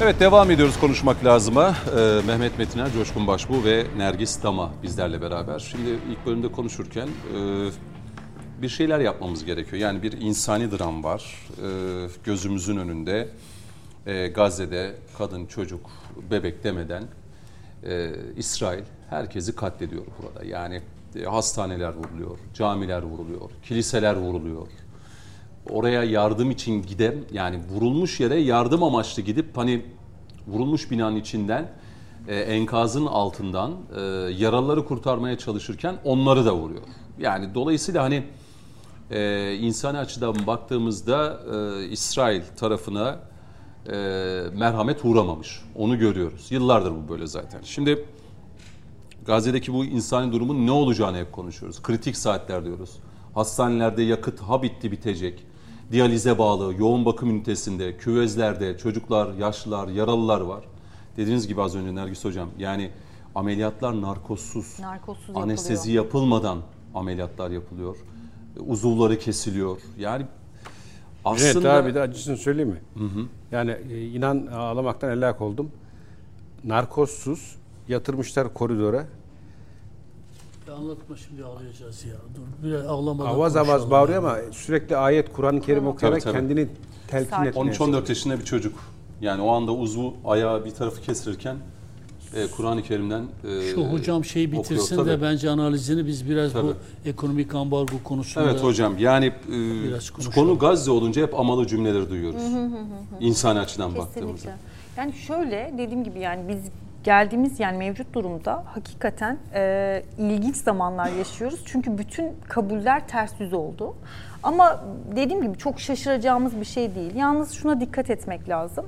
Evet 0.00 0.20
devam 0.20 0.50
ediyoruz 0.50 0.80
konuşmak 0.80 1.24
lazıma. 1.24 1.76
Ee, 1.98 2.20
Mehmet 2.26 2.58
Metiner, 2.58 2.92
Coşkun 2.92 3.26
Başbuğ 3.26 3.64
ve 3.64 3.86
Nergis 3.96 4.42
Dama 4.42 4.72
bizlerle 4.82 5.22
beraber. 5.22 5.58
Şimdi 5.58 5.90
ilk 5.90 6.26
bölümde 6.26 6.52
konuşurken 6.52 7.08
e, 7.08 7.40
bir 8.62 8.68
şeyler 8.68 9.00
yapmamız 9.00 9.44
gerekiyor. 9.44 9.82
Yani 9.82 10.02
bir 10.02 10.12
insani 10.12 10.70
dram 10.70 11.04
var. 11.04 11.48
E, 11.62 11.68
gözümüzün 12.24 12.76
önünde 12.76 13.28
e, 14.06 14.28
Gazze'de 14.28 14.94
kadın, 15.18 15.46
çocuk, 15.46 15.90
bebek 16.30 16.64
demeden 16.64 17.04
e, 17.86 18.10
İsrail 18.36 18.84
herkesi 19.10 19.56
katlediyor 19.56 20.04
burada. 20.22 20.44
Yani 20.44 20.82
e, 21.16 21.24
hastaneler 21.24 21.92
vuruluyor, 21.94 22.38
camiler 22.54 23.02
vuruluyor, 23.02 23.50
kiliseler 23.62 24.16
vuruluyor. 24.16 24.66
Oraya 25.70 26.04
yardım 26.04 26.50
için 26.50 26.82
giden 26.82 27.14
yani 27.32 27.60
vurulmuş 27.74 28.20
yere 28.20 28.36
yardım 28.40 28.82
amaçlı 28.82 29.22
gidip 29.22 29.56
hani 29.56 29.82
vurulmuş 30.46 30.90
binanın 30.90 31.16
içinden 31.16 31.72
e, 32.28 32.36
enkazın 32.36 33.06
altından 33.06 33.72
e, 33.96 34.00
yaralıları 34.38 34.84
kurtarmaya 34.84 35.38
çalışırken 35.38 35.96
onları 36.04 36.46
da 36.46 36.54
vuruyor. 36.56 36.82
Yani 37.18 37.54
dolayısıyla 37.54 38.02
hani 38.02 38.24
e, 39.10 39.54
insani 39.54 39.98
açıdan 39.98 40.46
baktığımızda 40.46 41.40
e, 41.54 41.84
İsrail 41.84 42.42
tarafına 42.56 43.18
e, 43.86 43.92
merhamet 44.54 45.04
uğramamış. 45.04 45.62
Onu 45.76 45.98
görüyoruz. 45.98 46.46
Yıllardır 46.50 46.90
bu 46.90 47.08
böyle 47.08 47.26
zaten. 47.26 47.60
Şimdi 47.62 48.04
Gazze'deki 49.26 49.72
bu 49.72 49.84
insani 49.84 50.32
durumun 50.32 50.66
ne 50.66 50.70
olacağını 50.70 51.16
hep 51.16 51.32
konuşuyoruz. 51.32 51.82
Kritik 51.82 52.16
saatler 52.16 52.64
diyoruz. 52.64 52.90
Hastanelerde 53.34 54.02
yakıt 54.02 54.40
ha 54.40 54.62
bitti 54.62 54.92
bitecek. 54.92 55.46
Diyalize 55.92 56.38
bağlı, 56.38 56.74
yoğun 56.78 57.04
bakım 57.04 57.30
ünitesinde, 57.30 57.96
küvezlerde 57.96 58.78
çocuklar, 58.78 59.34
yaşlılar, 59.34 59.88
yaralılar 59.88 60.40
var. 60.40 60.64
Dediğiniz 61.16 61.48
gibi 61.48 61.62
az 61.62 61.76
önce 61.76 61.94
Nergis 61.94 62.24
Hocam 62.24 62.48
yani 62.58 62.90
ameliyatlar 63.34 64.02
narkozsuz, 64.02 64.80
Narkozsuz 64.80 65.36
anestezi 65.36 65.92
yapılıyor. 65.92 66.04
yapılmadan 66.04 66.58
ameliyatlar 66.94 67.50
yapılıyor. 67.50 67.96
Uzuvları 68.66 69.18
kesiliyor. 69.18 69.80
Yani 69.98 70.26
Evet 71.28 71.38
aslında 71.42 71.72
abi 71.72 71.94
de 71.94 72.00
acısını 72.00 72.36
söyleyeyim 72.36 72.68
mi? 72.70 72.80
Yani 73.52 73.76
e, 73.90 74.06
inan 74.06 74.46
ağlamaktan 74.46 75.10
helak 75.10 75.40
oldum. 75.40 75.70
Narkozsuz 76.64 77.56
yatırmışlar 77.88 78.54
koridora. 78.54 79.06
Ya 80.68 80.74
anlatma 80.74 81.16
şimdi 81.16 81.44
ağlayacağız 81.44 82.04
ya. 82.04 82.14
Dur 82.36 82.68
biraz 82.68 82.86
ağlamadan 82.86 83.30
Avaz 83.30 83.56
avaz 83.56 83.66
konuşalım 83.68 83.90
bağırıyor 83.90 84.18
ama 84.18 84.36
sürekli 84.52 84.96
ayet 84.96 85.32
Kur'an-ı 85.32 85.60
Kerim 85.60 85.86
okuyarak 85.86 86.22
Tabii, 86.22 86.32
tabii. 86.32 86.48
kendini 86.48 86.68
telkin 87.08 87.30
Sakin. 87.30 87.48
etmeye 87.50 87.70
13-14 87.70 88.08
yaşında 88.08 88.38
bir 88.38 88.44
çocuk. 88.44 88.74
Yani 89.20 89.42
o 89.42 89.50
anda 89.52 89.72
uzvu 89.72 90.14
ayağı 90.24 90.64
bir 90.64 90.70
tarafı 90.70 91.02
kesilirken 91.02 91.56
e, 92.34 92.46
Kur'an-ı 92.46 92.82
Kerim'den 92.82 93.22
e, 93.48 93.60
Şu 93.74 93.84
hocam 93.84 94.24
şey 94.24 94.46
okuyor. 94.46 94.62
bitirsin 94.62 94.96
Tabii. 94.96 95.08
de 95.10 95.22
bence 95.22 95.50
analizini 95.50 96.06
biz 96.06 96.28
biraz 96.30 96.52
Tabii. 96.52 96.66
bu 96.68 96.74
ekonomik 97.08 97.54
ambargo 97.54 97.92
konusunda 98.04 98.50
Evet 98.50 98.62
hocam 98.62 98.98
yani 98.98 99.32
Biraz 99.48 100.08
e, 100.08 100.12
konuşalım. 100.12 100.34
konu 100.34 100.58
Gazze 100.58 100.90
olunca 100.90 101.22
hep 101.22 101.38
amalı 101.40 101.66
cümleleri 101.66 102.10
duyuyoruz. 102.10 102.42
İnsani 103.20 103.58
açıdan 103.58 103.96
baktığımızda. 103.96 104.32
Kesinlikle. 104.36 104.56
Yani 104.96 105.12
şöyle 105.12 105.74
dediğim 105.78 106.04
gibi 106.04 106.18
yani 106.18 106.48
biz 106.48 106.58
geldiğimiz 107.06 107.60
yani 107.60 107.78
mevcut 107.78 108.14
durumda 108.14 108.64
hakikaten 108.66 109.38
e, 109.54 110.02
ilginç 110.18 110.56
zamanlar 110.56 111.08
yaşıyoruz. 111.08 111.62
Çünkü 111.64 111.98
bütün 111.98 112.32
kabuller 112.48 113.08
ters 113.08 113.40
yüz 113.40 113.52
oldu. 113.52 113.96
Ama 114.42 114.84
dediğim 115.16 115.42
gibi 115.42 115.58
çok 115.58 115.80
şaşıracağımız 115.80 116.60
bir 116.60 116.64
şey 116.64 116.94
değil. 116.94 117.14
Yalnız 117.14 117.52
şuna 117.52 117.80
dikkat 117.80 118.10
etmek 118.10 118.48
lazım. 118.48 118.86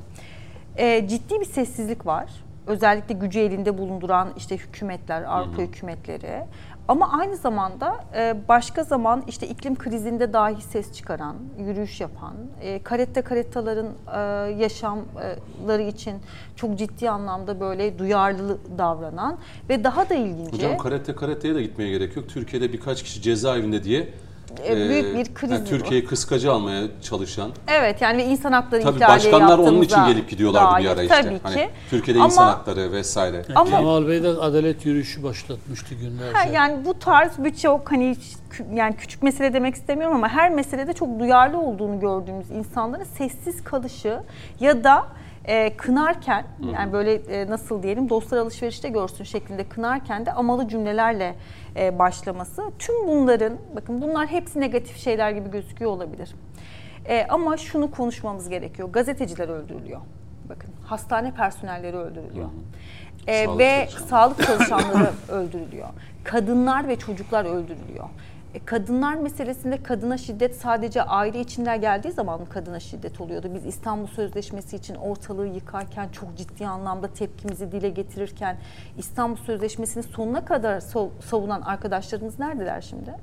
E, 0.77 1.09
ciddi 1.09 1.41
bir 1.41 1.45
sessizlik 1.45 2.07
var. 2.07 2.31
Özellikle 2.67 3.15
gücü 3.15 3.41
elinde 3.41 3.79
bulunduran 3.79 4.29
işte 4.37 4.57
hükümetler, 4.57 5.23
Avrupa 5.23 5.63
hükümetleri. 5.63 6.45
Ama 6.89 7.13
aynı 7.13 7.37
zamanda 7.37 7.97
e, 8.15 8.37
başka 8.49 8.83
zaman 8.83 9.23
işte 9.27 9.49
iklim 9.49 9.77
krizinde 9.77 10.33
dahi 10.33 10.63
ses 10.63 10.93
çıkaran, 10.93 11.37
yürüyüş 11.59 12.01
yapan, 12.01 12.35
e, 12.61 12.83
karette 12.83 13.23
karettaların 13.23 13.87
e, 14.15 14.19
yaşamları 14.63 15.83
için 15.83 16.15
çok 16.57 16.79
ciddi 16.79 17.11
anlamda 17.11 17.61
böyle 17.61 17.99
duyarlı 17.99 18.59
davranan 18.79 19.39
ve 19.69 19.85
daha 19.85 20.09
da 20.09 20.15
ilginci 20.15 20.53
Hocam 20.53 20.79
karate 20.79 21.15
karateye 21.15 21.55
de 21.55 21.63
gitmeye 21.63 21.91
gerek 21.91 22.17
yok. 22.17 22.29
Türkiye'de 22.29 22.73
birkaç 22.73 23.03
kişi 23.03 23.23
cezaevinde 23.23 23.85
diye 23.85 24.09
e, 24.67 24.77
büyük 24.77 25.07
Ee, 25.07 25.19
bir 25.19 25.35
kriz 25.35 25.51
yani. 25.51 25.65
Türkiye'yi 25.65 26.07
kıskacı 26.07 26.53
almaya 26.53 26.83
çalışan 27.03 27.51
Evet 27.69 28.03
yani 28.03 28.19
ve 28.19 28.25
insan 28.25 28.53
hakları 28.53 28.83
Tabii 28.83 28.97
ihlali 28.97 29.11
başkanlar 29.17 29.59
onun 29.59 29.83
için 29.83 30.05
gelip 30.07 30.31
gidiyorlardı 30.31 30.79
bir 30.81 30.85
dair. 30.85 30.95
ara 30.95 31.03
işte. 31.03 31.23
Tabii 31.23 31.39
Hani 31.43 31.55
ki. 31.55 31.69
Türkiye'de 31.91 32.19
Ama- 32.21 32.27
insan 32.29 32.47
hakları 32.49 32.93
vesaire. 32.93 33.43
Ama- 33.55 33.71
Kemal 33.71 34.09
Bey 34.09 34.23
de 34.23 34.29
adalet 34.29 34.87
yürüyüşü 34.87 35.23
başlatmıştı 35.23 35.95
günlerce. 35.95 36.39
Ha, 36.39 36.49
yani 36.55 36.85
bu 36.85 36.99
tarz 36.99 37.45
birçok 37.45 37.93
hani 37.93 38.17
kü- 38.51 38.75
yani 38.75 38.97
küçük 38.97 39.23
mesele 39.23 39.53
demek 39.53 39.75
istemiyorum 39.75 40.17
ama 40.17 40.29
her 40.29 40.51
meselede 40.51 40.93
çok 40.93 41.19
duyarlı 41.21 41.59
olduğunu 41.59 42.01
gördüğümüz 42.01 42.51
insanların 42.51 43.05
sessiz 43.05 43.65
kalışı 43.65 44.21
ya 44.61 44.85
da 44.85 45.07
e, 45.45 45.77
kınarken 45.77 46.45
yani 46.75 46.93
böyle 46.93 47.15
e, 47.15 47.51
nasıl 47.51 47.83
diyelim 47.83 48.09
dostlar 48.09 48.39
alışverişte 48.39 48.89
görsün 48.89 49.25
şeklinde 49.25 49.65
kınarken 49.69 50.27
de 50.27 50.33
amalı 50.33 50.69
cümlelerle 50.69 51.35
e, 51.79 51.99
başlaması. 51.99 52.63
Tüm 52.79 53.09
bunların 53.09 53.53
bakın 53.77 54.03
bunlar 54.03 54.27
hepsi 54.27 54.61
negatif 54.61 54.97
şeyler 54.97 55.31
gibi 55.31 55.51
gözüküyor 55.51 55.91
olabilir. 55.91 56.35
E, 57.05 57.27
ama 57.29 57.57
şunu 57.57 57.91
konuşmamız 57.91 58.49
gerekiyor. 58.49 58.89
Gazeteciler 58.93 59.49
öldürülüyor. 59.49 60.01
Bakın 60.49 60.71
hastane 60.85 61.35
personelleri 61.35 61.97
öldürülüyor. 61.97 62.49
E, 63.27 63.45
Sağlık 63.45 63.59
ve 63.59 63.89
çalışanları. 63.91 64.09
sağlık 64.09 64.47
çalışanları 64.47 65.11
öldürülüyor. 65.29 65.89
Kadınlar 66.25 66.89
ve 66.89 66.97
çocuklar 66.97 67.45
öldürülüyor. 67.45 68.05
E, 68.59 68.65
kadınlar 68.65 69.15
meselesinde 69.15 69.83
kadına 69.83 70.19
şiddet 70.19 70.57
sadece 70.57 71.03
aile 71.03 71.41
içinden 71.41 71.81
geldiği 71.81 72.13
zaman 72.13 72.41
mı 72.41 72.49
kadına 72.49 72.81
şiddet 72.81 73.21
oluyordu? 73.21 73.51
Biz 73.55 73.67
İstanbul 73.67 74.07
Sözleşmesi 74.07 74.77
için 74.77 74.95
ortalığı 74.95 75.47
yıkarken 75.47 76.09
çok 76.09 76.37
ciddi 76.37 76.67
anlamda 76.67 77.09
tepkimizi 77.09 77.73
dile 77.73 77.89
getirirken 77.89 78.57
İstanbul 78.99 79.37
Sözleşmesi'ni 79.37 80.03
sonuna 80.03 80.45
kadar 80.45 80.81
sav- 80.81 81.21
savunan 81.21 81.63
arkadaşlarımız 81.63 82.39
neredeler 82.39 82.81
şimdi? 82.81 83.15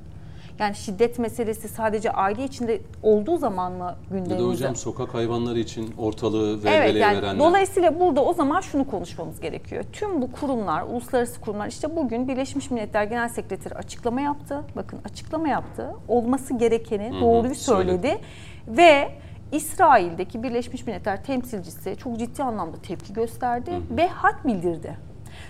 Yani 0.60 0.76
şiddet 0.76 1.20
meselesi 1.20 1.68
sadece 1.68 2.12
aile 2.12 2.44
içinde 2.44 2.82
olduğu 3.04 3.38
zaman 3.38 3.72
mı 3.72 3.96
Bir 4.10 4.16
de 4.16 4.20
gündemimizde? 4.20 4.44
hocam 4.54 4.76
sokak 4.76 5.14
hayvanları 5.14 5.60
için 5.60 5.94
ortalığı 5.98 6.52
Evet 6.54 6.66
velveleye 6.66 7.00
yani 7.00 7.18
verenler. 7.18 7.40
dolayısıyla 7.40 8.00
burada 8.00 8.24
o 8.26 8.34
zaman 8.34 8.62
şunu 8.62 8.88
konuşmamız 8.88 9.40
gerekiyor. 9.40 9.84
Tüm 9.94 10.22
bu 10.22 10.32
kurumlar, 10.32 10.82
uluslararası 10.82 11.42
kurumlar 11.42 11.68
işte 11.68 11.96
bugün 11.96 12.28
Birleşmiş 12.28 12.72
Milletler 12.72 13.04
Genel 13.04 13.30
Sekreteri 13.30 13.76
açıklama 13.76 14.22
yaptı. 14.22 14.62
Bakın 14.76 15.00
açıklama 15.06 15.48
yaptı. 15.48 15.92
Olması 16.08 16.58
gerekeni 16.58 17.12
doğruyu 17.22 17.56
söyledi. 17.56 17.98
söyledi. 18.08 18.22
Ve 18.68 19.12
İsrail'deki 19.52 20.44
Birleşmiş 20.44 20.88
Milletler 20.88 21.24
temsilcisi 21.24 21.96
çok 21.98 22.20
ciddi 22.20 22.44
anlamda 22.44 22.78
tepki 22.78 23.14
gösterdi 23.14 23.72
ve 23.92 24.08
hak 24.08 24.48
bildirdi. 24.48 24.98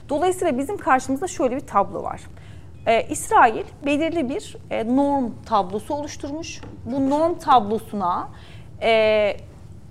Dolayısıyla 0.10 0.58
bizim 0.58 0.78
karşımızda 0.78 1.28
şöyle 1.28 1.56
bir 1.56 1.68
tablo 1.68 2.04
var. 2.04 2.22
Ee, 2.88 3.08
İsrail 3.10 3.64
belirli 3.86 4.30
bir 4.30 4.58
e, 4.72 4.96
norm 4.96 5.32
tablosu 5.46 5.94
oluşturmuş. 5.94 6.62
Bu 6.86 7.10
norm 7.10 7.40
tablosuna 7.40 8.30
e, 8.82 9.38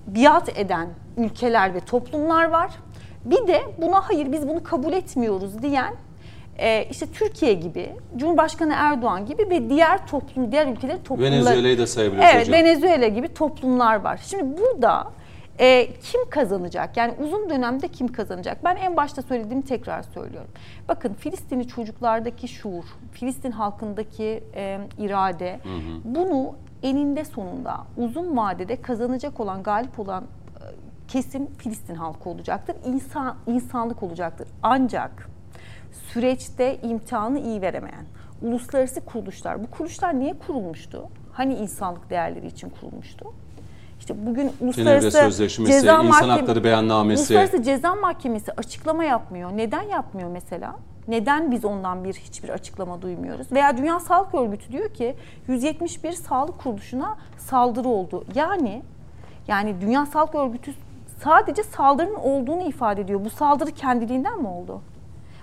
biat 0.06 0.58
eden 0.58 0.88
ülkeler 1.16 1.74
ve 1.74 1.80
toplumlar 1.80 2.44
var. 2.44 2.70
Bir 3.24 3.46
de 3.46 3.60
buna 3.78 4.00
hayır 4.08 4.32
biz 4.32 4.48
bunu 4.48 4.62
kabul 4.62 4.92
etmiyoruz 4.92 5.62
diyen 5.62 5.94
e, 6.58 6.84
işte 6.90 7.06
Türkiye 7.06 7.52
gibi, 7.52 7.92
Cumhurbaşkanı 8.16 8.74
Erdoğan 8.76 9.26
gibi 9.26 9.50
ve 9.50 9.70
diğer 9.70 10.06
toplum, 10.06 10.52
diğer 10.52 10.66
ülkelerin 10.66 11.02
toplumları. 11.04 11.32
Venezuela'yı 11.32 11.78
da 11.78 11.86
sayabiliriz 11.86 12.28
Evet, 12.32 12.48
hocam. 12.48 12.60
Venezuela 12.60 13.08
gibi 13.08 13.34
toplumlar 13.34 14.00
var. 14.00 14.20
Şimdi 14.26 14.44
burada 14.58 15.06
e, 15.58 15.92
kim 16.00 16.30
kazanacak? 16.30 16.96
Yani 16.96 17.14
uzun 17.24 17.50
dönemde 17.50 17.88
kim 17.88 18.08
kazanacak? 18.08 18.64
Ben 18.64 18.76
en 18.76 18.96
başta 18.96 19.22
söylediğimi 19.22 19.64
tekrar 19.64 20.02
söylüyorum. 20.02 20.50
Bakın 20.88 21.14
Filistinli 21.14 21.68
çocuklardaki 21.68 22.48
şuur, 22.48 22.84
Filistin 23.12 23.50
halkındaki 23.50 24.44
e, 24.54 24.80
irade, 24.98 25.60
bunu 26.04 26.54
eninde 26.82 27.24
sonunda 27.24 27.76
uzun 27.96 28.36
vadede 28.36 28.82
kazanacak 28.82 29.40
olan, 29.40 29.62
galip 29.62 29.98
olan 29.98 30.24
e, 30.24 30.26
kesim 31.08 31.46
Filistin 31.46 31.94
halkı 31.94 32.30
olacaktır. 32.30 32.76
İnsan, 32.86 33.36
insanlık 33.46 34.02
olacaktır. 34.02 34.48
Ancak 34.62 35.28
süreçte 35.92 36.78
imtihanı 36.80 37.38
iyi 37.38 37.62
veremeyen 37.62 38.04
uluslararası 38.42 39.00
kuruluşlar, 39.04 39.62
bu 39.64 39.70
kuruluşlar 39.70 40.18
niye 40.18 40.38
kurulmuştu? 40.38 41.08
Hani 41.32 41.54
insanlık 41.54 42.10
değerleri 42.10 42.46
için 42.46 42.70
kurulmuştu? 42.70 43.32
İşte 44.04 44.26
bugün 44.26 44.52
uluslararası 44.60 45.10
Sözleşmesi, 45.10 45.72
ceza 45.72 45.92
İnsan 45.92 46.06
mahkeme- 46.06 46.32
Hakları 46.32 46.64
Beyannamesi. 46.64 47.20
Uluslararası 47.20 47.62
Ceza 47.62 47.94
Mahkemesi 47.94 48.52
açıklama 48.52 49.04
yapmıyor. 49.04 49.50
Neden 49.56 49.82
yapmıyor 49.82 50.28
mesela? 50.30 50.76
Neden 51.08 51.50
biz 51.50 51.64
ondan 51.64 52.04
bir 52.04 52.14
hiçbir 52.14 52.48
açıklama 52.48 53.02
duymuyoruz? 53.02 53.52
Veya 53.52 53.76
Dünya 53.76 54.00
Sağlık 54.00 54.34
Örgütü 54.34 54.72
diyor 54.72 54.88
ki 54.94 55.14
171 55.48 56.12
sağlık 56.12 56.58
kuruluşuna 56.58 57.16
saldırı 57.38 57.88
oldu. 57.88 58.24
Yani 58.34 58.82
yani 59.48 59.74
Dünya 59.80 60.06
Sağlık 60.06 60.34
Örgütü 60.34 60.72
sadece 61.24 61.62
saldırının 61.62 62.14
olduğunu 62.14 62.68
ifade 62.68 63.00
ediyor. 63.00 63.24
Bu 63.24 63.30
saldırı 63.30 63.70
kendiliğinden 63.70 64.40
mi 64.40 64.48
oldu? 64.48 64.80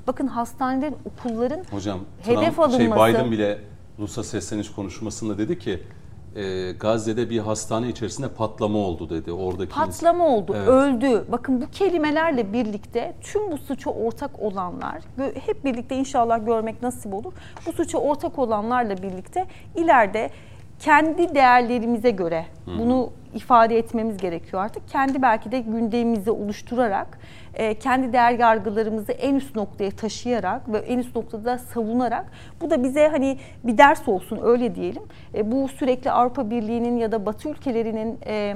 Bakın 0.07 0.27
hastanelerin, 0.27 0.95
okulların 1.05 1.63
Hocam 1.71 1.99
hedef 2.21 2.55
Trump, 2.55 2.71
şey 2.71 2.85
alınması. 2.87 3.13
Biden 3.13 3.31
bile 3.31 3.59
ulusal 3.99 4.23
sesleniş 4.23 4.71
konuşmasında 4.71 5.37
dedi 5.37 5.59
ki 5.59 5.83
e, 6.35 6.71
Gazze'de 6.71 7.29
bir 7.29 7.39
hastane 7.39 7.89
içerisinde 7.89 8.27
patlama 8.29 8.77
oldu 8.79 9.09
dedi. 9.09 9.31
Oradaki 9.31 9.71
Patlama 9.75 10.27
oldu, 10.27 10.53
Evet. 10.57 10.67
öldü. 10.67 11.25
Bakın 11.31 11.61
bu 11.61 11.65
kelimelerle 11.71 12.53
birlikte 12.53 13.13
tüm 13.21 13.51
bu 13.51 13.57
suça 13.57 13.89
ortak 13.89 14.39
olanlar, 14.39 15.01
hep 15.45 15.65
birlikte 15.65 15.95
inşallah 15.95 16.45
görmek 16.45 16.81
nasip 16.81 17.13
olur. 17.13 17.33
Bu 17.65 17.71
suça 17.71 17.97
ortak 17.97 18.39
olanlarla 18.39 18.97
birlikte 18.97 19.45
ileride 19.75 20.29
kendi 20.79 21.35
değerlerimize 21.35 22.09
göre 22.11 22.45
bunu 22.79 23.09
ifade 23.33 23.77
etmemiz 23.77 24.17
gerekiyor 24.17 24.63
artık. 24.63 24.87
Kendi 24.89 25.21
belki 25.21 25.51
de 25.51 25.59
gündemimizi 25.59 26.31
oluşturarak, 26.31 27.19
e, 27.53 27.79
kendi 27.79 28.13
değer 28.13 28.39
yargılarımızı 28.39 29.11
en 29.11 29.35
üst 29.35 29.55
noktaya 29.55 29.91
taşıyarak 29.91 30.73
ve 30.73 30.77
en 30.77 30.99
üst 30.99 31.15
noktada 31.15 31.57
savunarak 31.57 32.25
bu 32.61 32.69
da 32.69 32.83
bize 32.83 33.07
hani 33.07 33.37
bir 33.63 33.77
ders 33.77 34.07
olsun 34.07 34.39
öyle 34.43 34.75
diyelim. 34.75 35.03
E, 35.35 35.51
bu 35.51 35.67
sürekli 35.67 36.11
Avrupa 36.11 36.49
Birliği'nin 36.49 36.97
ya 36.97 37.11
da 37.11 37.25
Batı 37.25 37.49
ülkelerinin 37.49 38.19
e, 38.25 38.55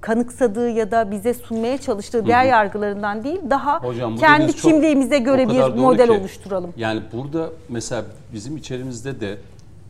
kanıksadığı 0.00 0.70
ya 0.70 0.90
da 0.90 1.10
bize 1.10 1.34
sunmaya 1.34 1.78
çalıştığı 1.78 2.26
değer 2.26 2.44
yargılarından 2.44 3.24
değil 3.24 3.40
daha 3.50 3.78
Hocam 3.80 4.16
kendi 4.16 4.52
kimliğimize 4.52 5.18
göre 5.18 5.48
bir 5.48 5.74
model 5.74 6.06
ki. 6.06 6.12
oluşturalım. 6.12 6.72
Yani 6.76 7.02
burada 7.12 7.50
mesela 7.68 8.04
bizim 8.32 8.56
içerimizde 8.56 9.20
de 9.20 9.38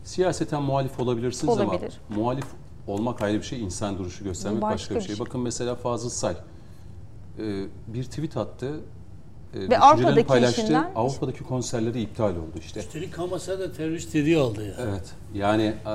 siyaseten 0.03 0.61
muhalif 0.61 0.99
olabilirsiniz 0.99 1.57
Olabilir. 1.57 1.99
ama 2.09 2.19
muhalif 2.21 2.45
olmak 2.87 3.21
ayrı 3.21 3.37
bir 3.37 3.43
şey, 3.43 3.63
insan 3.63 3.97
duruşu 3.97 4.23
göstermek 4.23 4.61
başka, 4.61 4.73
başka 4.75 4.95
bir 4.95 5.01
şey. 5.01 5.15
şey. 5.15 5.25
Bakın 5.25 5.41
mesela 5.41 5.75
Fazıl 5.75 6.09
Say 6.09 6.33
bir 7.87 8.03
tweet 8.03 8.37
attı. 8.37 8.67
E, 9.53 9.53
düşüncelerini 9.53 9.77
Avrupa'daki 9.85 10.27
paylaştı. 10.27 10.61
işinden- 10.61 10.91
Avrupa'daki 10.95 11.43
konserleri 11.43 12.01
iptal 12.01 12.29
oldu 12.29 12.57
işte. 12.59 12.79
Üstelik 12.79 13.17
Hamas'a 13.17 13.59
da 13.59 13.71
terörist 13.71 14.13
dediği 14.13 14.37
aldı 14.37 14.65
ya. 14.65 14.73
Evet. 14.89 15.03
Yani 15.33 15.63
e, 15.63 15.91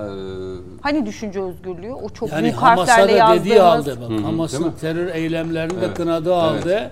Hani 0.80 1.06
düşünce 1.06 1.42
özgürlüğü 1.42 1.92
o 1.92 2.08
çok 2.08 2.32
Yani 2.32 2.42
büyük 2.42 2.56
Hamas'a 2.56 2.92
harflerle 2.98 3.20
da 3.20 3.34
dediği 3.40 3.54
yazdığımız. 3.54 3.98
halde 4.08 4.16
bak 4.18 4.24
Hamas'ın 4.26 4.72
terör 4.72 5.14
eylemlerini 5.14 5.80
de 5.80 5.84
Evet, 5.86 5.96
kınadığı 5.96 6.30
evet. 6.32 6.42
halde 6.64 6.90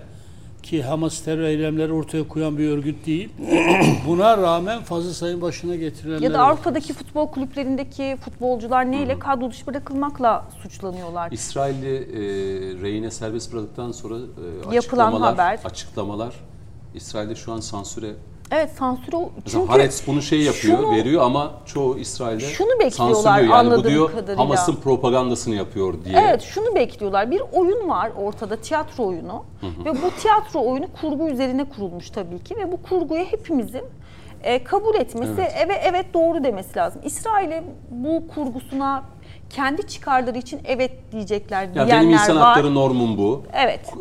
ki 0.63 0.83
Hamas 0.83 1.21
terör 1.25 1.43
eylemleri 1.43 1.93
ortaya 1.93 2.29
koyan 2.29 2.59
bir 2.59 2.69
örgüt 2.69 3.07
değil. 3.07 3.29
Buna 4.07 4.37
rağmen 4.39 4.83
Fazıl 4.83 5.13
Say'ın 5.13 5.43
başına 5.43 5.77
getirilenler 5.77 6.21
Ya 6.23 6.35
da 6.35 6.39
var. 6.39 6.51
Avrupa'daki 6.51 6.93
futbol 6.93 7.29
kulüplerindeki 7.29 8.17
futbolcular 8.25 8.91
neyle 8.91 9.19
kadro 9.19 9.51
dışı 9.51 9.67
bırakılmakla 9.67 10.45
suçlanıyorlar. 10.63 11.31
İsrailli 11.33 11.95
e, 11.97 12.21
rehine 12.83 13.11
serbest 13.11 13.53
bıraktıktan 13.53 13.93
sonra 13.93 14.15
e, 14.15 14.19
Yapılan 14.21 14.77
açıklamalar, 14.79 15.33
haber. 15.35 15.61
açıklamalar 15.65 16.35
İsrail'de 16.95 17.35
şu 17.35 17.53
an 17.53 17.61
sansüre 17.61 18.13
Evet 18.51 18.71
sansür 18.79 19.13
o. 19.13 19.31
Çünkü 19.51 19.67
Haaretz 19.67 20.03
bunu 20.07 20.23
şey 20.23 20.41
yapıyor, 20.43 20.79
şunu- 20.79 20.91
veriyor 20.97 21.23
ama 21.23 21.51
çoğu 21.67 21.99
İsrail'de 21.99 22.45
Şunu 22.45 22.69
bekliyorlar 22.81 23.15
sansürlüyor. 23.23 23.55
Yani 23.57 23.71
bu 23.77 23.85
diyor 23.85 24.11
kadarıyla. 24.13 24.39
Hamas'ın 24.39 24.77
propagandasını 24.77 25.55
yapıyor 25.55 25.95
diye. 26.05 26.19
Evet 26.21 26.43
şunu 26.43 26.75
bekliyorlar. 26.75 27.31
Bir 27.31 27.43
oyun 27.53 27.89
var 27.89 28.13
ortada 28.23 28.57
tiyatro 28.57 29.07
oyunu 29.07 29.45
ve 29.85 29.91
bu 29.91 30.11
tiyatro 30.23 30.61
oyunu 30.71 30.87
kurgu 31.01 31.29
üzerine 31.29 31.65
kurulmuş 31.65 32.11
tabii 32.11 32.39
ki 32.45 32.57
ve 32.57 32.73
bu 32.73 32.83
kurguyu 32.83 33.25
hepimizin 33.25 33.83
e, 34.43 34.65
kabul 34.65 34.95
etmesi 34.95 35.33
Evet. 35.39 35.53
evet. 35.65 35.81
evet 35.85 36.07
doğru 36.15 36.45
demesi 36.45 36.79
lazım. 36.79 37.01
İsrail'e 37.05 37.65
bu 37.91 38.29
kurgusuna 38.35 39.03
kendi 39.51 39.87
çıkarları 39.87 40.39
için 40.39 40.61
evet 40.65 40.93
diyecekler 41.13 41.63
Ya 41.63 41.75
diyenler 41.75 42.01
benim 42.01 42.11
insan 42.13 42.37
var. 42.37 42.43
hakları 42.43 42.75
normum 42.75 43.19
bu. 43.19 43.43
Evet. 43.53 43.81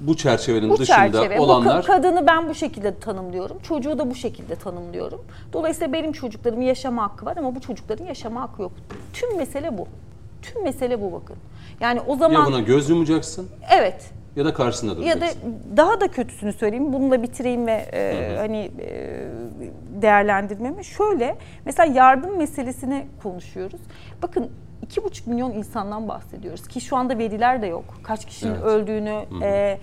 bu 0.00 0.16
çerçevenin 0.16 0.70
Bu 0.70 0.78
dışında 0.78 0.96
çerçeve, 0.96 1.40
olanlar 1.40 1.78
bu 1.82 1.82
ka- 1.82 1.86
kadını 1.86 2.26
ben 2.26 2.48
bu 2.48 2.54
şekilde 2.54 2.98
tanımlıyorum, 2.98 3.58
çocuğu 3.62 3.98
da 3.98 4.10
bu 4.10 4.14
şekilde 4.14 4.54
tanımlıyorum. 4.56 5.20
Dolayısıyla 5.52 5.92
benim 5.92 6.12
çocuklarımın 6.12 6.62
yaşama 6.62 7.02
hakkı 7.02 7.26
var 7.26 7.36
ama 7.36 7.54
bu 7.54 7.60
çocukların 7.60 8.04
yaşama 8.04 8.40
hakkı 8.40 8.62
yok. 8.62 8.72
Tüm 9.12 9.36
mesele 9.36 9.78
bu. 9.78 9.86
Tüm 10.42 10.62
mesele 10.62 11.00
bu 11.02 11.12
bakın. 11.12 11.36
Yani 11.80 12.00
o 12.06 12.12
ya 12.12 12.18
zaman 12.18 12.46
buna 12.46 12.60
göz 12.60 12.90
yumacaksın 12.90 13.48
evet 13.78 14.10
Ya 14.36 14.44
da 14.44 14.54
karşısında 14.54 14.90
Ya 14.92 15.16
da 15.16 15.20
duracaksın. 15.20 15.40
daha 15.76 16.00
da 16.00 16.08
kötüsünü 16.08 16.52
söyleyeyim. 16.52 16.92
Bununla 16.92 17.22
bitireyim 17.22 17.66
ve 17.66 17.72
e, 17.92 18.36
hani 18.38 18.70
e, 18.80 19.26
değerlendirmemi. 20.02 20.84
Şöyle 20.84 21.36
mesela 21.64 21.92
yardım 21.94 22.36
meselesini 22.36 23.06
konuşuyoruz. 23.22 23.80
Bakın 24.22 24.50
iki 24.88 25.04
buçuk 25.04 25.26
milyon 25.26 25.52
insandan 25.52 26.08
bahsediyoruz 26.08 26.68
ki 26.68 26.80
şu 26.80 26.96
anda 26.96 27.18
veriler 27.18 27.62
de 27.62 27.66
yok. 27.66 27.84
Kaç 28.02 28.24
kişinin 28.24 28.52
Evet. 28.54 28.62
öldüğünü, 28.64 29.24
e, 29.42 29.78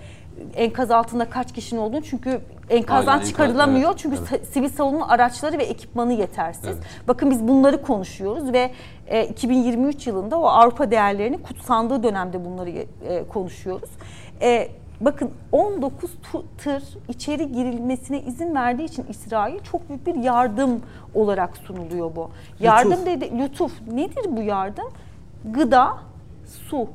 enkaz 0.54 0.90
altında 0.90 1.30
kaç 1.30 1.52
kişinin 1.54 1.80
olduğunu 1.80 2.02
çünkü 2.02 2.40
enkazdan 2.70 3.12
Aynen, 3.12 3.20
enkaz- 3.20 3.28
çıkarılamıyor. 3.28 3.88
evet, 3.90 3.98
çünkü 3.98 4.16
evet. 4.30 4.46
sivil 4.46 4.68
savunma 4.68 5.08
araçları 5.08 5.58
ve 5.58 5.62
ekipmanı 5.64 6.12
yetersiz. 6.12 6.64
Evet. 6.66 6.78
Bakın 7.08 7.30
biz 7.30 7.48
bunları 7.48 7.82
konuşuyoruz 7.82 8.52
ve 8.52 8.70
e, 9.06 9.24
2023 9.26 10.06
yılında 10.06 10.38
o 10.40 10.44
Avrupa 10.46 10.90
değerlerinin 10.90 11.38
kutsandığı 11.38 12.02
dönemde 12.02 12.44
bunları 12.44 12.70
e, 12.70 12.86
konuşuyoruz. 13.28 13.90
E, 14.42 14.68
bakın 15.00 15.30
19 15.52 16.10
tu- 16.32 16.42
tır 16.58 16.82
içeri 17.08 17.52
girilmesine 17.52 18.22
izin 18.22 18.54
verdiği 18.54 18.84
için 18.84 19.04
İsrail 19.08 19.58
çok 19.60 19.88
büyük 19.88 20.06
bir 20.06 20.14
yardım 20.14 20.80
olarak 21.14 21.56
sunuluyor 21.56 22.16
bu. 22.16 22.30
Yardım 22.60 23.06
dedi 23.06 23.30
lütuf. 23.38 23.72
Nedir 23.92 24.36
bu 24.36 24.42
yardım? 24.42 24.84
Gıda, 25.54 25.98
su. 26.70 26.88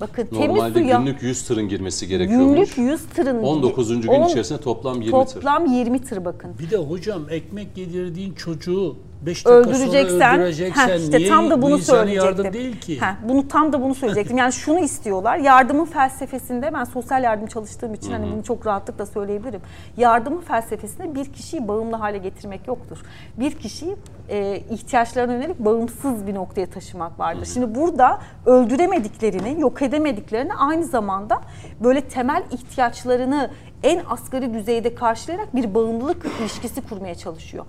Bakın 0.00 0.26
temiz 0.26 0.48
Normalde 0.48 0.72
suya 0.72 0.98
günlük 0.98 1.22
100 1.22 1.44
tırın 1.46 1.68
girmesi 1.68 2.08
gerekiyormuş. 2.08 2.74
günlük 2.74 2.78
100 2.92 3.06
tırın 3.06 3.42
19. 3.42 4.00
gün 4.00 4.08
on- 4.08 4.28
içerisinde 4.28 4.60
toplam 4.60 5.02
20 5.02 5.24
tır. 5.26 5.34
toplam 5.34 5.66
20 5.66 6.02
tır 6.02 6.24
bakın. 6.24 6.50
Bir 6.58 6.70
de 6.70 6.76
hocam 6.76 7.22
ekmek 7.30 7.76
yedirdiğin 7.76 8.34
çocuğu 8.34 8.96
5 9.26 9.46
dakika 9.46 9.50
öldüreceksen, 9.50 10.18
sonra 10.18 10.42
öldüreceksen 10.42 10.88
heh, 10.88 11.00
işte 11.00 11.18
niye 11.18 11.28
tam 11.28 11.50
da 11.50 11.62
bu 11.62 11.66
bunu 11.66 11.78
söyleyecektim. 11.78 12.52
değil 12.52 12.80
ki? 12.80 13.00
Heh, 13.00 13.14
bunu 13.28 13.48
tam 13.48 13.72
da 13.72 13.82
bunu 13.82 13.94
söyleyecektim. 13.94 14.38
Yani 14.38 14.52
şunu 14.52 14.78
istiyorlar. 14.78 15.36
Yardımın 15.36 15.84
felsefesinde 15.84 16.74
ben 16.74 16.84
sosyal 16.84 17.22
yardım 17.22 17.46
çalıştığım 17.46 17.94
için 17.94 18.12
hani 18.12 18.32
bunu 18.32 18.44
çok 18.44 18.66
rahatlıkla 18.66 19.06
söyleyebilirim. 19.06 19.60
Yardımın 19.96 20.40
felsefesinde 20.40 21.14
bir 21.14 21.32
kişiyi 21.32 21.68
bağımlı 21.68 21.96
hale 21.96 22.18
getirmek 22.18 22.68
yoktur. 22.68 22.98
Bir 23.36 23.50
kişiyi 23.50 23.96
e, 24.28 24.62
ihtiyaçlarına 24.70 25.32
yönelik 25.32 25.58
bağımsız 25.58 26.26
bir 26.26 26.34
noktaya 26.34 26.66
taşımak 26.66 27.18
vardır. 27.18 27.48
Şimdi 27.54 27.74
burada 27.74 28.18
öldüremediklerini, 28.46 29.60
yok 29.60 29.82
edemediklerini 29.82 30.54
aynı 30.54 30.84
zamanda 30.84 31.40
böyle 31.80 32.00
temel 32.00 32.42
ihtiyaçlarını 32.52 33.50
en 33.82 34.02
asgari 34.10 34.54
düzeyde 34.54 34.94
karşılayarak 34.94 35.56
bir 35.56 35.74
bağımlılık 35.74 36.26
ilişkisi 36.40 36.80
kurmaya 36.88 37.14
çalışıyor 37.14 37.64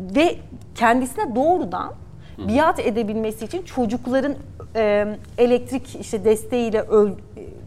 ve 0.00 0.36
kendisine 0.74 1.34
doğrudan 1.34 1.92
biat 2.38 2.80
edebilmesi 2.80 3.44
için 3.44 3.62
çocukların 3.62 4.34
e, 4.76 5.06
elektrik 5.38 5.96
işte 6.00 6.24
desteğiyle 6.24 6.80
öl, 6.80 7.10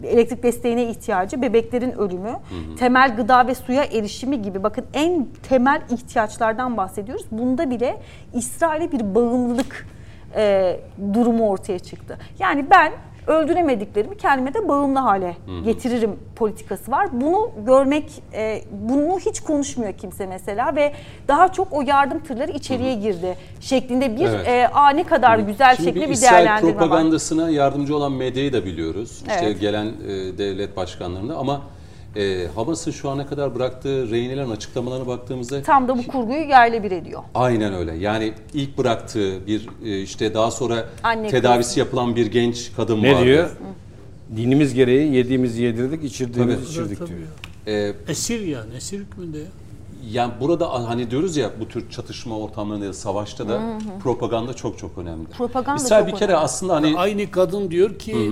elektrik 0.04 0.44
desteğine 0.44 0.90
ihtiyacı, 0.90 1.42
bebeklerin 1.42 1.92
ölümü, 1.92 2.34
temel 2.80 3.16
gıda 3.16 3.48
ve 3.48 3.56
suya 3.56 3.84
erişimi 3.84 4.42
gibi 4.42 4.64
bakın 4.64 4.86
en 4.94 5.28
temel 5.50 5.82
ihtiyaçlardan 5.92 6.78
bahsediyoruz. 6.78 7.26
Bunda 7.32 7.70
bile 7.70 7.98
İsrail'e 8.34 8.92
bir 8.92 9.16
bağımlılık 9.16 9.88
e, 10.36 10.80
durumu 11.14 11.50
ortaya 11.50 11.80
çıktı. 11.80 12.18
Yani 12.40 12.66
ben 12.70 12.94
öldüremediklerimi 13.28 14.18
kendime 14.18 14.54
de 14.54 14.68
bağımlı 14.68 15.00
hale 15.00 15.38
getiririm 15.66 16.16
politikası 16.36 16.92
var. 16.92 17.08
Bunu 17.12 17.52
görmek, 17.66 18.24
e, 18.34 18.62
bunu 18.72 19.20
hiç 19.20 19.40
konuşmuyor 19.40 19.94
kimse 19.94 20.26
mesela 20.28 20.76
ve 20.76 20.94
daha 21.28 21.52
çok 21.54 21.74
o 21.74 21.82
yardım 21.82 22.20
tırları 22.20 22.52
içeriye 22.52 22.94
girdi 22.94 23.38
şeklinde 23.60 24.16
bir 24.16 24.26
Evet. 24.26 24.48
e, 24.48 24.68
aa 24.74 24.90
ne 24.90 25.04
kadar 25.04 25.40
güzel 25.40 25.76
Şimdi 25.76 25.88
şekilde 25.90 26.08
bir 26.08 26.14
İsrail 26.14 26.32
değerlendirme 26.46 26.76
var. 26.76 26.80
propagandasına 26.80 27.50
yardımcı 27.50 27.96
olan 27.96 28.12
medyayı 28.12 28.54
da 28.54 28.66
biliyoruz. 28.66 29.12
İşte 29.28 29.46
Evet. 29.46 29.60
gelen 29.60 29.86
e, 29.86 30.38
devlet 30.38 30.78
başkanlarını 30.78 31.38
ama 31.38 31.62
e, 32.18 32.48
Hamas'ın 32.56 32.92
şu 32.92 33.10
ana 33.10 33.28
kadar 33.28 33.56
bıraktığı 33.56 34.10
rehinelerin 34.10 34.50
açıklamalarına 34.52 35.08
baktığımızda 35.08 35.62
Tam 35.64 35.88
da 35.88 35.98
bu 35.98 36.08
kurguyu 36.08 36.40
yerle 36.40 36.84
bir 36.84 36.92
ediyor. 36.92 37.24
aynen 37.36 37.74
öyle. 37.74 37.96
Yani 37.96 38.34
ilk 38.54 38.78
bıraktığı 38.78 39.48
bir 39.48 39.70
e, 39.86 40.02
işte 40.02 40.34
daha 40.34 40.52
sonra 40.52 40.86
Anne 41.04 41.28
tedavisi 41.28 41.80
yapılan 41.80 42.16
bir 42.16 42.26
genç 42.26 42.72
kadın 42.76 43.04
Ne 43.04 43.14
vardı. 43.16 43.26
diyor? 43.26 43.50
Dinimiz 44.36 44.74
gereği 44.74 45.14
yediğimizi 45.16 45.62
yedirdik, 45.64 46.04
içirdiğimizi 46.04 46.58
Tabii. 46.58 46.70
içirdik 46.70 46.98
Tabii 47.00 47.10
diyor. 47.10 47.20
ya. 47.68 47.88
E, 47.88 47.94
Esir 48.08 48.42
yani 48.48 48.76
esir 48.76 49.00
hükmünde 49.00 49.38
ya. 49.38 49.46
Yani 50.12 50.34
burada 50.42 50.90
hani 50.90 51.12
diyoruz 51.12 51.38
ya 51.38 51.52
bu 51.60 51.68
tür 51.68 51.90
çatışma 51.90 52.38
ortamlarında 52.40 52.86
ya 52.86 52.90
da 52.92 52.94
savaşta 52.94 53.50
da 53.50 53.62
propaganda 54.04 54.54
çok 54.54 54.78
çok 54.78 54.98
önemli. 54.98 55.26
Propaganda 55.28 55.84
İsrail 55.84 56.06
çok 56.06 56.14
bir 56.14 56.20
kere 56.20 56.32
önemli. 56.32 56.44
aslında 56.44 56.76
hani 56.76 56.98
Aynı 56.98 57.32
kadın 57.32 57.72
diyor 57.72 58.00
ki 58.00 58.32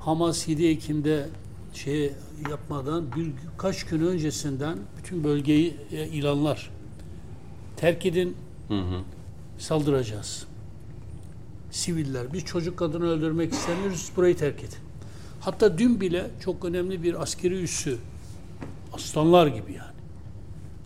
Hamas 0.00 0.48
7 0.48 0.66
Ekim'de 0.66 1.26
şey 1.84 2.12
yapmadan 2.50 3.04
birkaç 3.16 3.84
gün 3.84 4.00
öncesinden 4.00 4.78
bütün 4.98 5.24
bölgeyi 5.24 5.76
e, 5.92 6.08
ilanlar 6.08 6.70
terk 7.76 8.06
edin 8.06 8.36
saldıracağız. 9.58 10.46
Siviller 11.70 12.32
biz 12.32 12.44
çocuk 12.44 12.78
kadını 12.78 13.08
öldürmek 13.08 13.52
istemiyoruz 13.52 14.10
burayı 14.16 14.36
terk 14.36 14.58
edin. 14.58 14.78
Hatta 15.40 15.78
dün 15.78 16.00
bile 16.00 16.30
çok 16.44 16.64
önemli 16.64 17.02
bir 17.02 17.22
askeri 17.22 17.54
üssü 17.62 17.96
aslanlar 18.92 19.46
gibi 19.46 19.72
yani. 19.72 19.98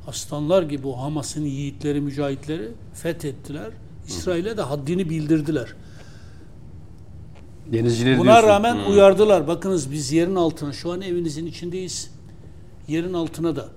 Aslanlar 0.06 0.62
gibi 0.62 0.86
o 0.86 0.92
Hamas'ın 0.92 1.44
yiğitleri, 1.44 2.00
mücahitleri 2.00 2.68
fethettiler. 2.94 3.70
İsrail'e 4.06 4.56
de 4.56 4.62
haddini 4.62 5.10
bildirdiler. 5.10 5.74
Denizcileri 7.66 8.18
Buna 8.18 8.24
diyorsun. 8.32 8.48
rağmen 8.48 8.76
uyardılar. 8.90 9.48
Bakınız 9.48 9.92
biz 9.92 10.12
yerin 10.12 10.34
altına, 10.34 10.72
şu 10.72 10.92
an 10.92 11.00
evinizin 11.02 11.46
içindeyiz. 11.46 12.10
Yerin 12.88 13.12
altına 13.12 13.56
da 13.56 13.68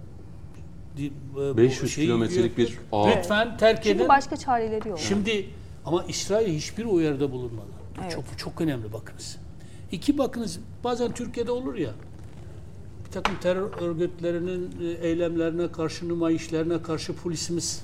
di- 0.98 1.06
e, 1.06 1.12
bu 1.36 1.58
500 1.58 1.92
şey 1.94 2.06
kilometrelik 2.06 2.58
bir 2.58 2.78
ağ. 2.92 3.08
Lütfen 3.08 3.58
terk 3.58 3.86
edin. 3.86 3.94
Çünkü 3.98 4.10
başka 4.10 4.38
çareleri 4.38 4.90
yok. 4.90 5.00
Şimdi 5.00 5.46
ama 5.86 6.04
İsrail 6.08 6.54
hiçbir 6.56 6.86
uyarıda 6.86 7.32
bulunmadı. 7.32 7.68
Bu 7.98 8.02
Evet. 8.02 8.12
Çok 8.12 8.24
çok 8.38 8.62
önemli 8.62 8.94
bakınız. 8.94 9.38
İki 9.92 10.18
bakınız 10.18 10.60
bazen 10.84 11.12
Türkiye'de 11.12 11.52
olur 11.52 11.76
ya 11.76 11.92
bir 13.06 13.12
takım 13.12 13.36
terör 13.42 13.70
örgütlerinin 13.82 14.72
e, 14.82 15.08
eylemlerine 15.08 15.72
karşı, 15.72 16.10
numayişlerine 16.10 16.82
karşı 16.82 17.14
polisimiz 17.16 17.84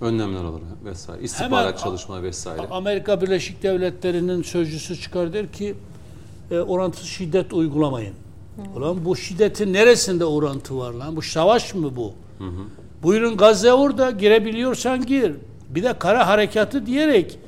önlemler 0.00 0.44
alır 0.44 0.62
vesaire. 0.84 1.22
İstihbarat 1.22 1.66
Hemen- 1.66 1.76
çalışma 1.76 2.22
vesaire. 2.22 2.62
Amerika 2.70 3.20
Birleşik 3.20 3.62
Devletleri'nin 3.62 4.42
sözcüsü 4.42 5.00
çıkar 5.00 5.32
der 5.32 5.52
ki 5.52 5.74
e, 6.50 6.58
orantısız 6.58 7.08
şiddet 7.08 7.52
uygulamayın. 7.52 8.14
Ulan 8.76 9.04
bu 9.04 9.16
şiddetin 9.16 9.72
neresinde 9.72 10.24
orantı 10.24 10.78
var 10.78 10.92
lan? 10.92 11.16
Bu 11.16 11.22
savaş 11.22 11.74
mı 11.74 11.96
bu? 11.96 12.12
Buyurun 13.02 13.36
Gazze 13.36 13.72
orada 13.72 14.10
girebiliyorsan 14.10 15.06
gir. 15.06 15.32
Bir 15.68 15.82
de 15.82 15.98
kara 15.98 16.26
harekatı 16.26 16.86
diyerek 16.86 17.38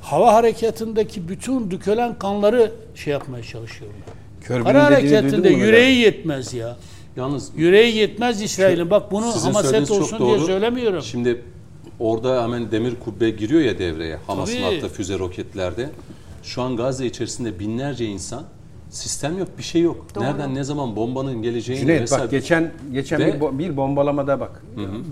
hava 0.00 0.34
harekatındaki 0.34 1.28
bütün 1.28 1.70
dökülen 1.70 2.18
kanları 2.18 2.72
şey 2.94 3.12
yapmaya 3.12 3.44
çalışıyorlar. 3.44 4.00
Körbünün 4.40 4.64
Kara 4.64 4.84
harekatında 4.84 5.48
yüreği 5.48 5.98
yetmez 5.98 6.54
ya. 6.54 6.76
Yalnız 7.16 7.50
Yüreği 7.56 7.96
yetmez 7.96 8.42
İsrail'in. 8.42 8.90
Bak 8.90 9.12
bunu 9.12 9.26
hamaset 9.26 9.90
olsun 9.90 10.18
diye 10.18 10.38
söylemiyorum. 10.38 11.02
Şimdi 11.02 11.44
orada 12.02 12.42
hemen 12.42 12.70
demir 12.70 12.94
kubbe 13.04 13.30
giriyor 13.30 13.60
ya 13.62 13.78
devreye. 13.78 14.16
Hamas'ın 14.26 14.56
Tabii. 14.62 14.76
attığı 14.76 14.88
füze 14.88 15.18
roketlerde. 15.18 15.90
Şu 16.42 16.62
an 16.62 16.76
Gazze 16.76 17.06
içerisinde 17.06 17.58
binlerce 17.58 18.06
insan 18.06 18.44
sistem 18.90 19.38
yok, 19.38 19.48
bir 19.58 19.62
şey 19.62 19.82
yok. 19.82 20.06
Doğru. 20.14 20.24
Nereden 20.24 20.54
ne 20.54 20.64
zaman 20.64 20.96
bombanın 20.96 21.42
geleceğini 21.42 21.80
Cüneyt 21.80 22.00
vesaire. 22.02 22.22
bak 22.24 22.30
geçen 22.30 22.72
geçen 22.92 23.20
Ve- 23.20 23.34
bir, 23.34 23.40
bo- 23.40 23.58
bir 23.58 23.76
bombalamada 23.76 24.40
bak. 24.40 24.62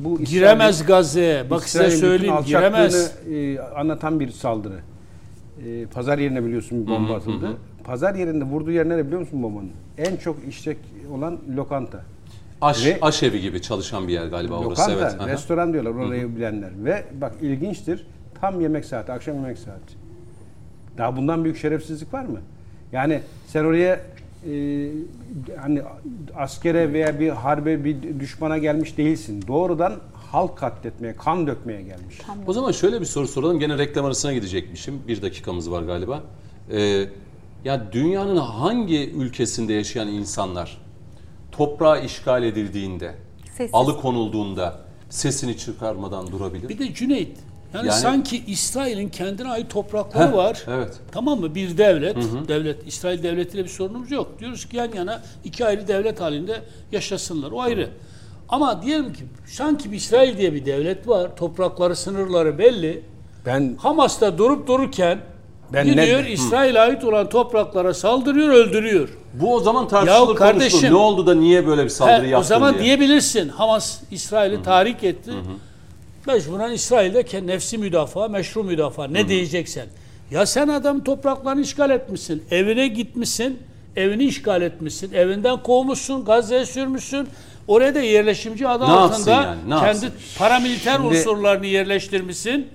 Bu 0.05 0.09
İsrail'in- 0.14 0.24
Giremez 0.24 0.86
Gazze'ye. 0.86 1.51
Bak 1.51 1.64
size 1.64 1.78
İsrail'in 1.86 1.97
bütün 1.97 2.07
söyleyeyim 2.09 2.34
alçaklığını, 2.36 2.88
giremez. 2.88 3.14
e, 3.30 3.61
anlatan 3.78 4.20
bir 4.20 4.30
saldırı. 4.30 4.78
E, 5.66 5.86
pazar 5.86 6.18
yerine 6.18 6.45
biliyorsun 6.45 6.86
bir 6.86 6.91
bomba 6.93 7.14
atıldı. 7.14 7.57
Pazar 7.84 8.14
yerinde 8.14 8.45
vurduğu 8.45 8.70
yer 8.70 8.88
nere 8.88 9.07
biliyor 9.07 9.20
musun 9.20 9.43
bombanın? 9.43 9.70
En 9.99 10.16
çok 10.16 10.36
işlek 10.49 10.78
olan 11.14 11.38
lokanta. 11.57 12.05
Aş, 12.61 12.86
Ve- 12.86 12.98
aşevi 13.02 13.40
gibi 13.40 13.62
çalışan 13.62 14.08
bir 14.08 14.12
yer 14.12 14.26
galiba 14.26 14.54
orası. 14.54 14.82
Lokanta, 14.82 15.08
Evet. 15.11 15.20
Aha. 15.20 15.28
restoran 15.28 15.72
diyorlar 15.72 15.90
orayı 15.90 16.36
bilenler. 16.36 16.70
Ve 16.84 17.04
bak 17.20 17.32
ilginçtir. 17.42 18.06
Tam 18.40 18.61
yemek 18.61 18.84
saati, 18.84 19.12
akşam 19.12 19.34
yemek 19.34 19.58
saati. 19.58 19.94
Daha 20.98 21.16
bundan 21.16 21.44
büyük 21.44 21.56
şerefsizlik 21.58 22.14
var 22.14 22.24
mı? 22.24 22.40
Yani 22.92 23.20
sen 23.46 23.64
oraya 23.64 24.00
e, 24.50 24.88
hani 25.61 25.82
askere 26.36 26.92
veya 26.92 27.20
bir 27.20 27.28
harbe 27.28 27.84
bir 27.84 28.20
düşmana 28.20 28.58
gelmiş 28.58 28.96
değilsin. 28.96 29.44
Doğrudan 29.48 29.92
halk 30.32 30.58
katletmeye, 30.58 31.16
kan 31.16 31.46
dökmeye 31.46 31.82
gelmiş. 31.82 32.18
O 32.46 32.52
zaman 32.52 32.72
şöyle 32.72 33.00
bir 33.00 33.06
soru 33.06 33.28
soralım. 33.28 33.58
Gene 33.58 33.78
reklam 33.78 34.04
arasına 34.04 34.32
gidecekmişim. 34.32 34.94
Bir 35.08 35.22
dakikamız 35.22 35.70
var 35.70 35.82
galiba. 35.82 36.22
Ee, 36.72 37.04
ya 37.64 37.92
dünyanın 37.92 38.36
hangi 38.36 39.11
ülkesinde 39.11 39.72
yaşayan 39.72 40.08
insanlar 40.08 40.78
toprağa 41.61 41.98
işgal 41.98 42.42
edildiğinde, 42.42 43.14
Sessiz. 43.56 43.70
alıkonulduğunda 43.74 44.78
sesini 45.11 45.56
çıkarmadan 45.58 46.26
durabilir? 46.32 46.68
Bir 46.68 46.78
de 46.78 46.94
Cüneyt 46.94 47.38
Yani, 47.74 47.86
Yani- 47.88 48.00
sanki 48.00 48.44
İsrail'in 48.46 49.08
kendine 49.08 49.48
ait 49.48 49.70
toprakları 49.70 50.28
Heh, 50.28 50.36
var. 50.36 50.64
evet. 50.68 51.00
Tamam 51.12 51.40
mı? 51.40 51.54
Bir 51.54 51.78
devlet, 51.78 52.16
devlet 52.48 52.86
İsrail 52.86 53.22
devletiyle 53.22 53.64
bir 53.64 53.68
sorunumuz 53.68 54.11
yok. 54.11 54.38
Diyoruz 54.38 54.68
ki 54.68 54.76
yan 54.76 54.92
yana 54.92 55.22
iki 55.44 55.66
ayrı 55.66 55.88
devlet 55.88 56.20
halinde 56.20 56.62
yaşasınlar. 56.92 57.50
O 57.50 57.61
ayrı. 57.61 57.90
Ama 58.48 58.82
diyelim 58.82 59.12
ki 59.12 59.24
sanki 59.46 59.92
bir 59.92 59.96
İsrail 59.96 60.38
diye 60.38 60.54
bir 60.54 60.66
devlet 60.66 61.08
var. 61.08 61.36
Toprakları, 61.36 61.96
sınırları 61.96 62.58
belli. 62.58 63.02
Ben 63.46 63.76
Hamas'ta 63.78 64.38
durup 64.38 64.66
dururken 64.68 65.20
Ben 65.73 65.87
gidiyor 65.87 66.25
ne- 66.25 66.31
İsrail'e 66.31 66.81
ait 66.81 67.05
olan 67.05 67.29
topraklara 67.29 67.95
saldırıyor, 67.95 68.49
öldürüyor. 68.49 69.09
Bu 69.35 69.55
o 69.55 69.61
zaman 69.61 69.89
tartışılır 69.89 70.29
Ya 70.29 70.35
kardeşim- 70.35 70.71
konuşulur. 70.71 70.93
Ne 70.93 70.97
oldu 70.97 71.27
da 71.27 71.35
niye 71.35 71.66
böyle 71.66 71.85
bir 71.85 71.89
saldırı 71.89 72.27
He, 72.27 72.29
yaptın 72.31 72.41
o 72.41 72.43
zaman 72.49 72.75
diye. 72.75 72.85
diyebilirsin 72.85 73.49
Hamas 73.49 74.01
İsrail'i 74.11 74.62
tahrik 74.62 75.05
etti. 75.05 75.31
Mecburen 76.27 76.73
İsrail'de 76.73 77.21
ke- 77.21 77.47
nefsi 77.47 77.79
müdafaa, 77.79 78.29
meşru 78.29 78.64
müdafaa 78.64 79.07
ne 79.07 79.29
diyeceksen. 79.29 79.87
Ya 80.31 80.47
sen 80.47 80.68
adam 80.68 81.05
topraklarını 81.05 81.61
işgal 81.61 81.91
etmişsin. 81.91 82.43
Evine 82.51 82.89
gitmişsin. 82.89 83.59
Evini 83.97 84.25
işgal 84.25 84.62
etmişsin. 84.62 85.12
Evinden 85.12 85.62
kovmuşsun. 85.62 86.25
Gazze'ye 86.25 86.66
sürmüşsün. 86.66 87.29
Oraya 87.68 87.95
da 87.95 88.01
yerleşimci 88.01 88.68
adı 88.68 88.85
Ne 88.85 88.89
altında 88.89 89.31
yani, 89.31 89.57
ne 89.66 89.75
kendi 89.75 89.87
yapsın? 89.87 90.11
paramiliter 90.39 90.95
Şimdi- 90.97 91.07
unsurlarını 91.09 91.66
yerleştirmişsin. 91.66 92.68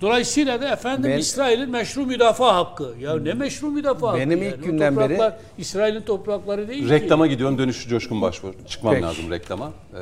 Dolayısıyla 0.00 0.60
da 0.60 0.68
efendim 0.72 1.10
Ben- 1.10 1.18
İsrail'in 1.18 1.70
meşru 1.70 2.06
müdafaa 2.06 2.56
hakkı. 2.56 2.94
Ya 3.00 3.16
ne 3.16 3.32
meşru 3.34 3.70
müdafaa 3.70 4.08
hakkı? 4.08 4.20
Benim 4.20 4.42
yani? 4.42 4.54
ilk 4.54 4.62
O 4.62 4.66
günden 4.66 4.96
beri- 4.96 5.08
topraklar 5.08 5.36
İsrail'in 5.58 6.00
toprakları 6.00 6.68
değil 6.68 6.84
ki. 6.84 6.90
Reklama 6.90 7.26
gidiyorum. 7.26 7.58
Dönüşü 7.58 7.88
Coşkun 7.88 8.22
Başvur. 8.22 8.54
Çıkmam 8.68 8.94
Peki. 8.94 9.06
lazım 9.06 9.30
reklama. 9.30 9.70
Ee, 9.94 9.98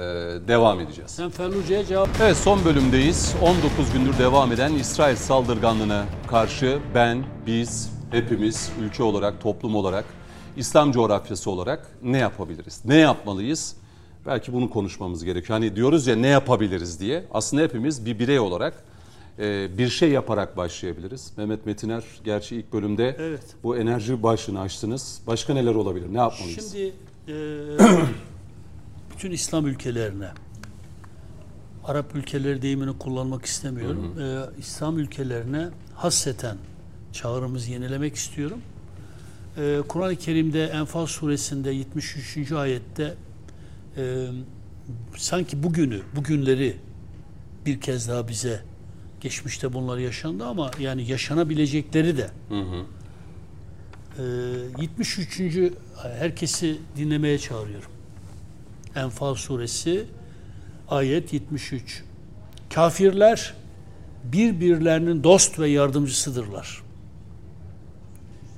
devam 0.48 0.80
edeceğiz. 0.80 1.10
Sen 1.10 1.30
Felluce'ye 1.30 1.84
cevap 1.84 2.08
Evet 2.22 2.36
son 2.36 2.64
bölümdeyiz. 2.64 3.34
19 3.42 3.92
gündür 3.92 4.18
devam 4.18 4.52
eden 4.52 4.72
İsrail 4.72 5.16
saldırganlığına 5.16 6.04
karşı 6.30 6.78
ben, 6.94 7.24
biz, 7.46 7.90
hepimiz 8.10 8.72
ülke 8.80 9.02
olarak, 9.02 9.40
toplum 9.40 9.76
olarak, 9.76 10.04
İslam 10.56 10.92
coğrafyası 10.92 11.50
olarak 11.50 11.90
ne 12.02 12.18
yapabiliriz? 12.18 12.80
Ne 12.84 12.96
yapmalıyız? 12.96 13.76
Belki 14.26 14.52
bunu 14.52 14.70
konuşmamız 14.70 15.24
gerekiyor. 15.24 15.58
Hani 15.58 15.76
diyoruz 15.76 16.06
ya 16.06 16.16
ne 16.16 16.26
yapabiliriz 16.28 17.00
diye. 17.00 17.24
Aslında 17.34 17.62
hepimiz 17.62 18.06
bir 18.06 18.18
birey 18.18 18.38
olarak 18.40 18.74
e, 19.38 19.78
bir 19.78 19.88
şey 19.88 20.10
yaparak 20.10 20.56
başlayabiliriz. 20.56 21.32
Mehmet 21.36 21.66
Metiner 21.66 22.04
gerçi 22.24 22.56
ilk 22.56 22.72
bölümde 22.72 23.16
Evet. 23.18 23.42
bu 23.62 23.76
enerji 23.76 24.22
başlığını 24.22 24.60
açtınız. 24.60 25.20
Başka 25.26 25.54
neler 25.54 25.74
olabilir? 25.74 26.06
Ne 26.12 26.18
yapmalıyız? 26.18 26.72
Şimdi 26.72 26.92
e, 27.28 27.34
bütün 29.14 29.30
İslam 29.30 29.66
ülkelerine, 29.66 30.28
Arap 31.84 32.16
ülkeleri 32.16 32.62
deyimini 32.62 32.98
kullanmak 32.98 33.44
istemiyorum. 33.44 34.20
E, 34.20 34.60
İslam 34.60 34.98
ülkelerine 34.98 35.68
hasseten 35.94 36.56
çağrımızı 37.12 37.70
yenilemek 37.70 38.14
istiyorum. 38.14 38.58
E, 39.56 39.82
Kur'an-ı 39.88 40.16
Kerim'de 40.16 40.66
Enfal 40.66 41.06
suresinde 41.06 41.70
73. 41.70 42.52
ayette 42.52 43.14
e, 43.96 44.26
sanki 45.16 45.62
bugünü, 45.62 46.00
bugünleri 46.16 46.76
bir 47.66 47.80
kez 47.80 48.08
daha 48.08 48.28
bize 48.28 48.60
geçmişte 49.26 49.72
bunlar 49.72 49.98
yaşandı 49.98 50.44
ama 50.44 50.70
yani 50.80 51.10
yaşanabilecekleri 51.10 52.16
de 52.16 52.30
ee, 54.18 54.22
73. 54.82 55.40
herkesi 56.18 56.78
dinlemeye 56.96 57.38
çağırıyorum. 57.38 57.90
Enfal 58.96 59.34
suresi 59.34 60.04
ayet 60.88 61.32
73. 61.32 62.04
Kafirler 62.74 63.54
birbirlerinin 64.24 65.24
dost 65.24 65.58
ve 65.58 65.68
yardımcısıdırlar. 65.68 66.82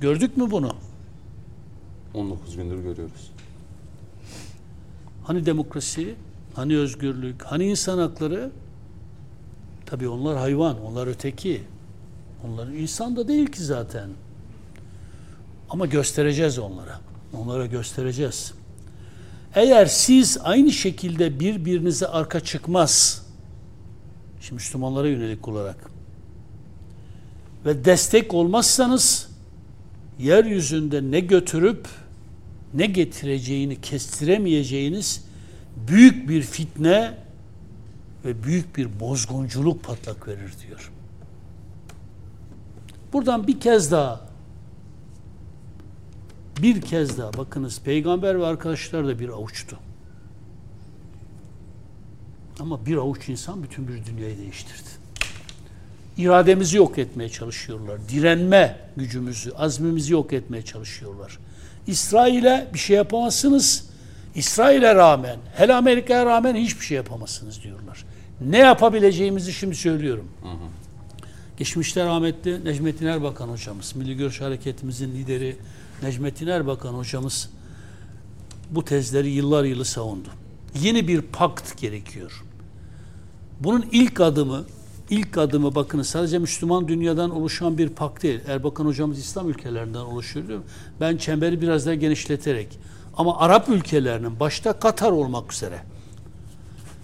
Gördük 0.01 0.37
mü 0.37 0.51
bunu? 0.51 0.75
19 2.13 2.55
gündür 2.55 2.75
görüyoruz. 2.75 3.31
Hani 5.23 5.45
demokrasi, 5.45 6.15
hani 6.53 6.77
özgürlük, 6.77 7.43
hani 7.43 7.65
insan 7.65 7.97
hakları? 7.97 8.51
Tabii 9.89 10.07
onlar 10.07 10.37
hayvan, 10.37 10.85
onlar 10.85 11.07
öteki. 11.07 11.61
Onlar 12.47 12.67
insan 12.67 13.15
da 13.15 13.27
değil 13.27 13.47
ki 13.47 13.63
zaten. 13.63 14.09
Ama 15.69 15.85
göstereceğiz 15.85 16.59
onlara. 16.59 16.99
Onlara 17.33 17.65
göstereceğiz. 17.65 18.53
Eğer 19.55 19.85
siz 19.85 20.37
aynı 20.43 20.71
şekilde 20.71 21.39
birbirinize 21.39 22.07
arka 22.07 22.39
çıkmaz, 22.39 23.25
şimdi 24.41 24.53
Müslümanlara 24.53 25.07
yönelik 25.07 25.47
olarak 25.47 25.91
ve 27.65 27.85
destek 27.85 28.33
olmazsanız 28.33 29.29
yeryüzünde 30.19 31.11
ne 31.11 31.19
götürüp 31.19 31.87
ne 32.73 32.85
getireceğini 32.85 33.81
kestiremeyeceğiniz 33.81 35.23
büyük 35.87 36.29
bir 36.29 36.41
fitne 36.41 37.17
ve 38.25 38.43
büyük 38.43 38.77
bir 38.77 38.99
bozgunculuk 38.99 39.83
patlak 39.83 40.27
verir 40.27 40.53
diyor. 40.67 40.91
Buradan 43.13 43.47
bir 43.47 43.59
kez 43.59 43.91
daha 43.91 44.29
bir 46.61 46.81
kez 46.81 47.17
daha 47.17 47.33
bakınız 47.33 47.81
peygamber 47.81 48.39
ve 48.39 48.45
arkadaşlar 48.45 49.07
da 49.07 49.19
bir 49.19 49.29
avuçtu. 49.29 49.77
Ama 52.59 52.85
bir 52.85 52.97
avuç 52.97 53.29
insan 53.29 53.63
bütün 53.63 53.87
bir 53.87 54.05
dünyayı 54.05 54.37
değiştirdi. 54.37 54.89
İrademizi 56.17 56.77
yok 56.77 56.97
etmeye 56.97 57.29
çalışıyorlar. 57.29 57.99
Direnme 58.09 58.77
gücümüzü, 58.97 59.51
azmimizi 59.51 60.13
yok 60.13 60.33
etmeye 60.33 60.61
çalışıyorlar. 60.61 61.39
İsrail'e 61.87 62.67
bir 62.73 62.79
şey 62.79 62.95
yapamazsınız. 62.95 63.89
İsrail'e 64.35 64.95
rağmen, 64.95 65.39
hele 65.55 65.73
Amerika'ya 65.73 66.25
rağmen 66.25 66.55
hiçbir 66.55 66.85
şey 66.85 66.97
yapamazsınız 66.97 67.63
diyorlar. 67.63 68.05
Ne 68.41 68.57
yapabileceğimizi 68.57 69.53
şimdi 69.53 69.75
söylüyorum. 69.75 70.27
Geçmişte 71.57 72.05
rahmetli 72.05 72.65
Necmettin 72.65 73.05
Erbakan 73.05 73.47
hocamız, 73.47 73.95
Milli 73.95 74.17
Görüş 74.17 74.41
Hareketimizin 74.41 75.11
lideri 75.11 75.55
Necmettin 76.03 76.47
Erbakan 76.47 76.93
hocamız 76.93 77.49
bu 78.71 78.85
tezleri 78.85 79.29
yıllar 79.29 79.63
yılı 79.63 79.85
savundu. 79.85 80.29
Yeni 80.81 81.07
bir 81.07 81.21
pakt 81.21 81.81
gerekiyor. 81.81 82.43
Bunun 83.59 83.85
ilk 83.91 84.21
adımı, 84.21 84.63
ilk 85.09 85.37
adımı 85.37 85.75
bakın 85.75 86.01
sadece 86.01 86.39
Müslüman 86.39 86.87
dünyadan 86.87 87.29
oluşan 87.29 87.77
bir 87.77 87.89
pakt 87.89 88.23
değil. 88.23 88.39
Erbakan 88.47 88.85
hocamız 88.85 89.19
İslam 89.19 89.49
ülkelerinden 89.49 89.99
oluşuyor. 89.99 90.61
Ben 91.01 91.17
çemberi 91.17 91.61
biraz 91.61 91.85
daha 91.85 91.95
genişleterek 91.95 92.79
ama 93.17 93.39
Arap 93.39 93.69
ülkelerinin 93.69 94.39
başta 94.39 94.79
Katar 94.79 95.11
olmak 95.11 95.53
üzere 95.53 95.79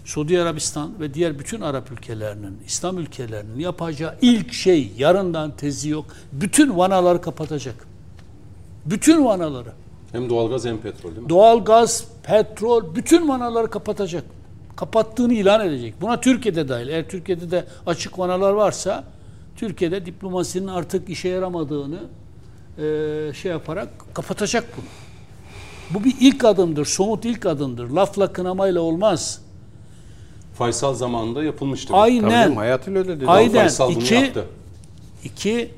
Suudi 0.06 0.41
Arabistan 0.41 0.99
ve 0.99 1.14
diğer 1.14 1.39
bütün 1.39 1.62
Arap 1.62 1.91
ülkelerinin, 1.91 2.58
İslam 2.66 2.97
ülkelerinin 2.97 3.60
yapacağı 3.60 4.16
ilk 4.22 4.53
şey 4.53 4.91
yarından 4.97 5.51
tezi 5.58 5.89
yok. 5.89 6.06
Bütün 6.32 6.78
vanaları 6.78 7.22
kapatacak. 7.22 7.88
Bütün 8.86 9.26
vanaları. 9.26 9.72
Hem 10.12 10.30
doğalgaz 10.30 10.66
hem 10.66 10.78
petrol 10.78 11.10
değil 11.10 11.22
mi? 11.22 11.30
Doğal 11.30 11.66
gaz, 11.66 12.06
petrol, 12.24 12.95
bütün 12.95 13.28
vanaları 13.28 13.70
kapatacak. 13.70 14.24
Kapattığını 14.76 15.34
ilan 15.34 15.68
edecek. 15.68 15.93
Buna 16.01 16.22
Türkiye'de 16.22 16.70
dahil. 16.70 16.88
Eğer 16.88 17.10
Türkiye'de 17.10 17.51
de 17.51 17.66
açık 17.86 18.20
vanalar 18.20 18.51
varsa 18.51 19.03
Türkiye'de 19.56 20.06
diplomasinin 20.06 20.68
artık 20.68 21.10
işe 21.10 21.30
yaramadığını 21.30 21.99
e, 22.78 23.34
şey 23.34 23.51
yaparak 23.51 23.89
kapatacak 24.14 24.66
bunu. 24.78 24.86
Bu 25.93 26.03
bir 26.03 26.16
ilk 26.20 26.45
adımdır, 26.45 26.86
somut 26.86 27.26
ilk 27.26 27.45
adımdır. 27.45 27.89
Lafla 27.89 28.34
kınamayla 28.34 28.82
olmaz. 28.82 29.45
Faysal 30.58 30.93
zamanında 30.93 31.43
yapılmıştı. 31.43 31.88
bu. 31.89 31.91
Tabii 31.97 32.01
Aynen. 32.01 32.30
canım, 32.30 32.58
hayatıyla 32.58 32.99
öyle 32.99 33.16
dedi. 33.18 33.26
Aynen. 33.28 33.51
Faysal 33.53 33.89
bunu 33.95 34.03
İki- 34.03 34.14
yaptı. 34.16 34.45
İki, 35.24 35.72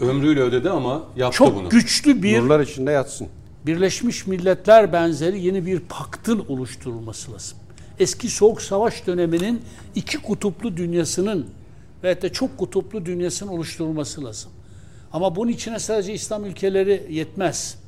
Ömrüyle 0.00 0.40
ödedi 0.40 0.70
ama 0.70 1.02
yaptı 1.16 1.38
çok 1.38 1.54
bunu. 1.56 1.68
güçlü 1.68 2.22
bir 2.22 2.38
Nurlar 2.40 2.60
içinde 2.60 2.90
yatsın. 2.90 3.28
Birleşmiş 3.66 4.26
Milletler 4.26 4.92
benzeri 4.92 5.40
yeni 5.40 5.66
bir 5.66 5.80
paktın 5.80 6.44
oluşturulması 6.48 7.32
lazım. 7.32 7.58
Eski 7.98 8.28
Soğuk 8.28 8.62
Savaş 8.62 9.06
döneminin 9.06 9.62
iki 9.94 10.18
kutuplu 10.18 10.76
dünyasının 10.76 11.46
ve 12.04 12.22
de 12.22 12.32
çok 12.32 12.58
kutuplu 12.58 13.06
dünyasının 13.06 13.50
oluşturulması 13.50 14.24
lazım. 14.24 14.50
Ama 15.12 15.36
bunun 15.36 15.50
içine 15.50 15.78
sadece 15.78 16.14
İslam 16.14 16.44
ülkeleri 16.44 17.06
yetmez. 17.10 17.78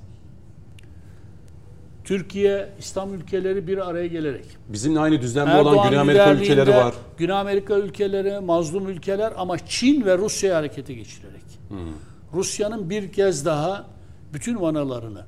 Türkiye, 2.04 2.68
İslam 2.78 3.14
ülkeleri 3.14 3.66
bir 3.66 3.88
araya 3.88 4.06
gelerek. 4.06 4.44
Bizimle 4.68 5.00
aynı 5.00 5.22
düzlemde 5.22 5.54
olan 5.54 5.72
Erdoğan 5.72 5.88
Güney 5.88 6.00
Amerika 6.00 6.32
ülkeleri 6.32 6.70
var. 6.70 6.94
Güney 7.18 7.36
Amerika 7.36 7.78
ülkeleri, 7.78 8.40
mazlum 8.40 8.88
ülkeler 8.88 9.32
ama 9.36 9.58
Çin 9.66 10.04
ve 10.04 10.18
Rusya'yı 10.18 10.54
harekete 10.54 10.94
geçirerek. 10.94 11.42
Rusya'nın 12.34 12.90
bir 12.90 13.12
kez 13.12 13.44
daha 13.44 13.86
bütün 14.32 14.60
vanalarını 14.60 15.24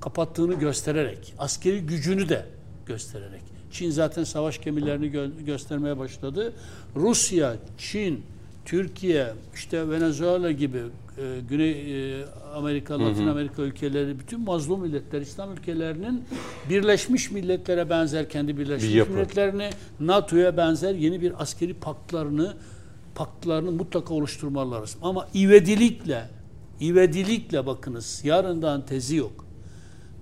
kapattığını 0.00 0.54
göstererek, 0.54 1.34
askeri 1.38 1.80
gücünü 1.80 2.28
de 2.28 2.46
göstererek. 2.86 3.42
Çin 3.72 3.90
zaten 3.90 4.24
savaş 4.24 4.60
gemilerini 4.60 5.06
gö- 5.06 5.44
göstermeye 5.44 5.98
başladı. 5.98 6.52
Rusya, 6.96 7.56
Çin, 7.78 8.22
Türkiye, 8.64 9.32
işte 9.54 9.90
Venezuela 9.90 10.50
gibi 10.50 10.82
e, 11.18 11.40
Güney 11.48 11.70
e, 11.70 12.24
Amerika, 12.54 13.00
Latin 13.00 13.26
Amerika 13.26 13.62
ülkeleri, 13.62 14.18
bütün 14.18 14.40
mazlum 14.40 14.80
milletler, 14.80 15.20
İslam 15.20 15.52
ülkelerinin 15.52 16.24
Birleşmiş 16.70 17.30
Milletler'e 17.30 17.90
benzer 17.90 18.28
kendi 18.28 18.58
Birleşmiş 18.58 18.90
Bir. 18.94 19.14
Milletler'ini, 19.14 19.70
NATO'ya 20.00 20.56
benzer 20.56 20.94
yeni 20.94 21.20
bir 21.22 21.42
askeri 21.42 21.74
paktlarını 21.74 22.54
paktlarını 23.14 23.72
mutlaka 23.72 24.14
oluşturmaları 24.14 24.82
lazım. 24.82 25.00
Ama 25.02 25.28
ivedilikle, 25.34 26.28
ivedilikle 26.80 27.66
bakınız 27.66 28.20
yarından 28.24 28.86
tezi 28.86 29.16
yok. 29.16 29.46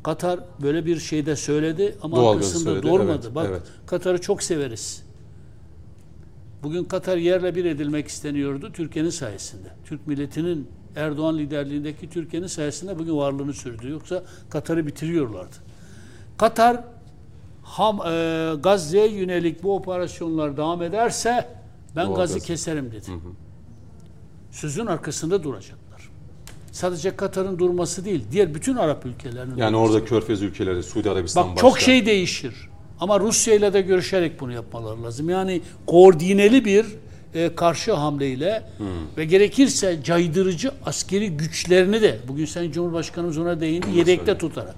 Katar 0.02 0.40
böyle 0.62 0.86
bir 0.86 0.98
şeyde 0.98 1.36
söyledi 1.36 1.96
ama 2.02 2.16
Doğalgazı 2.16 2.48
arkasında 2.48 2.70
söyledi, 2.70 2.86
durmadı. 2.86 3.20
evet, 3.24 3.34
Bak 3.34 3.46
evet. 3.50 3.62
Katar'ı 3.86 4.20
çok 4.20 4.42
severiz. 4.42 5.02
Bugün 6.62 6.84
Katar 6.84 7.16
yerle 7.16 7.54
bir 7.54 7.64
edilmek 7.64 8.08
isteniyordu 8.08 8.70
Türkiye'nin 8.72 9.10
sayesinde. 9.10 9.68
Türk 9.84 10.06
milletinin 10.06 10.68
Erdoğan 10.96 11.38
liderliğindeki 11.38 12.10
Türkiye'nin 12.10 12.46
sayesinde 12.46 12.98
bugün 12.98 13.16
varlığını 13.16 13.52
sürdü. 13.54 13.90
Yoksa 13.90 14.22
Katar'ı 14.50 14.86
bitiriyorlardı. 14.86 15.56
Katar 16.38 16.84
ham, 17.62 18.00
e, 18.06 18.52
Gazze'ye 18.62 19.08
yönelik 19.08 19.62
bu 19.62 19.74
operasyonlar 19.76 20.56
devam 20.56 20.82
ederse 20.82 21.48
ben 21.96 22.06
Doğal 22.06 22.16
gazı 22.16 22.34
gaz. 22.34 22.46
keserim 22.46 22.92
dedi. 22.92 23.10
Sözün 24.50 24.86
arkasında 24.86 25.42
duracaklar. 25.42 26.10
Sadece 26.72 27.16
Katar'ın 27.16 27.58
durması 27.58 28.04
değil, 28.04 28.24
diğer 28.32 28.54
bütün 28.54 28.76
Arap 28.76 29.06
ülkelerinin 29.06 29.56
Yani 29.56 29.72
durması. 29.74 29.92
orada 29.94 30.04
Körfez 30.04 30.42
ülkeleri, 30.42 30.82
Suudi 30.82 31.10
Arabistan 31.10 31.44
Bak 31.44 31.50
başta. 31.56 31.60
çok 31.68 31.78
şey 31.80 32.06
değişir. 32.06 32.54
Ama 33.00 33.20
Rusya 33.20 33.54
ile 33.54 33.72
de 33.72 33.80
görüşerek 33.80 34.40
bunu 34.40 34.52
yapmaları 34.52 35.02
lazım. 35.02 35.30
Yani 35.30 35.62
koordineli 35.86 36.64
bir 36.64 36.86
e, 37.34 37.54
karşı 37.54 37.92
hamleyle 37.92 38.62
ve 39.16 39.24
gerekirse 39.24 39.98
caydırıcı 40.04 40.70
askeri 40.86 41.30
güçlerini 41.30 42.02
de 42.02 42.18
bugün 42.28 42.44
Sayın 42.44 42.72
Cumhurbaşkanımız 42.72 43.38
ona 43.38 43.60
değindi 43.60 43.86
yedekte 43.94 44.38
tutarak. 44.38 44.74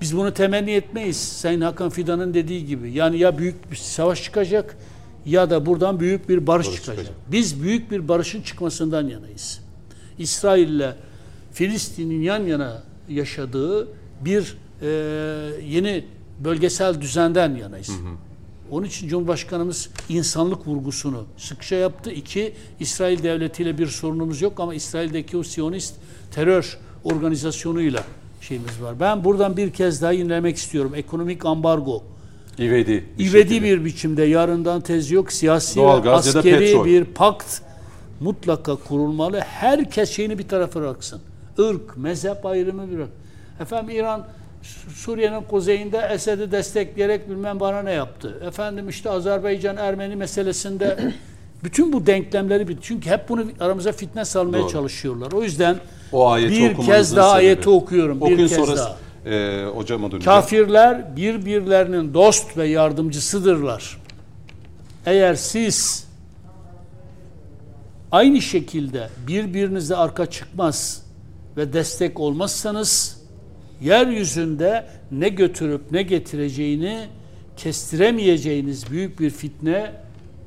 Biz 0.00 0.16
bunu 0.16 0.34
temenni 0.34 0.70
etmeyiz. 0.70 1.16
Sayın 1.16 1.60
Hakan 1.60 1.90
Fidan'ın 1.90 2.34
dediği 2.34 2.66
gibi. 2.66 2.92
Yani 2.92 3.18
ya 3.18 3.38
büyük 3.38 3.70
bir 3.70 3.76
savaş 3.76 4.22
çıkacak 4.22 4.76
ya 5.26 5.50
da 5.50 5.66
buradan 5.66 6.00
büyük 6.00 6.28
bir 6.28 6.46
barış, 6.46 6.66
Barış 6.66 6.76
çıkacak. 6.76 7.04
çıkacak. 7.04 7.32
Biz 7.32 7.62
büyük 7.62 7.90
bir 7.90 8.08
barışın 8.08 8.42
çıkmasından 8.42 9.08
yanayız. 9.08 9.60
İsrail'le 10.18 10.94
Filistin'in 11.52 12.22
yan 12.22 12.42
yana 12.42 12.82
yaşadığı 13.08 13.88
bir 14.24 14.56
e, 14.82 14.88
yeni 15.66 16.04
bölgesel 16.44 17.00
düzenden 17.00 17.54
yanayız. 17.54 17.90
Onun 18.70 18.86
için 18.86 19.08
Cumhurbaşkanımız 19.08 19.88
insanlık 20.08 20.66
vurgusunu 20.66 21.24
sıkça 21.36 21.76
yaptı. 21.76 22.10
İki, 22.10 22.52
İsrail 22.80 23.22
devletiyle 23.22 23.78
bir 23.78 23.86
sorunumuz 23.86 24.42
yok 24.42 24.60
ama 24.60 24.74
İsrail'deki 24.74 25.36
o 25.36 25.42
Siyonist 25.42 25.94
terör 26.34 26.78
organizasyonuyla 27.04 28.04
şeyimiz 28.40 28.82
var. 28.82 29.00
Ben 29.00 29.24
buradan 29.24 29.56
bir 29.56 29.70
kez 29.70 30.02
daha 30.02 30.12
yinelemek 30.12 30.56
istiyorum. 30.56 30.92
Ekonomik 30.94 31.44
ambargo. 31.44 32.02
İvedi. 32.58 33.04
bir 33.18 33.24
İvedi 33.24 33.48
şekilde. 33.48 33.62
bir 33.62 33.84
biçimde 33.84 34.22
yarından 34.22 34.80
tez 34.80 35.10
yok. 35.10 35.32
Siyasi 35.32 35.80
ve 35.80 36.10
askeri 36.10 36.84
bir 36.84 37.04
pakt 37.04 37.60
mutlaka 38.20 38.76
kurulmalı. 38.76 39.40
Herkes 39.40 40.10
şeyini 40.10 40.38
bir 40.38 40.48
tarafa 40.48 40.80
bıraksın. 40.80 41.20
Irk, 41.58 41.96
mezhep 41.96 42.46
ayrımı 42.46 42.92
bırak. 42.92 43.08
Efendim 43.60 43.96
İran 43.96 44.26
Suriye'nin 44.94 45.42
kuzeyinde 45.42 46.08
Esed'i 46.12 46.52
destekleyerek 46.52 47.30
bilmem 47.30 47.60
bana 47.60 47.82
ne 47.82 47.92
yaptı. 47.92 48.42
Efendim 48.46 48.88
işte 48.88 49.10
Azerbaycan 49.10 49.76
Ermeni 49.76 50.16
meselesinde 50.16 50.98
bütün 51.64 51.92
bu 51.92 52.06
denklemleri 52.06 52.68
bit. 52.68 52.78
Çünkü 52.82 53.10
hep 53.10 53.28
bunu 53.28 53.44
aramıza 53.60 53.92
fitne 53.92 54.24
salmaya 54.24 54.62
Doğru. 54.62 54.70
çalışıyorlar. 54.72 55.32
O 55.32 55.42
yüzden 55.42 55.76
O 56.12 56.36
bir 56.36 56.76
kez 56.76 57.16
daha 57.16 57.30
sebebi. 57.30 57.46
ayeti 57.46 57.70
okuyorum. 57.70 58.22
Okuyun 58.22 58.38
bir 58.38 58.48
kez 58.48 58.56
sonrası 58.58 58.84
daha. 59.24 59.34
e, 59.34 59.64
hocama 59.64 60.10
döneceğim. 60.10 60.24
Kafirler 60.24 61.16
birbirlerinin 61.16 62.14
dost 62.14 62.56
ve 62.56 62.68
yardımcısıdırlar. 62.68 64.00
Eğer 65.06 65.34
siz 65.34 66.06
aynı 68.12 68.40
şekilde 68.42 69.08
birbirinize 69.28 69.96
arka 69.96 70.26
çıkmaz 70.26 71.02
ve 71.56 71.72
destek 71.72 72.20
olmazsanız 72.20 73.19
yeryüzünde 73.80 74.86
ne 75.10 75.28
götürüp 75.28 75.92
ne 75.92 76.02
getireceğini 76.02 77.06
kestiremeyeceğiniz 77.56 78.90
büyük 78.90 79.20
bir 79.20 79.30
fitne 79.30 79.92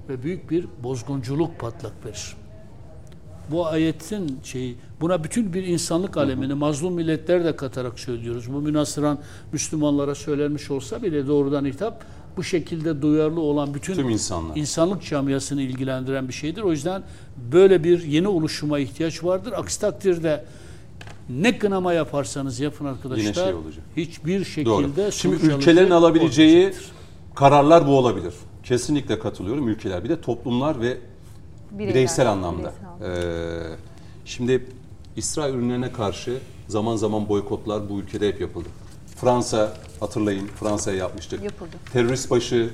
ve 0.09 0.23
büyük 0.23 0.51
bir 0.51 0.65
bozgunculuk 0.83 1.59
patlak 1.59 2.05
verir. 2.05 2.35
Bu 3.51 3.67
ayetin 3.67 4.39
şeyi, 4.43 4.75
buna 5.01 5.23
bütün 5.23 5.53
bir 5.53 5.63
insanlık 5.63 6.17
alemini, 6.17 6.53
mazlum 6.53 6.93
milletler 6.93 7.45
de 7.45 7.55
katarak 7.55 7.99
söylüyoruz. 7.99 8.53
Bu 8.53 8.61
münasıran 8.61 9.19
Müslümanlara 9.51 10.15
söylenmiş 10.15 10.71
olsa 10.71 11.03
bile 11.03 11.27
doğrudan 11.27 11.65
hitap 11.65 12.05
bu 12.37 12.43
şekilde 12.43 13.01
duyarlı 13.01 13.41
olan 13.41 13.73
bütün 13.73 13.93
Tüm 13.93 14.09
insanlar. 14.09 14.55
insanlık 14.55 15.03
camiasını 15.03 15.61
ilgilendiren 15.61 16.27
bir 16.27 16.33
şeydir. 16.33 16.61
O 16.61 16.71
yüzden 16.71 17.03
böyle 17.51 17.83
bir 17.83 18.03
yeni 18.03 18.27
oluşuma 18.27 18.79
ihtiyaç 18.79 19.23
vardır. 19.23 19.53
Aksi 19.57 19.81
takdirde 19.81 20.45
ne 21.29 21.57
kınama 21.57 21.93
yaparsanız 21.93 22.59
yapın 22.59 22.85
arkadaşlar 22.85 23.23
Yine 23.23 23.33
şey 23.33 23.53
olacak. 23.53 23.83
hiçbir 23.97 24.45
şekilde 24.45 24.65
Doğru. 24.97 25.11
Şimdi 25.11 25.35
ülkelerin 25.35 25.91
alabileceği 25.91 26.73
kararlar 27.35 27.87
bu 27.87 27.97
olabilir. 27.97 28.33
Kesinlikle 28.63 29.19
katılıyorum 29.19 29.67
ülkeler. 29.67 30.03
Bir 30.03 30.09
de 30.09 30.21
toplumlar 30.21 30.81
ve 30.81 30.97
Bireyler, 31.71 31.93
bireysel 31.93 32.29
anlamda. 32.31 32.73
bireysel. 33.01 33.23
Ee, 33.23 33.75
şimdi 34.25 34.65
İsrail 35.15 35.53
ürünlerine 35.53 35.91
karşı 35.91 36.37
zaman 36.67 36.95
zaman 36.95 37.29
boykotlar 37.29 37.89
bu 37.89 37.99
ülkede 37.99 38.27
hep 38.27 38.41
yapıldı. 38.41 38.69
Fransa 39.15 39.73
hatırlayın 39.99 40.47
Fransa'ya 40.47 40.97
yapmıştık. 40.97 41.43
Yapıldı. 41.43 41.69
Terörist 41.93 42.31
başı 42.31 42.69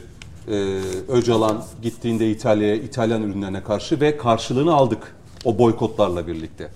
e, 0.48 0.80
Öcalan 1.08 1.64
gittiğinde 1.82 2.32
İtalya'ya 2.32 2.76
İtalyan 2.76 3.24
ürünlerine 3.24 3.64
karşı 3.64 4.02
ve 4.02 4.18
karşılığını 4.18 4.74
aldık 4.74 5.16
o 5.46 5.58
boykotlarla 5.58 6.28
birlikte. 6.28 6.70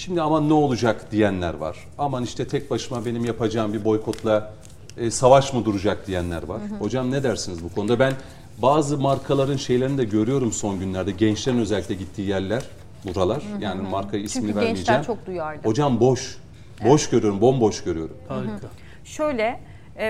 Şimdi 0.00 0.22
aman 0.22 0.48
ne 0.48 0.52
olacak 0.52 1.12
diyenler 1.12 1.54
var. 1.54 1.76
Aman 1.98 2.24
işte 2.24 2.48
tek 2.48 2.70
başıma 2.70 3.06
benim 3.06 3.24
yapacağım 3.24 3.72
bir 3.72 3.84
boykotla 3.84 4.52
e, 4.96 5.10
savaş 5.10 5.52
mı 5.52 5.64
duracak 5.64 6.06
diyenler 6.06 6.42
var. 6.42 6.60
Hocam 6.78 7.10
ne 7.10 7.22
dersiniz 7.22 7.64
bu 7.64 7.74
konuda? 7.74 7.98
Ben 7.98 8.12
bazı 8.58 8.98
markaların 8.98 9.56
şeylerini 9.56 9.98
de 9.98 10.04
görüyorum 10.04 10.52
son 10.52 10.80
günlerde. 10.80 11.10
Gençlerin 11.10 11.58
özellikle 11.58 11.94
gittiği 11.94 12.28
yerler 12.28 12.62
buralar. 13.04 13.42
Yani 13.60 13.82
marka 13.82 14.16
ismini 14.16 14.46
Çünkü 14.46 14.56
vermeyeceğim. 14.56 14.86
gençler 14.86 15.04
çok 15.04 15.26
duyarlı. 15.26 15.62
Hocam 15.62 16.00
boş. 16.00 16.38
Boş 16.84 17.10
görüyorum, 17.10 17.40
bomboş 17.40 17.84
görüyorum. 17.84 18.16
Harika. 18.28 18.68
Şöyle 19.04 19.60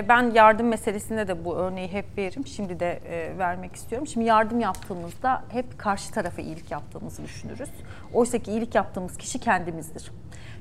ben 0.09 0.31
yardım 0.31 0.67
meselesinde 0.67 1.27
de 1.27 1.45
bu 1.45 1.55
örneği 1.55 1.87
hep 1.87 2.05
veririm. 2.17 2.47
Şimdi 2.47 2.79
de 2.79 2.91
e, 2.91 3.37
vermek 3.37 3.75
istiyorum. 3.75 4.07
Şimdi 4.07 4.25
yardım 4.25 4.59
yaptığımızda 4.59 5.43
hep 5.49 5.79
karşı 5.79 6.11
tarafa 6.11 6.41
iyilik 6.41 6.71
yaptığımızı 6.71 7.23
düşünürüz. 7.23 7.69
Oysa 8.13 8.37
ki 8.37 8.51
iyilik 8.51 8.75
yaptığımız 8.75 9.17
kişi 9.17 9.39
kendimizdir. 9.39 10.11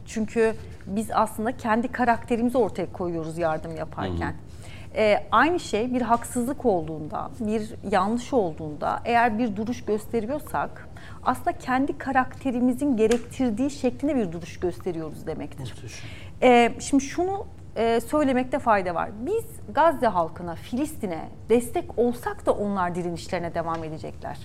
Çünkü 0.07 0.55
biz 0.87 1.11
aslında 1.11 1.57
kendi 1.57 1.89
karakterimizi 1.89 2.59
ortaya 2.59 2.93
koyuyoruz 2.93 3.39
yardım 3.39 3.77
yaparken. 3.77 4.35
E, 4.97 5.27
aynı 5.33 5.61
şey 5.61 5.95
bir 5.95 6.03
haksızlık 6.03 6.67
olduğunda, 6.67 7.31
bir 7.41 7.75
yanlış 7.91 8.33
olduğunda 8.33 9.01
eğer 9.05 9.39
bir 9.39 9.57
duruş 9.57 9.85
gösteriyorsak 9.85 10.89
aslında 11.23 11.53
kendi 11.53 11.99
karakterimizin 11.99 12.97
gerektirdiği 12.97 13.71
şeklinde 13.71 14.17
bir 14.17 14.33
duruş 14.33 14.61
gösteriyoruz 14.61 15.27
demektir. 15.27 15.75
Ee, 16.43 16.73
şimdi 16.81 17.05
şunu 17.05 17.47
e, 17.77 18.01
söylemekte 18.01 18.59
fayda 18.59 18.95
var. 18.95 19.11
Biz 19.27 19.45
Gazze 19.75 20.07
halkına, 20.07 20.55
Filistin'e 20.55 21.29
destek 21.49 21.99
olsak 21.99 22.47
da 22.47 22.53
onlar 22.53 22.95
direnişlerine 22.95 23.55
devam 23.55 23.85
edecekler. 23.85 24.39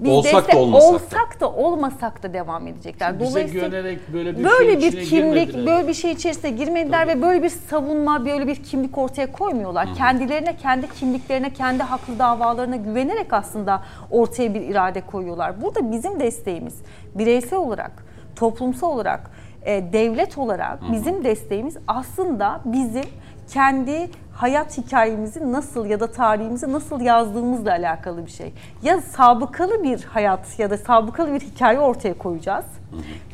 Biz 0.00 0.12
Olsak 0.12 0.52
da 0.52 0.58
olmasak 0.58 0.82
da. 0.82 0.94
olsak 0.94 1.40
da 1.40 1.52
olmasak 1.52 2.22
da 2.22 2.32
devam 2.32 2.66
edecekler. 2.66 3.20
Bize 3.20 3.42
güvenerek 3.42 4.12
böyle 4.12 4.38
bir 4.38 4.44
böyle 4.44 4.80
şeyin 4.80 4.80
bir 4.80 4.90
kimlik, 4.90 5.10
girmediler. 5.10 5.66
böyle 5.66 5.88
bir 5.88 5.94
şey 5.94 6.12
içerisine 6.12 6.50
girmediler 6.50 7.08
ve 7.08 7.22
böyle 7.22 7.42
bir 7.42 7.48
savunma, 7.48 8.26
böyle 8.26 8.46
bir 8.46 8.56
kimlik 8.56 8.98
ortaya 8.98 9.32
koymuyorlar. 9.32 9.94
Kendilerine, 9.94 10.56
kendi 10.56 10.90
kimliklerine, 10.90 11.52
kendi 11.52 11.82
haklı 11.82 12.18
davalarına 12.18 12.76
güvenerek 12.76 13.32
aslında 13.32 13.82
ortaya 14.10 14.54
bir 14.54 14.60
irade 14.60 15.00
koyuyorlar. 15.00 15.62
Burada 15.62 15.92
bizim 15.92 16.20
desteğimiz 16.20 16.74
bireysel 17.14 17.58
olarak, 17.58 18.04
toplumsal 18.36 18.88
olarak, 18.88 19.30
e, 19.66 19.92
devlet 19.92 20.38
olarak 20.38 20.78
bizim 20.92 21.24
desteğimiz 21.24 21.76
aslında 21.88 22.60
bizim 22.64 23.04
kendi 23.48 24.10
hayat 24.32 24.78
hikayemizi 24.78 25.52
nasıl 25.52 25.86
ya 25.86 26.00
da 26.00 26.12
tarihimizi 26.12 26.72
nasıl 26.72 27.00
yazdığımızla 27.00 27.70
alakalı 27.70 28.26
bir 28.26 28.30
şey. 28.30 28.52
Ya 28.82 29.00
sabıkalı 29.00 29.82
bir 29.82 30.04
hayat 30.04 30.58
ya 30.58 30.70
da 30.70 30.78
sabıkalı 30.78 31.32
bir 31.32 31.40
hikaye 31.40 31.78
ortaya 31.78 32.18
koyacağız. 32.18 32.64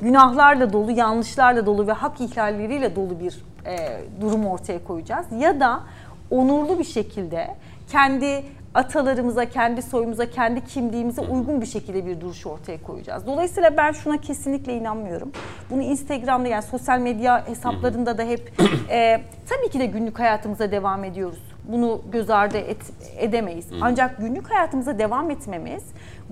Günahlarla 0.02 0.72
dolu, 0.72 0.90
yanlışlarla 0.90 1.66
dolu 1.66 1.86
ve 1.86 1.92
hak 1.92 2.20
ihlalleriyle 2.20 2.96
dolu 2.96 3.20
bir 3.20 3.44
e, 3.66 4.00
durum 4.20 4.46
ortaya 4.46 4.84
koyacağız. 4.84 5.26
Ya 5.38 5.60
da 5.60 5.80
onurlu 6.30 6.78
bir 6.78 6.84
şekilde 6.84 7.54
kendi 7.90 8.44
atalarımıza, 8.74 9.44
kendi 9.44 9.82
soyumuza, 9.82 10.30
kendi 10.30 10.64
kimliğimize 10.64 11.20
uygun 11.20 11.60
bir 11.60 11.66
şekilde 11.66 12.06
bir 12.06 12.20
duruş 12.20 12.46
ortaya 12.46 12.82
koyacağız. 12.82 13.26
Dolayısıyla 13.26 13.76
ben 13.76 13.92
şuna 13.92 14.20
kesinlikle 14.20 14.74
inanmıyorum. 14.74 15.32
Bunu 15.70 15.82
Instagram'da 15.82 16.48
yani 16.48 16.62
sosyal 16.62 16.98
medya 16.98 17.48
hesaplarında 17.48 18.18
da 18.18 18.22
hep 18.22 18.52
e, 18.90 19.20
tabii 19.48 19.70
ki 19.70 19.80
de 19.80 19.86
günlük 19.86 20.18
hayatımıza 20.18 20.70
devam 20.70 21.04
ediyoruz. 21.04 21.42
Bunu 21.64 22.02
göz 22.12 22.30
ardı 22.30 22.58
et, 22.58 22.82
edemeyiz. 23.18 23.66
Ancak 23.80 24.18
günlük 24.18 24.50
hayatımıza 24.50 24.98
devam 24.98 25.30
etmemiz 25.30 25.82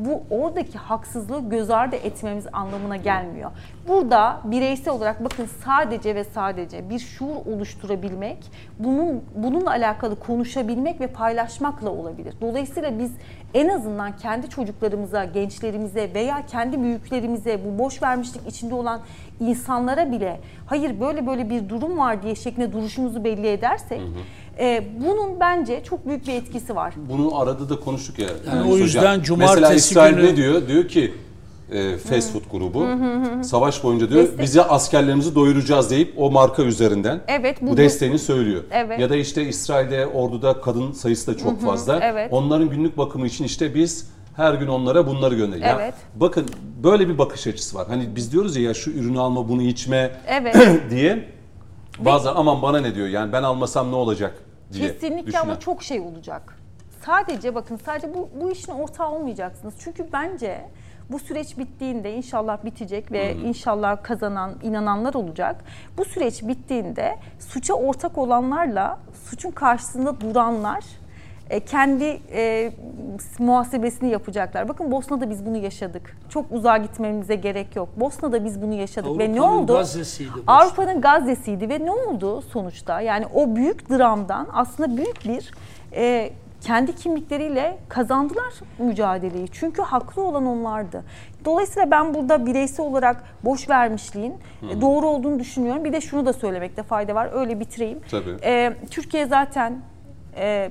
bu 0.05 0.23
oradaki 0.31 0.79
haksızlığı 0.79 1.49
göz 1.49 1.71
ardı 1.71 1.97
etmemiz 1.97 2.47
anlamına 2.53 2.97
gelmiyor. 2.97 3.51
Burada 3.89 4.41
bireysel 4.45 4.95
olarak 4.95 5.25
bakın 5.25 5.49
sadece 5.65 6.15
ve 6.15 6.25
sadece 6.25 6.91
bir 6.91 6.99
şuur 6.99 7.37
oluşturabilmek, 7.47 8.39
bunun 8.79 9.25
bununla 9.35 9.71
alakalı 9.71 10.19
konuşabilmek 10.19 11.01
ve 11.01 11.07
paylaşmakla 11.07 11.91
olabilir. 11.91 12.35
Dolayısıyla 12.41 12.99
biz 12.99 13.13
en 13.55 13.69
azından 13.69 14.17
kendi 14.17 14.49
çocuklarımıza, 14.49 15.25
gençlerimize 15.25 16.15
veya 16.15 16.47
kendi 16.47 16.83
büyüklerimize 16.83 17.61
bu 17.65 17.79
boş 17.79 18.03
vermişlik 18.03 18.49
içinde 18.49 18.75
olan 18.75 19.01
insanlara 19.41 20.13
bile 20.13 20.41
hayır 20.67 21.01
böyle 21.01 21.27
böyle 21.27 21.51
bir 21.51 21.69
durum 21.69 21.99
var 21.99 22.23
diye 22.23 22.35
şeklinde 22.35 22.73
duruşumuzu 22.73 23.25
belli 23.25 23.49
edersek 23.49 24.01
e, 24.59 24.85
bunun 25.01 25.41
bence 25.41 25.83
çok 25.85 26.07
büyük 26.09 26.27
bir 26.27 26.33
etkisi 26.33 26.77
var. 26.77 26.95
Bunu 27.11 27.39
arada 27.41 27.69
da 27.69 27.81
konuştuk 27.81 28.19
ya. 28.19 28.29
Yani 28.49 28.59
Yunus 28.59 28.75
o 28.75 28.79
yüzden 28.79 29.01
Hocam. 29.01 29.23
cumartesi 29.23 29.61
Mesela 29.61 29.75
İsrail 29.75 30.15
günü- 30.17 30.27
ne 30.27 30.37
diyor? 30.37 30.69
Diyor 30.69 30.89
ki 30.89 31.15
e, 31.73 31.97
fast 31.99 32.33
food 32.33 32.43
grubu 32.53 32.87
savaş 33.45 33.85
boyunca 33.85 34.11
diyor 34.11 34.23
Destek- 34.25 34.39
bize 34.43 34.63
askerlerimizi 34.63 35.35
doyuracağız 35.35 35.91
deyip 35.91 36.15
o 36.17 36.31
marka 36.31 36.63
üzerinden 36.63 37.21
Evet, 37.29 37.63
bu, 37.63 37.67
bu- 37.71 37.77
desteğini 37.77 38.19
söylüyor. 38.19 38.65
Evet. 38.71 39.01
Ya 39.01 39.11
da 39.11 39.17
işte 39.17 39.43
İsrail'de 39.49 40.07
orduda 40.07 40.61
kadın 40.61 40.93
sayısı 40.93 41.35
da 41.35 41.39
çok 41.39 41.63
fazla. 41.63 42.01
evet. 42.03 42.29
Onların 42.33 42.71
günlük 42.71 42.99
bakımı 42.99 43.27
için 43.27 43.45
işte 43.45 43.75
biz 43.75 44.11
her 44.37 44.55
gün 44.55 44.67
onlara 44.67 45.07
bunları 45.07 45.35
gönderiyoruz. 45.35 45.71
Ya 45.79 45.79
Evet. 45.83 45.95
bakın 46.17 46.47
böyle 46.83 47.09
bir 47.09 47.19
bakış 47.19 47.47
açısı 47.47 47.77
var. 47.77 47.87
Hani 47.89 48.17
biz 48.17 48.33
diyoruz 48.33 48.57
ya, 48.57 48.63
ya 48.63 48.75
şu 48.75 48.91
ürünü 48.91 49.21
alma 49.21 49.49
bunu 49.49 49.63
içme 49.63 50.11
Evet. 50.29 50.57
diye. 50.91 51.25
Bazen 52.05 52.33
aman 52.35 52.63
bana 52.63 52.81
ne 52.81 52.95
diyor 52.95 53.09
yani 53.09 53.33
ben 53.33 53.43
almasam 53.43 53.91
ne 53.91 53.95
olacak 53.95 54.35
diye 54.73 54.93
Kesinlikle 54.93 55.27
düşünen. 55.27 55.41
ama 55.43 55.61
çok 55.61 55.83
şey 55.83 56.01
olacak. 56.01 56.57
Sadece 57.07 57.55
bakın 57.55 57.77
sadece 57.87 58.15
bu, 58.15 58.29
bu 58.41 58.51
işin 58.51 58.73
ortağı 58.73 59.11
olmayacaksınız. 59.11 59.75
Çünkü 59.79 60.07
bence 60.13 60.67
bu 61.11 61.19
süreç 61.19 61.59
bittiğinde 61.59 62.13
inşallah 62.15 62.65
bitecek 62.65 63.13
ve 63.13 63.35
inşallah 63.35 64.03
kazanan 64.03 64.53
inananlar 64.63 65.15
olacak. 65.15 65.65
Bu 65.99 66.05
süreç 66.05 66.43
bittiğinde 66.43 67.19
suça 67.39 67.75
ortak 67.75 68.19
olanlarla 68.19 68.99
suçun 69.25 69.51
karşısında 69.51 70.21
duranlar 70.21 70.85
e, 71.51 71.61
kendi 71.61 72.21
e, 72.33 72.73
muhasebesini 73.39 74.11
yapacaklar. 74.11 74.69
Bakın 74.69 74.91
Bosna'da 74.91 75.31
biz 75.31 75.47
bunu 75.47 75.57
yaşadık. 75.57 76.17
Çok 76.29 76.53
uzağa 76.53 76.77
gitmemize 76.77 77.35
gerek 77.35 77.77
yok. 77.77 77.89
Bosna'da 77.97 78.45
biz 78.45 78.63
bunu 78.63 78.75
yaşadık 78.75 79.19
ve 79.19 79.33
ne 79.33 79.41
Avrupa'nın 79.41 79.63
oldu? 79.63 79.73
Gazze'siydi 79.73 80.31
Bosna. 80.31 80.43
Avrupa'nın 80.47 81.01
Gazze'siydi 81.01 81.69
ve 81.69 81.85
ne 81.85 81.91
oldu 81.91 82.43
sonuçta? 82.43 83.01
Yani 83.01 83.27
o 83.35 83.57
büyük 83.57 83.91
dramdan 83.91 84.47
aslında 84.53 84.97
büyük 84.97 85.25
bir 85.25 85.53
e, 85.93 86.31
kendi 86.61 86.95
kimlikleriyle 86.95 87.79
kazandılar 87.89 88.55
mücadeleyi. 88.79 89.49
Çünkü 89.53 89.83
haklı 89.83 90.23
olan 90.23 90.47
onlardı. 90.47 91.05
Dolayısıyla 91.45 91.91
ben 91.91 92.15
burada 92.15 92.47
bireysel 92.47 92.87
olarak 92.87 93.25
boş 93.45 93.69
vermişliğin 93.69 94.35
e, 94.71 94.81
doğru 94.81 95.07
olduğunu 95.07 95.39
düşünüyorum. 95.39 95.85
Bir 95.85 95.93
de 95.93 96.01
şunu 96.01 96.27
da 96.27 96.33
söylemekte 96.33 96.83
fayda 96.83 97.15
var. 97.15 97.29
Öyle 97.33 97.61
bitireyim. 97.61 97.99
Tabii. 98.11 98.37
E, 98.43 98.73
Türkiye 98.91 99.27
zaten 99.27 99.81
e, 100.37 100.71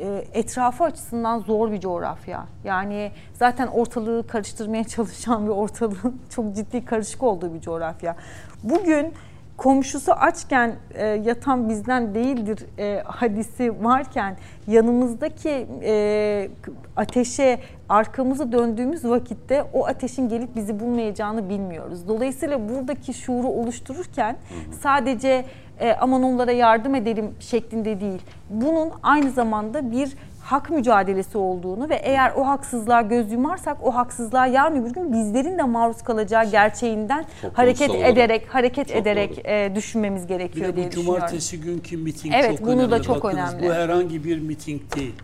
e, 0.00 0.24
etrafı 0.32 0.84
açısından 0.84 1.38
zor 1.38 1.72
bir 1.72 1.80
coğrafya. 1.80 2.46
Yani 2.64 3.10
zaten 3.34 3.66
ortalığı 3.66 4.26
karıştırmaya 4.26 4.84
çalışan 4.88 5.46
bir 5.46 5.50
ortalığın 5.50 6.20
çok 6.30 6.56
ciddi 6.56 6.84
karışık 6.84 7.22
olduğu 7.22 7.54
bir 7.54 7.60
coğrafya. 7.60 8.16
Bugün 8.62 9.12
komşusu 9.56 10.12
açken 10.12 10.74
e, 10.94 11.06
yatan 11.06 11.68
bizden 11.68 12.14
değildir 12.14 12.66
e, 12.78 13.02
hadisi 13.04 13.84
varken 13.84 14.36
yanımızdaki 14.66 15.66
e, 15.82 16.48
ateşe 16.96 17.58
arkamızı 17.88 18.52
döndüğümüz 18.52 19.04
vakitte 19.04 19.64
o 19.72 19.86
ateşin 19.86 20.28
gelip 20.28 20.56
bizi 20.56 20.80
bulmayacağını 20.80 21.48
bilmiyoruz. 21.48 22.08
Dolayısıyla 22.08 22.68
buradaki 22.68 23.14
şuuru 23.14 23.48
oluştururken 23.48 24.36
sadece 24.82 25.44
e, 25.80 25.92
aman 26.00 26.22
onlara 26.22 26.52
yardım 26.52 26.94
edelim 26.94 27.30
şeklinde 27.40 28.00
değil. 28.00 28.20
Bunun 28.50 28.90
aynı 29.02 29.30
zamanda 29.30 29.90
bir 29.92 30.08
hak 30.42 30.70
mücadelesi 30.70 31.38
olduğunu 31.38 31.88
ve 31.88 31.94
eğer 31.94 32.32
o 32.36 32.46
haksızlığa 32.46 33.02
göz 33.02 33.32
yumarsak 33.32 33.76
o 33.82 33.94
haksızlığa 33.94 34.46
yarın 34.46 34.82
öbür 34.82 34.90
gün 34.94 35.12
bizlerin 35.12 35.58
de 35.58 35.62
maruz 35.62 36.02
kalacağı 36.02 36.50
gerçeğinden 36.50 37.22
Toplumsal 37.24 37.56
hareket 37.56 37.90
olarak. 37.90 38.08
ederek 38.08 38.54
hareket 38.54 38.88
Çok 38.88 38.96
ederek 38.96 39.36
doğru. 39.36 39.42
e, 39.52 39.72
düşünmemiz 39.74 40.22
Bir 40.22 40.28
gerekiyor 40.28 40.68
de 40.68 40.76
diye 40.76 40.86
bu 40.86 40.90
düşünüyorum. 40.90 41.14
cumartesi 41.18 41.60
günkü 41.60 41.96
miting 41.96 42.34
Evet, 42.34 42.58
çok 42.58 42.66
bunu 42.66 42.72
önemli. 42.74 42.90
da 42.90 43.02
çok 43.02 43.24
Bakınız, 43.24 43.54
önemli. 43.54 43.68
Bu 43.68 43.72
herhangi 43.74 44.24
bir 44.24 44.38
miting 44.38 44.82
değil. 44.96 45.14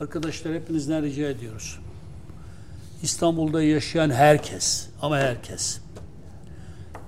Arkadaşlar 0.00 0.54
hepinizden 0.54 1.02
rica 1.02 1.28
ediyoruz. 1.28 1.80
İstanbul'da 3.02 3.62
yaşayan 3.62 4.10
herkes 4.10 4.88
ama 5.02 5.18
herkes. 5.18 5.80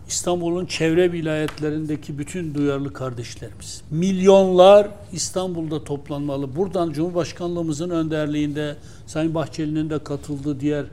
İstanbul'un 0.09 0.67
çevre 0.67 1.13
vilayetlerindeki 1.13 2.19
bütün 2.19 2.55
duyarlı 2.55 2.93
kardeşlerimiz. 2.93 3.83
Milyonlar 3.91 4.89
İstanbul'da 5.13 5.85
toplanmalı. 5.85 6.57
Buradan 6.57 6.93
Cumhurbaşkanlığımızın 6.93 7.91
önderliğinde 7.91 8.77
Sayın 9.07 9.35
Bahçeli'nin 9.35 9.91
de 9.91 9.99
katıldığı 9.99 10.61
diğer 10.61 10.85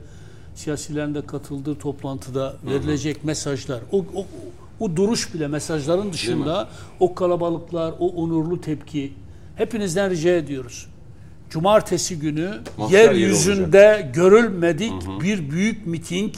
siyasilerin 0.54 1.14
de 1.14 1.26
katıldığı 1.26 1.74
toplantıda 1.74 2.56
verilecek 2.66 3.24
mesajlar. 3.24 3.80
O, 3.92 3.98
o, 3.98 4.26
o 4.80 4.96
duruş 4.96 5.34
bile 5.34 5.48
mesajların 5.48 6.12
dışında 6.12 6.68
o 7.00 7.14
kalabalıklar, 7.14 7.94
o 7.98 8.08
onurlu 8.08 8.60
tepki 8.60 9.12
hepinizden 9.56 10.10
rica 10.10 10.30
ediyoruz. 10.30 10.86
Cumartesi 11.50 12.18
günü 12.18 12.50
Mahşer 12.78 13.12
yeryüzünde 13.12 14.10
görülmedik 14.14 14.92
bir 15.22 15.50
büyük 15.50 15.86
miting 15.86 16.34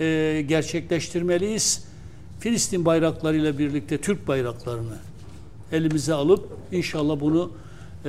e, 0.00 0.44
gerçekleştirmeliyiz. 0.48 1.84
Filistin 2.40 2.84
bayraklarıyla 2.84 3.58
birlikte 3.58 3.98
Türk 3.98 4.28
bayraklarını 4.28 4.96
elimize 5.72 6.14
alıp 6.14 6.48
inşallah 6.72 7.20
bunu 7.20 7.50
e, 8.04 8.08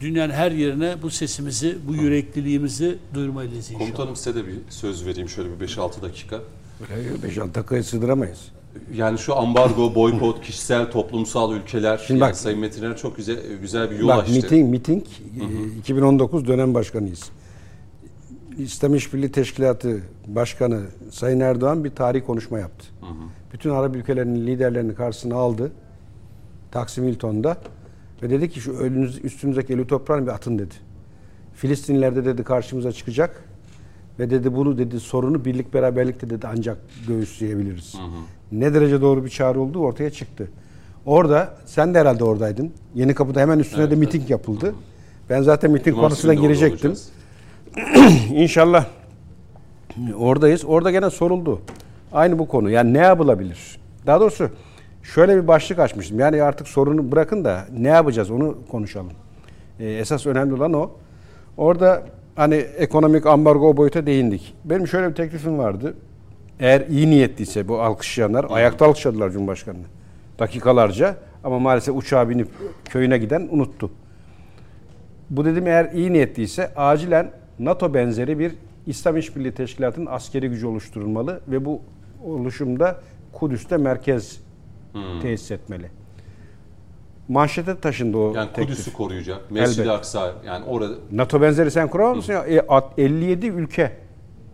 dünyanın 0.00 0.32
her 0.32 0.50
yerine 0.50 0.94
bu 1.02 1.10
sesimizi, 1.10 1.78
bu 1.88 1.94
yürekliliğimizi 1.94 2.98
duyurmalıyız 3.14 3.70
inşallah. 3.70 3.78
Komutanım 3.78 4.16
size 4.16 4.34
de 4.34 4.46
bir 4.46 4.54
söz 4.70 5.06
vereyim 5.06 5.28
şöyle 5.28 5.60
bir 5.60 5.68
5-6 5.68 6.02
dakika. 6.02 6.40
5-6 7.26 7.54
dakikaya 7.54 7.82
sığdıramayız. 7.82 8.38
Yani 8.94 9.18
şu 9.18 9.36
ambargo, 9.36 9.94
boykot, 9.94 10.42
kişisel, 10.42 10.90
toplumsal 10.90 11.54
ülkeler, 11.56 12.04
Şimdi 12.06 12.20
yani 12.20 12.30
bak- 12.30 12.36
Sayın 12.36 12.58
Metiner 12.58 12.96
çok 12.96 13.16
güzel 13.16 13.36
güzel 13.60 13.90
bir 13.90 13.98
yol 13.98 14.08
Bak 14.08 14.22
açtı. 14.22 14.32
miting 14.34 14.70
miting 14.70 15.04
e, 15.40 15.78
2019 15.78 16.46
dönem 16.46 16.74
başkanıyız. 16.74 17.30
İslam 18.58 18.94
İşbirliği 18.94 19.32
Teşkilatı 19.32 20.00
Başkanı 20.26 20.80
Sayın 21.10 21.40
Erdoğan 21.40 21.84
bir 21.84 21.90
tarih 21.90 22.26
konuşma 22.26 22.58
yaptı. 22.58 22.86
Bütün 23.52 23.70
Arap 23.70 23.96
ülkelerinin 23.96 24.46
liderlerini 24.46 24.94
karşısına 24.94 25.34
aldı. 25.36 25.72
Taksim 26.70 27.04
Hilton'da 27.08 27.56
ve 28.22 28.30
dedi 28.30 28.50
ki 28.50 28.60
şu 28.60 28.72
önünüz, 28.72 29.24
üstünüzdeki 29.24 29.72
eli 29.72 29.86
toprağını 29.86 30.26
bir 30.26 30.30
atın 30.32 30.58
dedi. 30.58 30.74
Filistinliler 31.54 32.16
de 32.16 32.24
dedi 32.24 32.44
karşımıza 32.44 32.92
çıkacak 32.92 33.44
ve 34.18 34.30
dedi 34.30 34.54
bunu 34.56 34.78
dedi 34.78 35.00
sorunu 35.00 35.44
birlik 35.44 35.74
beraberlikte 35.74 36.30
dedi 36.30 36.46
ancak 36.56 36.78
göğüsleyebiliriz. 37.08 37.94
Ne 38.52 38.74
derece 38.74 39.00
doğru 39.00 39.24
bir 39.24 39.30
çağrı 39.30 39.60
olduğu 39.60 39.80
ortaya 39.80 40.10
çıktı. 40.10 40.48
Orada 41.06 41.54
sen 41.66 41.94
de 41.94 41.98
herhalde 42.00 42.24
oradaydın. 42.24 42.72
Yeni 42.94 43.14
Kapı'da 43.14 43.40
hemen 43.40 43.58
üstüne 43.58 43.80
Evet, 43.80 43.90
de 43.90 43.94
evet. 43.94 44.06
miting 44.06 44.30
yapıldı. 44.30 44.74
Ben 45.30 45.42
zaten 45.42 45.70
miting 45.70 45.96
Cumartesi 45.96 46.22
konusuna 46.22 46.34
girecektim. 46.46 46.90
olacağız. 46.90 47.08
İnşallah 48.34 48.84
oradayız. 50.18 50.64
Orada 50.64 50.90
gene 50.90 51.10
soruldu. 51.10 51.60
Aynı 52.12 52.38
bu 52.38 52.48
konu. 52.48 52.70
Yani 52.70 52.94
ne 52.94 52.98
yapılabilir? 52.98 53.80
Daha 54.06 54.20
doğrusu 54.20 54.50
şöyle 55.02 55.42
bir 55.42 55.48
başlık 55.48 55.78
açmıştım. 55.78 56.20
Yani 56.20 56.42
artık 56.42 56.68
sorunu 56.68 57.12
bırakın 57.12 57.44
da 57.44 57.64
ne 57.78 57.88
yapacağız 57.88 58.30
onu 58.30 58.58
konuşalım. 58.70 59.12
Ee, 59.80 59.90
esas 59.90 60.26
önemli 60.26 60.54
olan 60.54 60.72
o. 60.72 60.90
Orada 61.56 62.02
hani 62.36 62.54
ekonomik 62.54 63.26
ambargo 63.26 63.76
boyuta 63.76 64.06
değindik. 64.06 64.54
Benim 64.64 64.88
şöyle 64.88 65.10
bir 65.10 65.14
teklifim 65.14 65.58
vardı. 65.58 65.94
Eğer 66.60 66.80
iyi 66.88 67.10
niyetliyse 67.10 67.68
bu 67.68 67.80
alkışlayanlar 67.80 68.46
ayakta 68.50 68.86
alkışladılar 68.86 69.30
Cumhurbaşkanı'nı. 69.30 69.84
Dakikalarca 70.38 71.16
ama 71.44 71.58
maalesef 71.58 71.96
uçağa 71.96 72.28
binip 72.28 72.48
köyüne 72.84 73.18
giden 73.18 73.48
unuttu. 73.50 73.90
Bu 75.30 75.44
dedim 75.44 75.66
eğer 75.66 75.92
iyi 75.92 76.12
niyetliyse 76.12 76.74
acilen 76.74 77.30
NATO 77.58 77.94
benzeri 77.94 78.38
bir 78.38 78.52
İslam 78.86 79.16
İşbirliği 79.16 79.52
Teşkilatı'nın 79.52 80.06
askeri 80.06 80.48
gücü 80.48 80.66
oluşturulmalı 80.66 81.40
ve 81.48 81.64
bu 81.64 81.80
oluşumda 82.24 83.00
Kudüs'te 83.32 83.76
merkez 83.76 84.40
tesis 85.22 85.50
etmeli. 85.50 85.90
manşete 87.28 87.80
taşındı 87.80 88.16
o 88.16 88.34
Yani 88.34 88.48
teklif. 88.48 88.64
Kudüs'ü 88.66 88.92
koruyacak. 88.92 89.50
Mescid-i. 89.50 89.90
Aksa 89.90 90.32
yani 90.46 90.64
orada 90.64 90.94
NATO 91.12 91.40
benzeri 91.42 91.70
sen 91.70 91.88
kurar 91.88 92.12
mısın 92.14 92.32
ya? 92.32 92.44
E, 92.46 92.60
at- 92.60 92.98
57 92.98 93.46
ülke. 93.46 93.92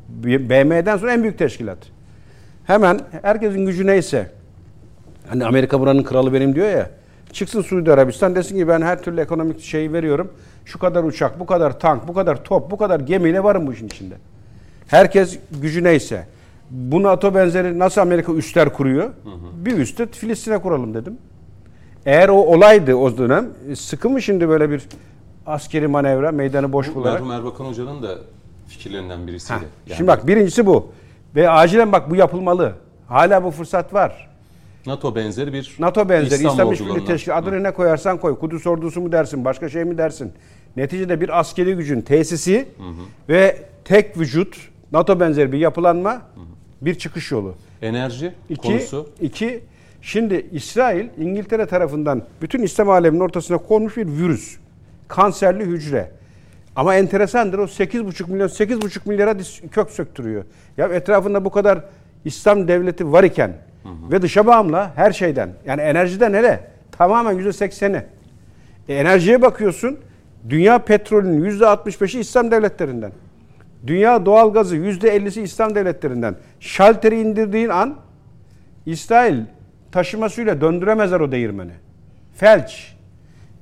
BM'den 0.08 0.96
sonra 0.96 1.12
en 1.12 1.22
büyük 1.22 1.38
teşkilat. 1.38 1.78
Hemen 2.64 3.00
herkesin 3.22 3.66
gücü 3.66 3.86
neyse. 3.86 4.30
Hani 5.28 5.44
Amerika 5.44 5.80
buranın 5.80 6.02
kralı 6.02 6.32
benim 6.32 6.54
diyor 6.54 6.68
ya. 6.68 6.90
Çıksın 7.32 7.62
Suudi 7.62 7.92
Arabistan 7.92 8.34
desin 8.34 8.56
ki 8.56 8.68
ben 8.68 8.82
her 8.82 9.02
türlü 9.02 9.20
ekonomik 9.20 9.60
şeyi 9.60 9.92
veriyorum. 9.92 10.32
Şu 10.64 10.78
kadar 10.78 11.04
uçak, 11.04 11.40
bu 11.40 11.46
kadar 11.46 11.80
tank, 11.80 12.08
bu 12.08 12.14
kadar 12.14 12.44
top, 12.44 12.70
bu 12.70 12.76
kadar 12.76 13.00
gemiyle 13.00 13.42
varım 13.44 13.66
bu 13.66 13.72
işin 13.72 13.86
içinde. 13.86 14.14
Herkes 14.88 15.38
gücü 15.62 15.84
neyse. 15.84 16.26
Bu 16.70 17.02
NATO 17.02 17.34
benzeri 17.34 17.78
nasıl 17.78 18.00
Amerika 18.00 18.32
üstler 18.32 18.72
kuruyor? 18.72 19.10
Bir 19.56 19.78
üstü 19.78 20.10
Filistin'e 20.10 20.58
kuralım 20.58 20.94
dedim. 20.94 21.18
Eğer 22.06 22.28
o 22.28 22.34
olaydı 22.36 22.94
o 22.94 23.18
dönem 23.18 23.48
e, 23.70 23.76
sıkı 23.76 24.10
mı 24.10 24.22
şimdi 24.22 24.48
böyle 24.48 24.70
bir 24.70 24.82
askeri 25.46 25.86
manevra 25.88 26.32
meydanı 26.32 26.72
boş 26.72 26.94
bularak? 26.94 27.12
merhum 27.20 27.30
Erbakan 27.30 27.64
Hoca'nın 27.64 28.02
da 28.02 28.14
fikirlerinden 28.68 29.26
birisiydi. 29.26 29.58
Heh, 29.58 29.62
Yani 29.86 29.96
Şimdi 29.96 30.08
bak 30.08 30.26
birincisi 30.26 30.66
bu. 30.66 30.92
Ve 31.36 31.50
acilen 31.50 31.92
bak 31.92 32.10
bu 32.10 32.16
yapılmalı. 32.16 32.72
Hala 33.08 33.44
bu 33.44 33.50
fırsat 33.50 33.94
var. 33.94 34.30
NATO 34.86 35.16
benzeri 35.16 35.52
bir 35.52 35.76
NATO 35.78 36.08
benzeri 36.08 36.46
İslam, 36.46 36.72
İşbirliği 36.72 36.90
orduluğundan. 36.92 37.12
Teşkilatı 37.12 37.48
adını 37.48 37.62
ne 37.62 37.70
koyarsan 37.70 38.18
koy. 38.18 38.38
Kudüs 38.38 38.66
ordusu 38.66 39.00
mu 39.00 39.12
dersin, 39.12 39.44
başka 39.44 39.68
şey 39.68 39.84
mi 39.84 39.98
dersin? 39.98 40.32
Neticede 40.76 41.20
bir 41.20 41.40
askeri 41.40 41.74
gücün 41.74 42.00
tesisi 42.00 42.68
ve 43.28 43.56
tek 43.84 44.18
vücut 44.18 44.68
NATO 44.92 45.20
benzeri 45.20 45.52
bir 45.52 45.58
yapılanma 45.58 46.22
bir 46.80 46.94
çıkış 46.94 47.30
yolu. 47.30 47.54
Enerji 47.82 48.32
İki, 48.48 48.60
konusu. 48.62 49.08
iki, 49.20 49.60
şimdi 50.02 50.46
İsrail 50.52 51.08
İngiltere 51.18 51.66
tarafından 51.66 52.22
bütün 52.42 52.62
İslam 52.62 52.90
aleminin 52.90 53.20
ortasına 53.20 53.58
konmuş 53.58 53.96
bir 53.96 54.06
virüs. 54.06 54.56
Kanserli 55.08 55.64
hücre. 55.64 56.10
Ama 56.76 56.94
enteresandır 56.94 57.58
o 57.58 57.64
8,5 57.64 58.30
milyon 58.30 58.48
8,5 58.48 59.08
milyara 59.08 59.36
kök 59.70 59.90
söktürüyor. 59.90 60.44
Ya 60.76 60.86
etrafında 60.88 61.44
bu 61.44 61.50
kadar 61.50 61.84
İslam 62.24 62.68
devleti 62.68 63.12
var 63.12 63.24
iken 63.24 63.52
ve 64.10 64.22
dışa 64.22 64.46
bağımlı 64.46 64.90
her 64.94 65.12
şeyden. 65.12 65.50
Yani 65.66 65.80
enerjiden 65.80 66.34
hele 66.34 66.70
tamamen 66.92 67.34
%80'i. 67.38 68.06
E, 68.88 68.94
enerjiye 68.94 69.42
bakıyorsun. 69.42 69.98
Dünya 70.48 70.78
petrolünün 70.78 71.50
%65'i 71.50 72.20
İslam 72.20 72.50
devletlerinden. 72.50 73.12
Dünya 73.86 74.26
doğalgazı 74.26 74.76
%50'si 74.76 75.40
İslam 75.40 75.74
devletlerinden. 75.74 76.36
Şalteri 76.60 77.20
indirdiğin 77.20 77.68
an 77.68 77.96
İsrail 78.86 79.40
taşımasıyla 79.92 80.60
döndüremezler 80.60 81.20
o 81.20 81.32
değirmeni. 81.32 81.72
Felç. 82.36 82.94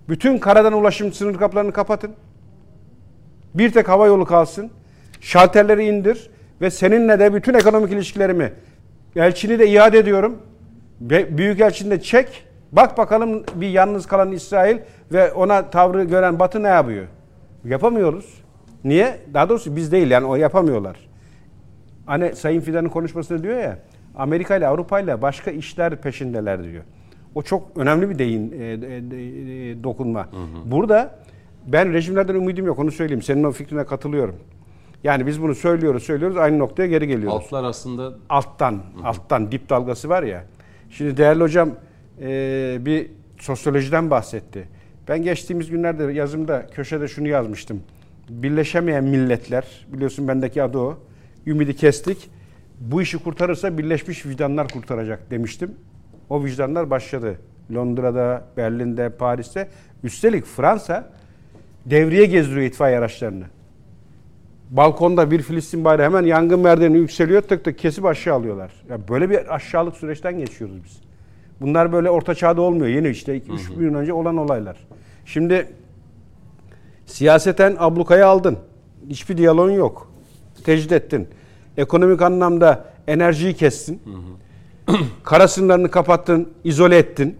Bütün 0.09 0.39
karadan 0.39 0.73
ulaşım 0.73 1.13
sınır 1.13 1.39
kapılarını 1.39 1.73
kapatın. 1.73 2.13
Bir 3.55 3.73
tek 3.73 3.89
hava 3.89 4.07
yolu 4.07 4.25
kalsın. 4.25 4.71
Şalterleri 5.21 5.85
indir 5.85 6.31
ve 6.61 6.71
seninle 6.71 7.19
de 7.19 7.35
bütün 7.35 7.55
ekonomik 7.55 7.93
ilişkilerimi 7.93 8.53
elçini 9.17 9.59
de 9.59 9.69
iade 9.69 9.99
ediyorum. 9.99 10.39
Büyük 11.31 11.61
elçini 11.61 11.91
de 11.91 12.01
çek. 12.01 12.45
Bak 12.73 12.99
bakalım 12.99 13.45
bir 13.55 13.69
yalnız 13.69 14.07
kalan 14.07 14.33
İsrail 14.33 14.79
ve 15.13 15.33
ona 15.33 15.71
tavrı 15.71 16.05
gören 16.05 16.39
Batı 16.39 16.63
ne 16.63 16.69
yapıyor? 16.69 17.07
Yapamıyoruz. 17.65 18.43
Niye? 18.85 19.21
Daha 19.35 19.49
doğrusu 19.49 19.77
biz 19.77 19.93
değil 19.93 20.11
yani 20.11 20.27
o 20.27 20.37
yapamıyorlar. 20.37 20.97
Hani 22.07 22.37
Sayın 22.37 22.61
Fidan'ın 22.61 22.89
konuşmasında 22.89 23.43
diyor 23.43 23.59
ya 23.59 23.79
Amerika 24.17 24.57
ile 24.57 24.67
Avrupa 24.67 25.01
ile 25.01 25.23
başka 25.23 25.51
işler 25.51 25.97
peşindeler 25.97 26.65
diyor. 26.65 26.85
O 27.35 27.43
çok 27.43 27.63
önemli 27.77 28.11
bir 28.11 28.19
deyin 28.19 28.53
e, 28.53 28.65
e, 28.65 28.71
e, 28.71 29.85
dokunma. 29.85 30.29
Burada 30.65 31.19
ben 31.67 31.93
rejimlerden 31.93 32.35
ümidim 32.35 32.67
yok 32.67 32.79
onu 32.79 32.91
söyleyeyim. 32.91 33.23
Senin 33.23 33.45
o 33.45 33.53
fikrine 33.53 33.85
katılıyorum. 33.85 34.37
Yani 35.05 35.27
biz 35.27 35.43
bunu 35.43 35.55
söylüyoruz 35.55 36.03
söylüyoruz 36.03 36.37
aynı 36.37 36.59
noktaya 36.59 36.87
geri 36.87 37.07
geliyoruz. 37.07 37.37
Altlar 37.37 37.65
aslında 37.65 38.15
Alttan, 38.29 38.83
alttan 39.05 39.53
dip 39.53 39.71
dalgası 39.71 40.09
var 40.09 40.23
ya. 40.23 40.45
Şimdi 40.91 41.17
değerli 41.17 41.43
hocam 41.43 41.71
e, 42.21 42.79
bir 42.81 43.11
sosyolojiden 43.39 44.11
bahsetti. 44.11 44.69
Ben 45.09 45.23
geçtiğimiz 45.23 45.71
günlerde 45.71 46.13
yazımda 46.13 46.67
köşede 46.67 47.09
şunu 47.09 47.29
yazmıştım. 47.29 47.83
Birleşemeyen 48.29 49.05
milletler, 49.05 49.87
biliyorsun 49.93 50.29
bendeki 50.29 50.63
adı 50.63 50.79
o. 50.79 50.99
Ümidi 51.47 51.77
kestik. 51.77 52.31
Bu 52.81 53.03
işi 53.03 53.19
kurtarırsa 53.19 53.79
birleşmiş 53.79 54.27
vicdanlar 54.27 54.69
kurtaracak 54.69 55.31
demiştim. 55.31 55.75
O 56.29 56.45
vicdanlar 56.45 56.91
başladı. 56.91 57.39
Londra'da, 57.75 58.45
Berlin'de, 58.57 59.11
Paris'te. 59.11 59.69
Üstelik 60.05 60.45
Fransa 60.45 61.11
devriye 61.87 62.27
gezdiriyor 62.27 62.67
itfaiye 62.67 62.99
araçlarını. 62.99 63.45
Balkonda 64.71 65.31
bir 65.31 65.43
Filistin 65.43 65.85
bayrağı 65.85 66.07
hemen 66.07 66.23
yangın 66.23 66.61
merdiveni 66.61 66.99
yükseliyor 66.99 67.43
tık 67.43 67.65
tık 67.65 67.79
kesip 67.79 68.05
aşağı 68.05 68.35
alıyorlar. 68.35 68.73
Ya 68.89 69.09
böyle 69.09 69.31
bir 69.31 69.55
aşağılık 69.55 69.97
süreçten 69.97 70.39
geçiyoruz 70.39 70.85
biz. 70.85 71.12
Bunlar 71.63 71.93
böyle 71.93 72.11
orta 72.11 72.35
çağda 72.35 72.61
olmuyor. 72.61 72.87
Yeni 72.87 73.09
işte 73.09 73.39
2-3 73.39 73.79
gün 73.79 73.95
önce 73.95 74.13
olan 74.13 74.37
olaylar. 74.37 74.77
Şimdi 75.25 75.69
siyaseten 77.07 77.77
ablukayı 77.79 78.27
aldın. 78.27 78.59
Hiçbir 79.11 79.37
diyaloğun 79.37 79.71
yok. 79.71 80.13
Tecrit 80.65 80.93
ettin. 80.93 81.29
Ekonomik 81.77 82.23
anlamda 82.23 82.85
enerjiyi 83.07 83.55
kestin. 83.55 84.03
Kara 85.23 85.49
sınırlarını 85.49 85.91
kapattın, 85.91 86.53
izole 86.65 86.99
ettin. 86.99 87.37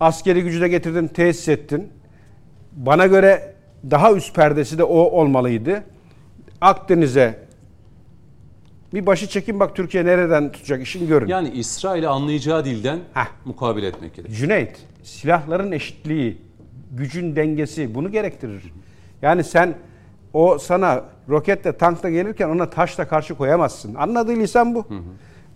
Askeri 0.00 0.42
gücü 0.42 0.60
de 0.60 0.68
getirdin, 0.68 1.08
tesis 1.08 1.48
ettin. 1.48 1.88
Bana 2.72 3.06
göre 3.06 3.54
daha 3.90 4.12
üst 4.12 4.34
perdesi 4.34 4.78
de 4.78 4.84
o 4.84 4.98
olmalıydı. 4.98 5.82
Akdeniz'e 6.60 7.45
bir 8.94 9.06
başı 9.06 9.26
çekin 9.28 9.60
bak 9.60 9.76
Türkiye 9.76 10.04
nereden 10.04 10.52
tutacak 10.52 10.82
işin 10.82 11.08
görün. 11.08 11.26
yani 11.26 11.50
İsrail'i 11.50 12.08
anlayacağı 12.08 12.64
dilden 12.64 12.98
Heh. 13.14 13.26
mukabele 13.44 13.86
etmek 13.86 14.14
gerekiyor. 14.14 14.38
Cüneyt, 14.38 14.76
silahların 15.02 15.72
eşitliği, 15.72 16.38
gücün 16.92 17.36
dengesi 17.36 17.94
bunu 17.94 18.10
gerektirir. 18.12 18.72
Yani 19.22 19.44
sen 19.44 19.74
o 20.32 20.58
sana 20.58 21.04
roketle, 21.28 21.72
tankla 21.76 22.10
gelirken 22.10 22.48
ona 22.48 22.70
taşla 22.70 23.08
karşı 23.08 23.34
koyamazsın. 23.34 23.94
Anladığı 23.94 24.36
lisan 24.36 24.74
bu. 24.74 24.86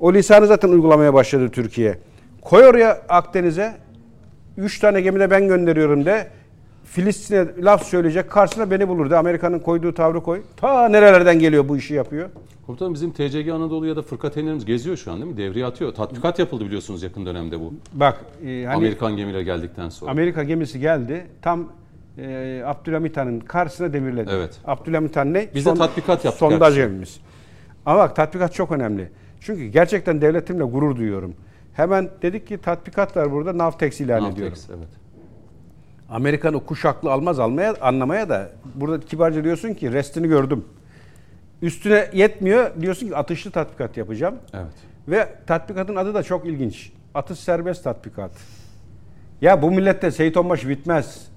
O 0.00 0.12
lisanı 0.14 0.46
zaten 0.46 0.68
uygulamaya 0.68 1.14
başladı 1.14 1.48
Türkiye. 1.48 1.98
Koy 2.42 2.64
oraya 2.66 3.02
Akdeniz'e, 3.08 3.76
üç 4.56 4.78
tane 4.78 5.00
gemide 5.00 5.30
ben 5.30 5.48
gönderiyorum 5.48 6.06
de, 6.06 6.30
Filistin'e 6.84 7.46
laf 7.64 7.84
söyleyecek, 7.84 8.30
karşısına 8.30 8.70
beni 8.70 8.88
bulur 8.88 9.10
de. 9.10 9.16
Amerika'nın 9.16 9.58
koyduğu 9.58 9.94
tavrı 9.94 10.22
koy. 10.22 10.42
Ta 10.56 10.88
nerelerden 10.88 11.38
geliyor 11.38 11.68
bu 11.68 11.76
işi 11.76 11.94
yapıyor. 11.94 12.28
Komutanım 12.70 12.94
bizim 12.94 13.12
TCG 13.12 13.48
Anadolu 13.48 13.86
ya 13.86 13.96
da 13.96 14.02
fırkateynlerimiz 14.02 14.64
geziyor 14.64 14.96
şu 14.96 15.12
an 15.12 15.20
değil 15.20 15.30
mi? 15.30 15.36
Devriye 15.36 15.66
atıyor. 15.66 15.94
Tatbikat 15.94 16.38
yapıldı 16.38 16.64
biliyorsunuz 16.64 17.02
yakın 17.02 17.26
dönemde 17.26 17.60
bu. 17.60 17.74
Bak, 17.92 18.20
e, 18.46 18.64
hani 18.64 18.76
Amerikan 18.76 19.16
gemileri 19.16 19.44
geldikten 19.44 19.88
sonra. 19.88 20.10
Amerika 20.10 20.42
gemisi 20.42 20.80
geldi. 20.80 21.26
Tam 21.42 21.68
e, 22.18 22.62
Abdülhamit 22.66 23.16
Han'ın 23.16 23.40
karşısına 23.40 23.92
demirledi. 23.92 24.30
Evet. 24.32 24.60
Abdülhamit 24.64 25.16
Han 25.16 25.34
ne? 25.34 25.48
Biz 25.54 25.66
de 25.66 25.74
tatbikat 25.74 26.24
yaptık 26.24 26.38
Sondaj 26.38 26.74
gerçi. 26.74 26.88
gemimiz. 26.88 27.20
Ama 27.86 27.98
bak 27.98 28.16
tatbikat 28.16 28.54
çok 28.54 28.72
önemli. 28.72 29.10
Çünkü 29.40 29.66
gerçekten 29.66 30.20
devletimle 30.20 30.64
gurur 30.64 30.96
duyuyorum. 30.96 31.34
Hemen 31.72 32.10
dedik 32.22 32.46
ki 32.46 32.58
tatbikat 32.58 33.16
var 33.16 33.32
burada 33.32 33.58
Navtex 33.58 34.00
ilan 34.00 34.22
Navtex, 34.22 34.34
ediyorum. 34.34 34.58
evet. 34.68 34.88
Amerikan 36.10 36.54
o 36.54 36.60
kuşaklı 36.60 37.12
almaz 37.12 37.38
almaya 37.38 37.74
anlamaya 37.80 38.28
da 38.28 38.50
burada 38.74 39.00
kibarca 39.00 39.44
diyorsun 39.44 39.74
ki 39.74 39.92
restini 39.92 40.28
gördüm. 40.28 40.64
Üstüne 41.62 42.10
yetmiyor 42.12 42.70
diyorsun 42.80 43.08
ki 43.08 43.16
atışlı 43.16 43.50
tatbikat 43.50 43.96
yapacağım. 43.96 44.34
Evet. 44.54 44.74
Ve 45.08 45.28
tatbikatın 45.46 45.96
adı 45.96 46.14
da 46.14 46.22
çok 46.22 46.46
ilginç. 46.46 46.92
Atış 47.14 47.38
serbest 47.38 47.84
tatbikat. 47.84 48.30
Ya 49.40 49.62
bu 49.62 49.70
millette 49.70 50.10
Seyit 50.10 50.36
Onbaşı 50.36 50.68
bitmez. 50.68 51.28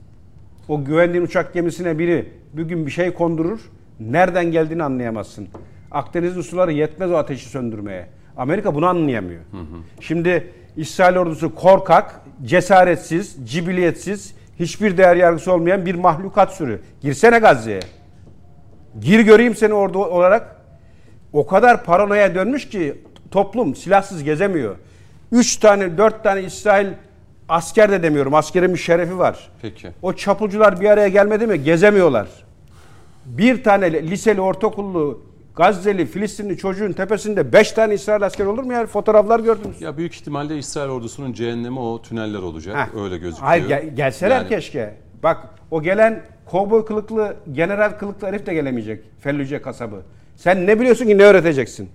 O 0.68 0.84
güvendiğin 0.86 1.24
uçak 1.24 1.54
gemisine 1.54 2.00
biri 2.00 2.30
bugün 2.54 2.86
bir 2.86 2.92
şey 2.92 3.14
kondurur. 3.14 3.60
Nereden 4.00 4.46
geldiğini 4.52 4.84
anlayamazsın. 4.84 5.48
Akdeniz'in 5.92 6.42
suları 6.42 6.72
yetmez 6.72 7.12
o 7.12 7.16
ateşi 7.16 7.50
söndürmeye. 7.50 8.08
Amerika 8.38 8.76
bunu 8.76 8.86
anlayamıyor. 8.86 9.42
Şimdi 10.00 10.52
İsrail 10.78 11.18
ordusu 11.18 11.56
korkak, 11.56 12.22
cesaretsiz, 12.46 13.38
cibiliyetsiz, 13.52 14.36
hiçbir 14.60 14.98
değer 14.98 15.16
yargısı 15.16 15.54
olmayan 15.54 15.86
bir 15.86 15.96
mahlukat 15.96 16.54
sürü. 16.54 16.82
Girsene 17.02 17.40
Gazze'ye. 17.40 17.80
Gir 19.02 19.20
göreyim 19.20 19.56
seni 19.56 19.74
orada 19.74 20.00
olarak. 20.00 20.56
O 21.34 21.48
kadar 21.48 21.84
paranoya 21.84 22.36
dönmüş 22.36 22.70
ki 22.70 23.02
toplum 23.32 23.76
silahsız 23.76 24.24
gezemiyor. 24.24 24.76
Üç 25.32 25.58
tane, 25.58 25.98
dört 25.98 26.24
tane 26.24 26.44
İsrail 26.44 26.88
asker 27.50 27.92
de 27.92 28.04
demiyorum. 28.04 28.34
Askerin 28.34 28.74
bir 28.74 28.80
şerefi 28.80 29.18
var. 29.20 29.52
Peki. 29.62 29.90
O 30.02 30.14
çapulcular 30.14 30.82
bir 30.82 30.90
araya 30.90 31.08
gelmedi 31.08 31.48
mi 31.48 31.64
gezemiyorlar. 31.64 32.28
Bir 33.26 33.64
tane 33.64 34.10
liseli, 34.10 34.42
ortaokullu 34.42 35.22
Gazze'li, 35.56 36.06
Filistinli 36.06 36.58
çocuğun 36.58 36.92
tepesinde 36.92 37.54
5 37.54 37.72
tane 37.72 37.94
İsrail 37.94 38.24
askeri 38.26 38.48
olur 38.48 38.64
mu 38.64 38.74
ya? 38.74 38.86
Fotoğraflar 38.88 39.40
gördünüz. 39.40 39.82
Ya 39.82 39.98
büyük 39.98 40.16
ihtimalle 40.16 40.58
İsrail 40.58 40.90
ordusunun 40.90 41.34
cehennemi 41.34 41.80
o 41.80 42.02
tüneller 42.02 42.40
olacak. 42.40 42.76
Heh. 42.76 43.02
Öyle 43.04 43.18
gözüküyor. 43.18 43.48
Hayır 43.48 43.68
gel- 43.68 43.96
gelseler 43.96 44.36
Yani 44.36 44.50
keşke. 44.50 44.94
Bak 45.24 45.38
o 45.72 45.82
gelen 45.82 46.22
kovboy 46.46 46.86
kılıklı, 46.86 47.36
general 47.54 47.92
kılıklı 47.92 48.28
herif 48.28 48.46
de 48.46 48.54
gelemeyecek. 48.54 49.04
Fellüce 49.20 49.62
kasabı. 49.62 50.02
Sen 50.36 50.68
ne 50.68 50.80
biliyorsun 50.80 51.06
ki 51.06 51.18
ne 51.18 51.24
öğreteceksin? 51.24 51.90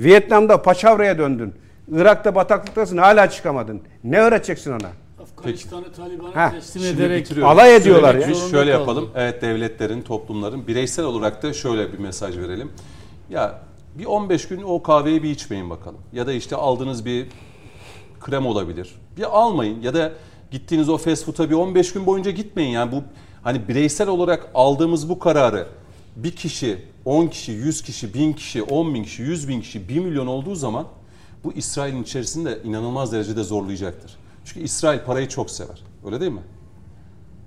Vietnam'da 0.00 0.62
paçavraya 0.62 1.18
döndün. 1.18 1.54
Irak'ta 1.92 2.34
bataklıktasın 2.34 2.96
hala 2.96 3.30
çıkamadın. 3.30 3.80
Ne 4.04 4.20
öğreteceksin 4.20 4.72
ona? 4.72 4.88
Afganistan'ı. 5.22 5.92
Taliban'a 5.92 6.50
teslim 6.50 6.84
ederek. 6.84 7.28
Alay 7.42 7.76
ediyorlar 7.76 8.14
ya. 8.14 8.34
Şöyle 8.34 8.50
kaldı. 8.50 8.80
yapalım. 8.80 9.10
Evet 9.14 9.42
devletlerin, 9.42 10.02
toplumların 10.02 10.66
bireysel 10.66 11.04
olarak 11.04 11.42
da 11.42 11.52
şöyle 11.52 11.92
bir 11.92 11.98
mesaj 11.98 12.38
verelim. 12.38 12.70
Ya 13.30 13.60
bir 13.94 14.04
15 14.04 14.48
gün 14.48 14.62
o 14.62 14.82
kahveyi 14.82 15.22
bir 15.22 15.30
içmeyin 15.30 15.70
bakalım. 15.70 16.00
Ya 16.12 16.26
da 16.26 16.32
işte 16.32 16.56
aldığınız 16.56 17.04
bir 17.04 17.26
krem 18.20 18.46
olabilir. 18.46 18.94
Bir 19.16 19.38
almayın 19.38 19.82
ya 19.82 19.94
da 19.94 20.12
gittiğiniz 20.50 20.88
o 20.88 20.96
fast 20.98 21.24
food'a 21.24 21.50
bir 21.50 21.54
15 21.54 21.92
gün 21.92 22.06
boyunca 22.06 22.30
gitmeyin. 22.30 22.70
Yani 22.70 22.92
bu 22.92 23.02
hani 23.46 23.68
bireysel 23.68 24.08
olarak 24.08 24.48
aldığımız 24.54 25.08
bu 25.08 25.18
kararı 25.18 25.66
bir 26.16 26.36
kişi, 26.36 26.78
10 27.04 27.26
kişi, 27.26 27.52
100 27.52 27.82
kişi, 27.82 28.14
1000 28.14 28.32
kişi, 28.32 28.62
10 28.62 28.94
bin 28.94 29.04
kişi, 29.04 29.22
100 29.22 29.48
bin 29.48 29.60
kişi, 29.60 29.88
1 29.88 29.98
milyon 29.98 30.26
olduğu 30.26 30.54
zaman 30.54 30.86
bu 31.44 31.52
İsrail'in 31.52 32.02
içerisinde 32.02 32.58
inanılmaz 32.64 33.12
derecede 33.12 33.42
zorlayacaktır. 33.42 34.16
Çünkü 34.44 34.60
İsrail 34.60 35.00
parayı 35.00 35.28
çok 35.28 35.50
sever. 35.50 35.82
Öyle 36.06 36.20
değil 36.20 36.32
mi? 36.32 36.42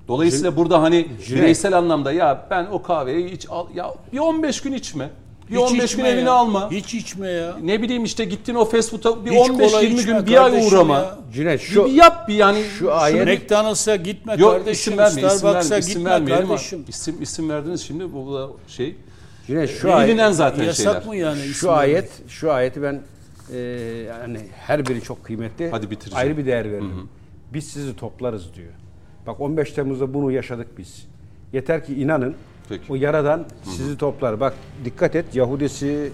Dolayısıyla 0.07 0.55
burada 0.55 0.81
hani 0.81 1.07
bireysel 1.29 1.77
anlamda 1.77 2.11
ya 2.11 2.47
ben 2.49 2.65
o 2.65 2.81
kahveyi 2.81 3.31
hiç 3.31 3.49
al 3.49 3.67
ya 3.75 3.93
bir 4.13 4.19
15 4.19 4.61
gün 4.61 4.73
içme. 4.73 5.09
Bir 5.51 5.55
Hiç 5.55 5.61
15 5.71 5.95
gün 5.95 6.05
ya. 6.05 6.31
alma. 6.31 6.71
Hiç 6.71 6.93
içme 6.93 7.27
ya. 7.27 7.57
Ne 7.63 7.81
bileyim 7.81 8.03
işte 8.03 8.25
gittin 8.25 8.55
o 8.55 8.65
fast 8.65 8.91
food'a 8.91 9.25
bir 9.25 9.31
Hiç 9.31 9.49
15 9.49 9.71
kola 9.71 9.81
20 9.81 9.99
içme 9.99 10.13
gün 10.13 10.25
bir 10.27 10.43
ay 10.45 10.67
uğrama. 10.67 10.95
ya. 10.97 11.17
Cüneyt 11.33 11.61
şu 11.61 11.85
bir 11.85 11.91
yap 11.91 12.27
bir 12.27 12.33
yani. 12.35 12.63
şu 12.79 12.91
ayet- 12.93 13.25
McDonald's'a 13.43 13.95
gitme 13.95 14.35
Yok 14.37 14.51
kardeşim. 14.51 14.71
isim 14.93 14.97
verme, 14.97 15.21
isim 15.21 15.29
Starbucks'a 15.39 15.77
isim 15.77 15.93
gitme 15.93 16.09
vermeyelim 16.09 16.45
ama 16.45 16.55
kardeşim. 16.55 16.85
isim 16.87 17.21
isim 17.21 17.49
verdiniz 17.49 17.81
şimdi 17.81 18.13
bu 18.13 18.33
da 18.33 18.47
şey. 18.67 18.95
Cüneyt 19.47 19.69
şu 19.69 19.93
ayet 19.93 20.09
Bilinen 20.09 20.31
zaten 20.31 20.63
Yasak 20.63 20.85
şeyler. 20.93 21.05
mı 21.07 21.15
yani? 21.15 21.39
isim 21.39 21.53
Şu 21.53 21.67
vermek? 21.67 21.81
ayet, 21.83 22.09
şu 22.27 22.51
ayeti 22.51 22.81
ben 22.83 23.01
e, 23.53 23.57
yani 24.09 24.39
her 24.65 24.85
biri 24.85 25.01
çok 25.01 25.23
kıymetli. 25.23 25.69
Hadi 25.69 25.91
bitireceğim. 25.91 26.17
Ayrı 26.25 26.37
bir 26.37 26.45
değer 26.45 26.65
veririm. 26.71 27.09
Biz 27.53 27.67
sizi 27.67 27.95
toplarız 27.95 28.53
diyor. 28.55 28.71
Bak 29.27 29.41
15 29.41 29.71
Temmuz'da 29.71 30.13
bunu 30.13 30.31
yaşadık 30.31 30.67
biz. 30.77 31.05
Yeter 31.53 31.85
ki 31.85 31.93
inanın. 32.01 32.35
Peki. 32.69 32.83
O 32.89 32.95
yaradan 32.95 33.45
sizi 33.63 33.97
toplar. 33.97 34.39
Bak 34.39 34.53
dikkat 34.85 35.15
et 35.15 35.25
Yahudisi, 35.35 36.11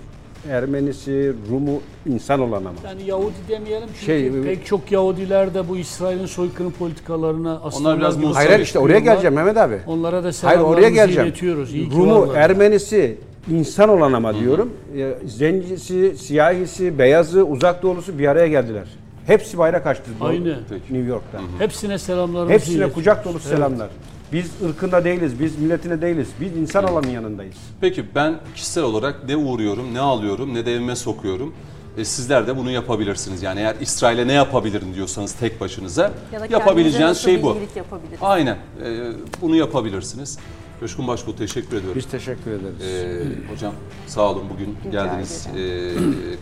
Ermenisi, 0.49 1.33
Rumu 1.49 1.81
insan 2.09 2.39
olan 2.39 2.57
ama. 2.65 2.71
Yani 2.85 3.03
Yahudi 3.07 3.33
demeyelim 3.49 3.87
çünkü 3.93 4.05
Şey, 4.05 4.41
pek 4.43 4.65
çok 4.65 4.91
Yahudiler 4.91 5.53
de 5.53 5.69
bu 5.69 5.77
İsrail'in 5.77 6.25
soykırım 6.25 6.71
politikalarına 6.71 7.59
biraz 7.61 7.75
aslanlar 7.75 8.11
gibi 8.11 8.21
muhtaç. 8.25 8.35
Hayır 8.35 8.49
hayır, 8.49 8.61
işte 8.63 8.79
oraya 8.79 8.99
geleceğim 8.99 9.35
Mehmet 9.35 9.57
abi. 9.57 9.79
Onlara 9.87 10.17
da 10.17 10.21
Hayır 10.23 10.33
selamlarımızı 10.33 10.73
oraya 10.79 10.89
geleceğim. 10.89 11.27
iletiyoruz. 11.29 11.73
İyi 11.73 11.89
ki 11.89 11.95
Rumu, 11.95 12.21
varlar. 12.21 12.35
Ermenisi 12.41 13.17
insan 13.51 13.89
olan 13.89 14.13
ama 14.13 14.39
diyorum. 14.39 14.73
E, 14.97 15.15
Zencisi, 15.27 16.17
siyahisi, 16.17 16.99
beyazı, 16.99 17.43
uzak 17.45 17.83
doğulusu 17.83 18.19
bir 18.19 18.27
araya 18.27 18.47
geldiler. 18.47 18.87
Hepsi 19.27 19.57
bayrak 19.57 19.87
açtı 19.87 20.11
bu- 20.19 20.25
Aynı. 20.25 20.59
New 20.89 21.07
York'ta. 21.09 21.39
Hepsine 21.59 21.99
selamlarımızı 21.99 22.53
Hepsine 22.53 22.71
iletiyoruz. 22.73 22.95
kucak 22.95 23.25
dolusu 23.25 23.49
Evet. 23.49 23.57
selamlar. 23.57 23.89
Biz 24.31 24.51
ırkında 24.69 25.03
değiliz, 25.03 25.39
biz 25.39 25.59
milletine 25.59 26.01
değiliz. 26.01 26.27
Biz 26.41 26.57
insan 26.57 26.83
olanın 26.91 27.07
yanındayız. 27.09 27.55
Peki 27.81 28.05
ben 28.15 28.35
kişisel 28.55 28.83
olarak 28.83 29.27
ne 29.27 29.35
uğruyorum, 29.35 29.93
ne 29.93 29.99
alıyorum, 29.99 30.53
ne 30.53 30.65
de 30.65 30.73
evime 30.75 30.95
sokuyorum. 30.95 31.53
E, 31.97 32.05
sizler 32.05 32.47
de 32.47 32.57
bunu 32.57 32.71
yapabilirsiniz. 32.71 33.43
Yani 33.43 33.59
eğer 33.59 33.75
İsrail'e 33.81 34.27
ne 34.27 34.33
yapabilirim 34.33 34.93
diyorsanız 34.95 35.33
tek 35.33 35.61
başınıza 35.61 36.01
Ya 36.03 36.09
da 36.09 36.13
kendimize 36.31 36.53
yapabileceğiniz 36.53 37.09
nasıl 37.09 37.21
şey 37.23 37.37
bir 37.37 37.43
bu. 37.43 37.53
iyilik 37.53 37.75
yapabiliriz? 37.75 38.19
Aynen. 38.21 38.55
E, 38.85 39.11
bunu 39.41 39.55
yapabilirsiniz. 39.55 40.37
Coşkun 40.79 41.07
Başbuğ 41.07 41.35
teşekkür 41.35 41.77
ediyorum. 41.77 41.95
Biz 41.95 42.05
teşekkür 42.05 42.51
ederiz. 42.51 42.81
Ee, 42.81 43.51
hocam 43.53 43.73
sağ 44.07 44.21
olun 44.21 44.43
bugün 44.49 44.77
Rica 44.85 45.05
geldiniz. 45.05 45.47
Ee, 45.57 45.93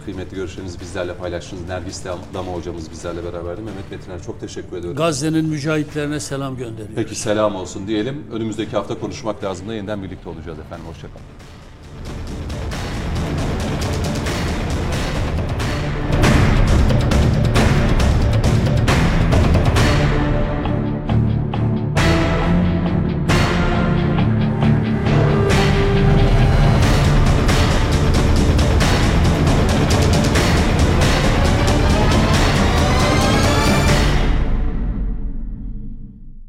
kıymetli 0.05 0.35
görüşlerinizi 0.35 0.79
bizlerle 0.79 1.13
paylaştınız. 1.15 1.67
Nergis 1.67 2.05
Dama 2.33 2.51
hocamız 2.51 2.91
bizlerle 2.91 3.23
beraberdi. 3.23 3.61
Mehmet 3.61 3.91
Metiner 3.91 4.23
çok 4.23 4.39
teşekkür 4.39 4.77
ediyorum. 4.77 4.97
Gazze'nin 4.97 5.45
mücahitlerine 5.45 6.19
selam 6.19 6.57
gönderiyoruz. 6.57 6.95
Peki 6.95 7.15
selam 7.15 7.55
olsun 7.55 7.87
diyelim. 7.87 8.23
Önümüzdeki 8.31 8.71
hafta 8.71 8.99
konuşmak 8.99 9.43
lazım 9.43 9.67
da 9.69 9.73
yeniden 9.73 10.03
birlikte 10.03 10.29
olacağız 10.29 10.59
efendim. 10.59 10.85
Hoşçakalın. 10.87 11.25